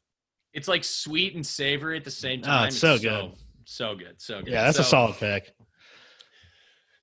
[0.53, 2.67] It's like sweet and savory at the same Oh, time.
[2.67, 3.31] it's so good.
[3.65, 4.15] So, good.
[4.17, 4.49] So good.
[4.53, 5.53] Yeah, that's a solid pick.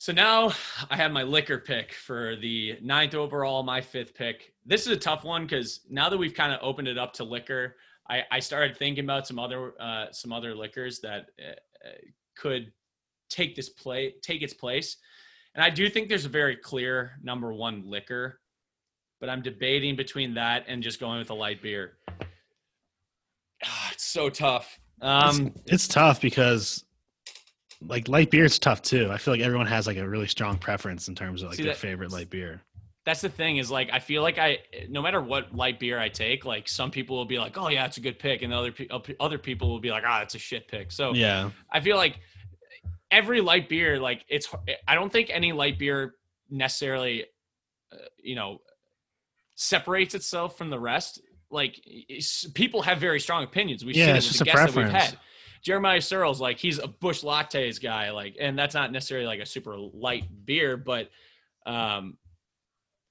[0.06, 0.52] So now
[0.88, 4.52] I have my liquor pick for the ninth overall, my fifth pick.
[4.64, 7.24] This is a tough one because now that we've kind of opened it up to
[7.24, 7.74] liquor,
[8.08, 11.50] I, I started thinking about some other uh, some other liquors that uh,
[11.84, 11.90] uh,
[12.36, 12.70] could
[13.28, 14.98] take this play take its place.
[15.56, 18.38] And I do think there's a very clear number one liquor,
[19.18, 21.96] but I'm debating between that and just going with a light beer.
[23.64, 24.78] Ah, it's so tough.
[25.02, 26.84] Um, it's, it's tough because
[27.80, 29.10] like light beer is tough too.
[29.10, 31.62] I feel like everyone has like a really strong preference in terms of like See,
[31.64, 32.62] their that- favorite light beer.
[33.04, 34.58] that's the thing is like I feel like I
[34.88, 37.84] no matter what light beer I take, like some people will be like, "Oh yeah,
[37.86, 38.88] it's a good pick," and other pe-
[39.20, 42.18] other people will be like, "Ah, it's a shit pick." So Yeah, I feel like
[43.10, 44.48] every light beer, like it's
[44.88, 46.14] I don't think any light beer
[46.50, 47.26] necessarily,
[47.92, 48.58] uh, you know,
[49.54, 51.20] separates itself from the rest.
[51.50, 51.80] Like
[52.54, 53.84] people have very strong opinions.
[53.84, 55.18] We've Yeah, seen it with the guests that we've had.
[55.66, 59.46] Jeremiah Searles, like he's a Busch Lattes guy, like, and that's not necessarily like a
[59.46, 61.10] super light beer, but
[61.66, 62.18] um,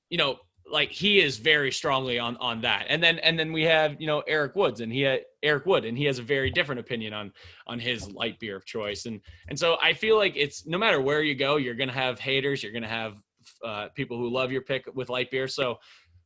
[0.09, 0.37] you know,
[0.71, 2.85] like he is very strongly on on that.
[2.87, 5.83] And then and then we have you know Eric Woods, and he had Eric Wood,
[5.83, 7.33] and he has a very different opinion on
[7.67, 9.05] on his light beer of choice.
[9.05, 9.19] And
[9.49, 12.63] and so I feel like it's no matter where you go, you're gonna have haters,
[12.63, 13.21] you're gonna have
[13.65, 15.49] uh, people who love your pick with light beer.
[15.49, 15.79] So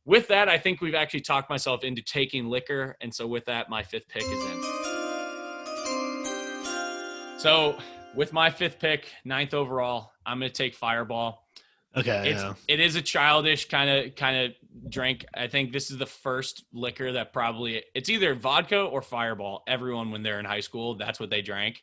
[0.04, 3.68] with that, I think we've actually talked myself into taking liquor, and so with that,
[3.68, 4.69] my fifth pick is in.
[7.40, 7.74] So
[8.14, 11.42] with my fifth pick, ninth overall, I'm going to take Fireball.
[11.96, 12.32] Okay.
[12.32, 12.52] It's yeah.
[12.68, 15.24] it is a childish kind of kind of drink.
[15.32, 19.62] I think this is the first liquor that probably it's either vodka or Fireball.
[19.66, 21.82] Everyone when they're in high school, that's what they drank.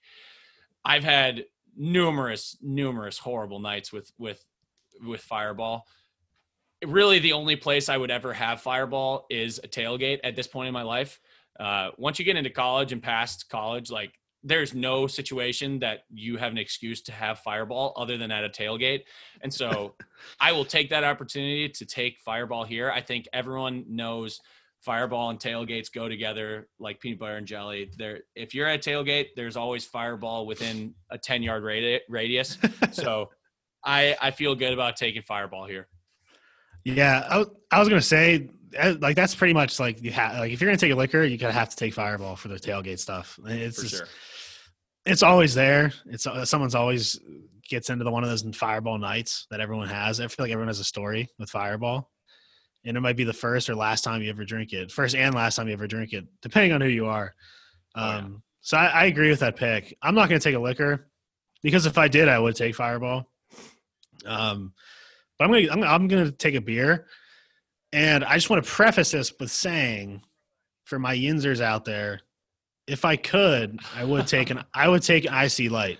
[0.85, 4.45] I've had numerous numerous horrible nights with with
[5.01, 5.87] with Fireball.
[6.85, 10.67] Really, the only place I would ever have Fireball is a tailgate at this point
[10.67, 11.19] in my life.
[11.59, 14.13] Uh, once you get into college and past college, like
[14.43, 18.49] there's no situation that you have an excuse to have fireball other than at a
[18.49, 19.01] tailgate.
[19.41, 19.95] And so
[20.39, 22.91] I will take that opportunity to take fireball here.
[22.91, 24.39] I think everyone knows
[24.81, 27.89] fireball and tailgates go together like peanut butter and jelly.
[27.97, 32.57] There if you're at a tailgate, there's always fireball within a 10 yard radi- radius.
[32.91, 33.29] so
[33.83, 35.87] I I feel good about taking fireball here.
[36.85, 38.53] Yeah, I, was- I was gonna say uh,
[38.99, 41.37] like that's pretty much like you have like if you're gonna take a liquor, you
[41.37, 43.39] gotta have to take Fireball for the tailgate stuff.
[43.45, 44.07] It's For just, sure.
[45.05, 45.93] it's always there.
[46.05, 47.19] It's uh, someone's always
[47.69, 50.19] gets into the one of those Fireball nights that everyone has.
[50.19, 52.09] I feel like everyone has a story with Fireball,
[52.85, 55.33] and it might be the first or last time you ever drink it, first and
[55.35, 57.33] last time you ever drink it, depending on who you are.
[57.95, 58.27] Um, Oh, yeah.
[58.61, 59.95] So I, I agree with that pick.
[60.01, 61.07] I'm not gonna take a liquor
[61.63, 63.29] because if I did, I would take Fireball.
[64.25, 64.73] Um,
[65.39, 67.07] but I'm gonna I'm, I'm gonna take a beer,
[67.93, 70.21] and I just want to preface this with saying,
[70.85, 72.21] for my yinzers out there,
[72.87, 75.99] if I could, I would take an I would take IC light.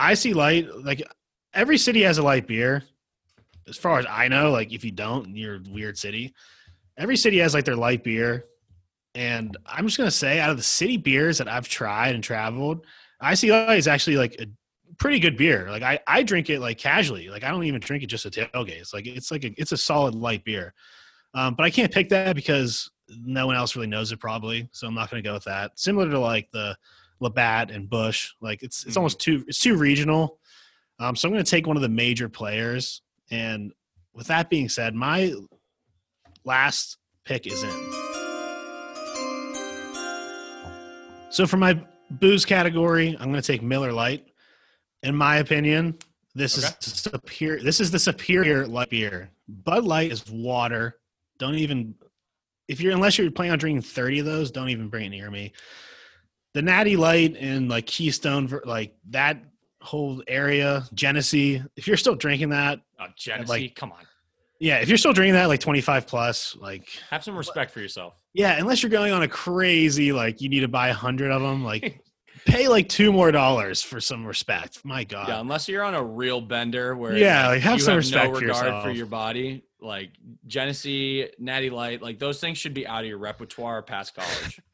[0.00, 1.02] IC light, like
[1.52, 2.84] every city has a light beer.
[3.68, 6.34] As far as I know, like if you don't, you're a weird city.
[6.96, 8.46] Every city has like their light beer.
[9.14, 12.86] And I'm just gonna say, out of the city beers that I've tried and traveled,
[13.20, 14.46] IC light is actually like a
[14.98, 15.68] pretty good beer.
[15.70, 17.28] Like I, I drink it like casually.
[17.28, 18.92] Like I don't even drink it just at tailgates.
[18.92, 20.74] Like it's like a, it's a solid light beer.
[21.34, 24.68] Um, but I can't pick that because no one else really knows it probably.
[24.72, 25.78] So I'm not going to go with that.
[25.78, 26.76] Similar to like the
[27.20, 28.32] Labatt and Busch.
[28.40, 30.38] Like it's it's almost too it's too regional.
[30.98, 33.02] Um, so I'm going to take one of the major players.
[33.30, 33.72] And
[34.14, 35.34] with that being said, my
[36.44, 37.92] last pick is in.
[41.30, 44.26] So for my booze category, I'm going to take Miller Lite.
[45.02, 45.98] In my opinion,
[46.34, 46.74] this Okay.
[46.80, 47.62] is superior.
[47.62, 49.30] This is the superior light beer.
[49.48, 50.98] Bud Light is water.
[51.38, 51.94] Don't even
[52.68, 55.30] if you're unless you're planning on drinking 30 of those, don't even bring it near
[55.30, 55.52] me.
[56.54, 59.42] The Natty Light and like Keystone, ver- like that
[59.80, 61.62] whole area, Genesee.
[61.76, 64.06] If you're still drinking that, Oh, Genesee, like- come on.
[64.60, 68.14] yeah, if you're still drinking that, like 25 plus, like Have some respect for yourself.
[68.32, 71.42] yeah, unless you're going on a crazy like you need to buy a hundred of
[71.42, 72.00] them, like
[72.46, 74.84] pay like two more dollars for some respect.
[74.84, 75.28] My God.
[75.28, 78.32] Yeah, unless you're on a real bender where Yeah, like, have you some have respect
[78.32, 78.84] no for regard yourself.
[78.84, 79.64] for your body.
[79.80, 80.10] Like
[80.46, 84.60] Genesee, Natty Light, like those things should be out of your repertoire past college.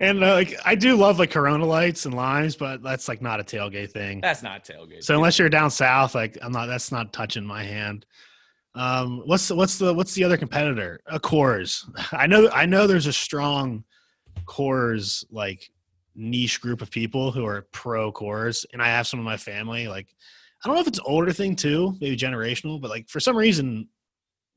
[0.00, 3.38] And uh, like I do love like Corona lights and limes, but that's like not
[3.38, 4.20] a tailgate thing.
[4.20, 5.04] That's not tailgate.
[5.04, 6.66] So unless you're down south, like I'm not.
[6.66, 8.04] That's not touching my hand.
[8.74, 11.00] Um, what's the, what's the what's the other competitor?
[11.06, 11.84] A Coors.
[12.12, 13.84] I know I know there's a strong
[14.44, 15.70] Coors like
[16.14, 19.88] niche group of people who are pro Coors, and I have some of my family.
[19.88, 20.08] Like
[20.64, 23.88] I don't know if it's older thing too, maybe generational, but like for some reason,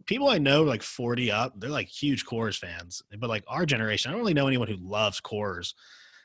[0.05, 3.01] people I know like 40 up, they're like huge Coors fans.
[3.17, 5.73] But like our generation, I don't really know anyone who loves Coors.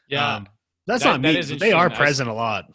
[0.08, 0.48] yeah, Um,
[0.86, 1.34] that's That- not me.
[1.40, 2.66] but They are present a lot.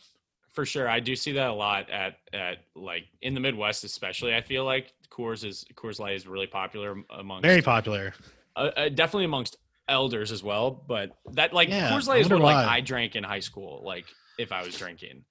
[0.53, 0.87] for sure.
[0.89, 4.33] I do see that a lot at at like in the Midwest, especially.
[4.33, 8.13] I feel like Coors is Coors Light is really popular amongst Very popular.
[8.55, 9.57] uh, uh, definitely amongst
[9.87, 10.71] elders as well.
[10.71, 12.55] But that like Yeah, Coors Light is what like.
[12.55, 14.05] I drank in high school, like
[14.37, 15.23] if I was drinking.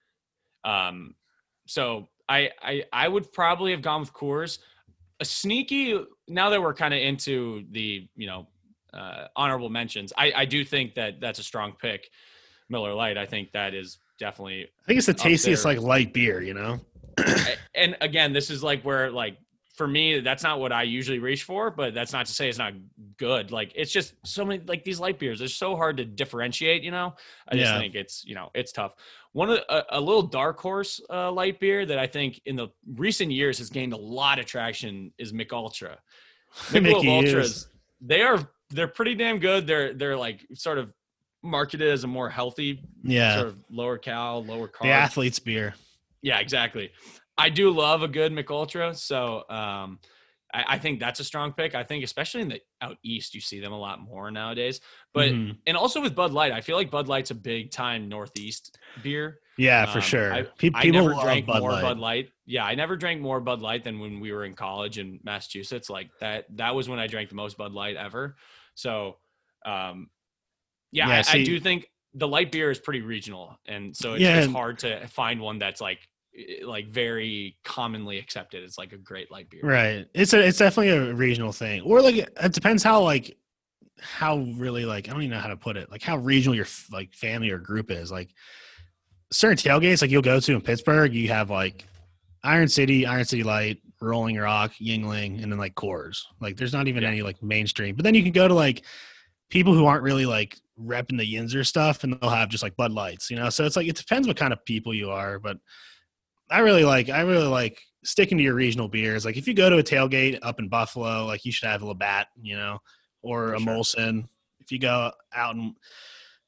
[0.64, 1.14] Um,
[1.66, 4.58] so I I I would probably have gone with Coors.
[5.20, 8.48] A sneaky now that we're kind of into the you know
[8.92, 10.12] uh, honorable mentions.
[10.16, 12.08] I I do think that that's a strong pick.
[12.68, 13.18] Miller Lite.
[13.18, 16.80] I think that is definitely I think it's the tastiest like light beer, you know.
[17.74, 19.36] and again, this is like where like
[19.74, 22.58] for me, that's not what I usually reach for, but that's not to say it's
[22.58, 22.74] not
[23.16, 23.50] good.
[23.50, 25.40] Like it's just so many like these light beers.
[25.40, 26.82] They're so hard to differentiate.
[26.84, 27.14] You know,
[27.48, 27.78] I just Yeah.
[27.80, 28.94] think it's you know it's tough.
[29.32, 32.54] One of the, a, a little dark horse uh, light beer that I think in
[32.54, 35.98] the recent years has gained a lot of traction is Mich Ultra.
[36.72, 37.66] Mickey Ultras,
[38.00, 38.38] they are
[38.70, 39.66] they're pretty damn good.
[39.66, 40.92] They're they're like sort of
[41.42, 44.82] marketed as a more healthy Yeah, sort of lower cal, lower carb.
[44.84, 45.74] the athlete's beer.
[46.22, 46.90] Yeah, exactly.
[47.36, 49.98] I do love a good McUltra, so um,
[50.52, 51.74] I, I think that's a strong pick.
[51.74, 54.80] I think especially in the out east, you see them a lot more nowadays.
[55.12, 55.58] But Mhm.
[55.66, 59.40] and also with Bud Light, I feel like Bud Light's a big time Northeast beer.
[59.56, 60.32] yeah, for Um, sure.
[60.32, 61.82] I, Pe- I people never drank Bud more Light.
[61.82, 62.30] Bud Light.
[62.46, 65.88] Yeah, I never drank more Bud Light than when we were in college in Massachusetts.
[65.90, 68.36] Like that, that was when I drank the most Bud Light ever.
[68.74, 69.18] So,
[69.66, 70.10] um,
[70.92, 74.22] yeah, Yeah, I, I do think the light beer is pretty regional, and so it's,
[74.22, 75.98] Yeah, it's hard to find one that's like
[76.64, 78.62] like very commonly accepted.
[78.64, 79.60] It's like a great light beer.
[79.62, 80.06] Right.
[80.14, 81.82] It's a it's definitely a regional thing.
[81.82, 83.36] Or like it depends how like
[84.00, 85.90] how really like I don't even know how to put it.
[85.90, 88.10] Like how regional your like family or group is.
[88.10, 88.30] Like
[89.30, 91.84] certain tailgates like you'll go to in Pittsburgh, you have like
[92.42, 96.18] Iron City, Iron City Light, Rolling Rock, Yuengling, and then like Coors.
[96.40, 97.10] Like there's not even Yeah.
[97.10, 97.94] any like mainstream.
[97.94, 98.84] But then you can go to like
[99.50, 102.90] people who aren't really like repping the Yinzer stuff and they'll have just like Bud
[102.90, 103.48] Lights, you know?
[103.50, 105.58] So it's like it depends what kind of people you are, but
[106.54, 109.24] I really like I really like sticking to your regional beers.
[109.24, 111.86] Like if you go to a tailgate up in Buffalo, like you should have a
[111.86, 112.78] Labatt, you know,
[113.22, 113.72] or For a sure.
[113.72, 114.28] Molson.
[114.60, 115.74] If you go out in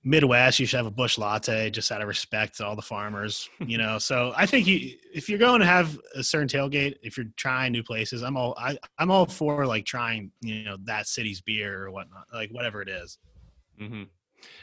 [0.04, 3.48] Midwest, you should have a Busch Latte, just out of respect to all the farmers,
[3.66, 3.98] you know.
[3.98, 7.72] so I think you, if you're going to have a certain tailgate, if you're trying
[7.72, 11.82] new places, I'm all I, I'm all for like trying, you know, that city's beer
[11.82, 13.18] or whatnot, like whatever it is.
[13.76, 14.04] hmm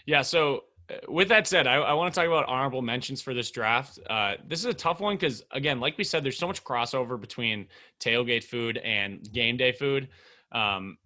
[0.06, 0.22] Yeah.
[0.22, 0.64] So,
[1.08, 4.00] with that said, I, I want to talk about honorable mentions for this draft.
[4.10, 7.20] Uh, this is a tough one because, again, like we said, there's so much crossover
[7.20, 7.68] between
[8.00, 10.10] tailgate food and game day food.
[10.52, 10.98] Um,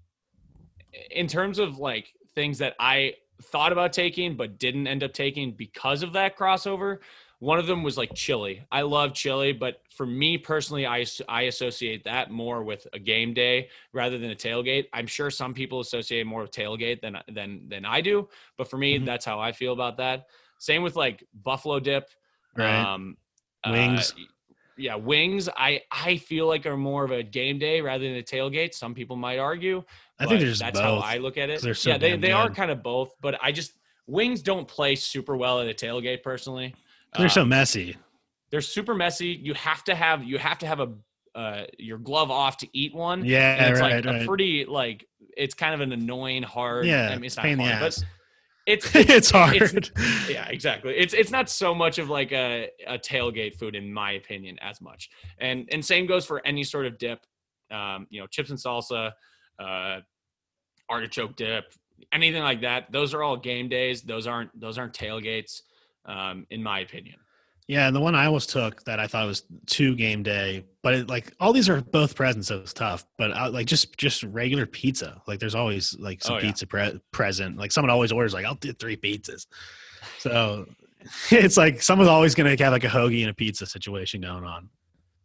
[1.11, 3.13] in terms of like things that I
[3.43, 6.99] thought about taking but didn't end up taking because of that crossover,
[7.39, 8.65] one of them was like chili.
[8.71, 13.33] I love chili, but for me personally, I I associate that more with a game
[13.33, 14.85] day rather than a tailgate.
[14.93, 18.27] I'm sure some people associate more with tailgate than than than I do,
[18.57, 19.05] but for me, Mhm.
[19.05, 20.27] that's how I feel about that.
[20.57, 22.09] Same with like buffalo dip,
[22.55, 22.81] Right.
[22.81, 23.17] um,
[23.63, 24.15] uh, Wings.
[24.75, 25.47] yeah, wings.
[25.55, 28.73] I I feel like are more of a game day rather than a tailgate.
[28.73, 29.83] Some people might argue.
[30.19, 31.03] I think there's that's both.
[31.03, 31.61] how I look at it.
[31.61, 33.73] so yeah, they they are kind of both, but I just
[34.07, 36.73] wings don't play super well at a tailgate personally.
[37.17, 37.95] They're so Um, messy.
[38.49, 39.27] they're super messy.
[39.41, 40.93] You have to have you have to have a
[41.35, 43.23] uh, your glove off to eat one.
[43.23, 44.21] Yeah, and it's right, like right.
[44.23, 45.05] a pretty like
[45.35, 46.85] it's kind of an annoying hard.
[46.87, 48.03] yeah, I mean, it's not pain in the hard, but
[48.65, 49.55] it's it's hard.
[49.55, 49.91] it's-
[50.29, 50.95] yeah, exactly.
[50.97, 54.81] It's it's not so much of like a, a tailgate food in my opinion as
[54.81, 55.09] much.
[55.37, 57.19] And and same goes for any sort of dip.
[57.69, 59.11] Um, you know, chips and salsa,
[59.59, 59.99] uh,
[60.89, 61.65] artichoke dip,
[62.13, 62.91] anything like that.
[62.91, 64.01] Those are all game days.
[64.01, 65.61] Those aren't those aren't tailgates,
[66.07, 67.15] um, in my opinion.
[67.67, 70.93] Yeah, and the one I almost took that I thought was two game day, but
[70.93, 73.05] it, like all these are both present, so it's tough.
[73.17, 76.45] But uh, like just just regular pizza, like there's always like some Oh, yeah.
[76.45, 77.57] pizza pre- present.
[77.57, 79.47] Like someone always orders like I'll do three pizzas.
[80.19, 80.65] So
[81.31, 84.69] it's like someone's always gonna have like a hoagie and a pizza situation going on.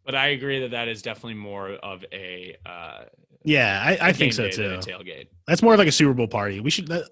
[0.05, 3.05] But I agree that that is definitely more of a uh,
[3.45, 4.79] Yeah, I, I think so too.
[4.81, 5.27] tailgate.
[5.47, 6.59] That's more of like a Super Bowl party.
[6.59, 6.89] We should.
[6.89, 7.05] That,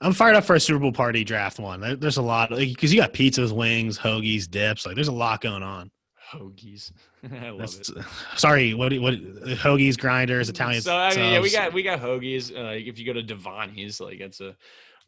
[0.00, 1.98] I'm fired up for a Super Bowl party draft one.
[1.98, 4.86] There's a lot because you got pizzas, wings, hoagies, dips.
[4.86, 5.90] Like there's a lot going on.
[6.32, 6.92] Hoagies,
[7.32, 8.04] I love That's, it.
[8.36, 10.82] sorry, what what hoagies, grinders, Italian.
[10.82, 12.56] So I mean, yeah, we got we got hoagies.
[12.56, 14.54] Uh, like if you go to Devani's, like it's a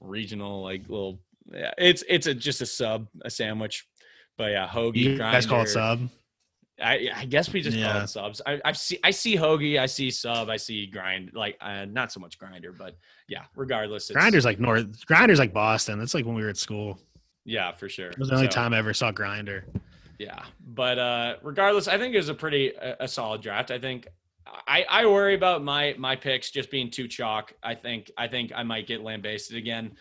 [0.00, 1.20] regional like little.
[1.52, 3.86] Yeah, it's it's a just a sub, a sandwich.
[4.36, 4.96] But yeah, hoagie.
[4.96, 6.08] You guys call it sub.
[6.82, 8.40] I, I guess we just call it subs.
[8.47, 11.32] I, I see I see hoagie, I see sub, I see grind.
[11.35, 12.97] Like uh, not so much grinder, but
[13.28, 13.44] yeah.
[13.57, 15.07] Regardless, it's, Grinders like North.
[15.07, 15.98] Grinders like Boston.
[15.98, 16.98] That's like when we were at school.
[17.44, 18.09] Yeah, for sure.
[18.11, 19.65] It was the only So- time I ever saw Grinder.
[20.19, 20.43] Yeah,
[20.74, 23.70] but uh, regardless, I think it was a pretty a, a solid draft.
[23.70, 24.07] I think
[24.69, 27.55] I, I worry about my my picks just being too chalk.
[27.62, 29.93] I think I think I might get lambasted again.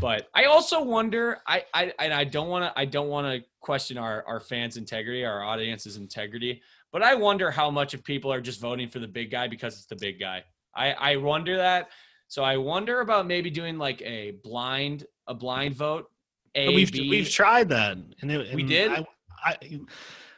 [0.00, 1.38] But I also wonder.
[1.46, 4.76] I I and I don't want to I don't want to question our our fans'
[4.76, 6.62] integrity, our audience's integrity.
[6.92, 9.74] But I wonder how much of people are just voting for the big guy because
[9.74, 10.44] it's the big guy.
[10.74, 11.90] I I wonder that.
[12.28, 16.10] So I wonder about maybe doing like a blind a blind vote.
[16.54, 17.08] A we've B.
[17.10, 18.90] we've tried that, and, it, We did?
[18.90, 19.06] I,
[19.44, 19.80] I,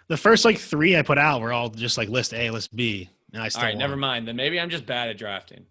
[0.09, 3.09] the first like three I put out were all just like list A, list B,
[3.32, 4.28] and I still All right, never mind.
[4.28, 5.64] Then maybe I'm just bad at drafting.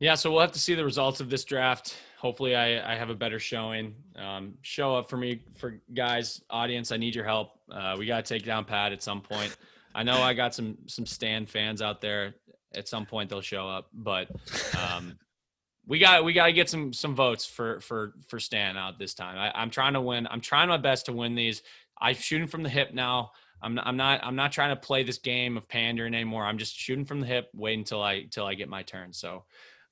[0.00, 1.96] Yeah, so we'll have to see the results of this draft.
[2.24, 3.94] Hopefully, I, I have a better showing.
[4.16, 6.90] Um, show up for me, for guys, audience.
[6.90, 7.50] I need your help.
[7.70, 9.54] Uh, we got to take down Pat at some point.
[9.94, 12.34] I know I got some some Stan fans out there.
[12.74, 14.30] At some point, they'll show up, but
[14.74, 15.18] um,
[15.86, 19.12] we got we got to get some some votes for for for Stan out this
[19.12, 19.36] time.
[19.36, 20.26] I, I'm trying to win.
[20.30, 21.60] I'm trying my best to win these.
[22.00, 23.32] I'm shooting from the hip now.
[23.60, 26.46] I'm not, I'm not I'm not trying to play this game of pandering anymore.
[26.46, 29.12] I'm just shooting from the hip, wait until I until I get my turn.
[29.12, 29.44] So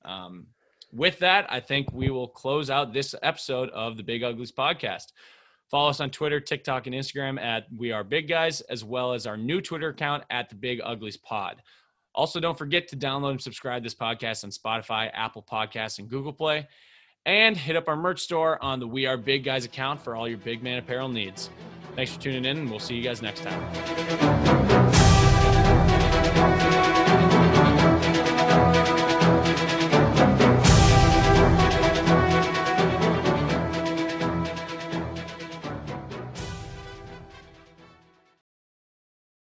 [0.03, 0.47] um,
[0.93, 5.13] with that, I think we will close out this episode of the Big Uglies podcast.
[5.69, 9.25] Follow us on Twitter, TikTok, and Instagram at We Are Big Guys, as well as
[9.25, 11.63] our new Twitter account at the Big Uglies Pod.
[12.13, 16.33] Also, don't forget to download and subscribe this podcast on Spotify, Apple Podcasts, and Google
[16.33, 16.67] Play.
[17.25, 20.27] And hit up our merch store on the We Are Big Guys account for all
[20.27, 21.49] your big man apparel needs.
[21.95, 25.02] Thanks for tuning in, and we'll see you guys next time.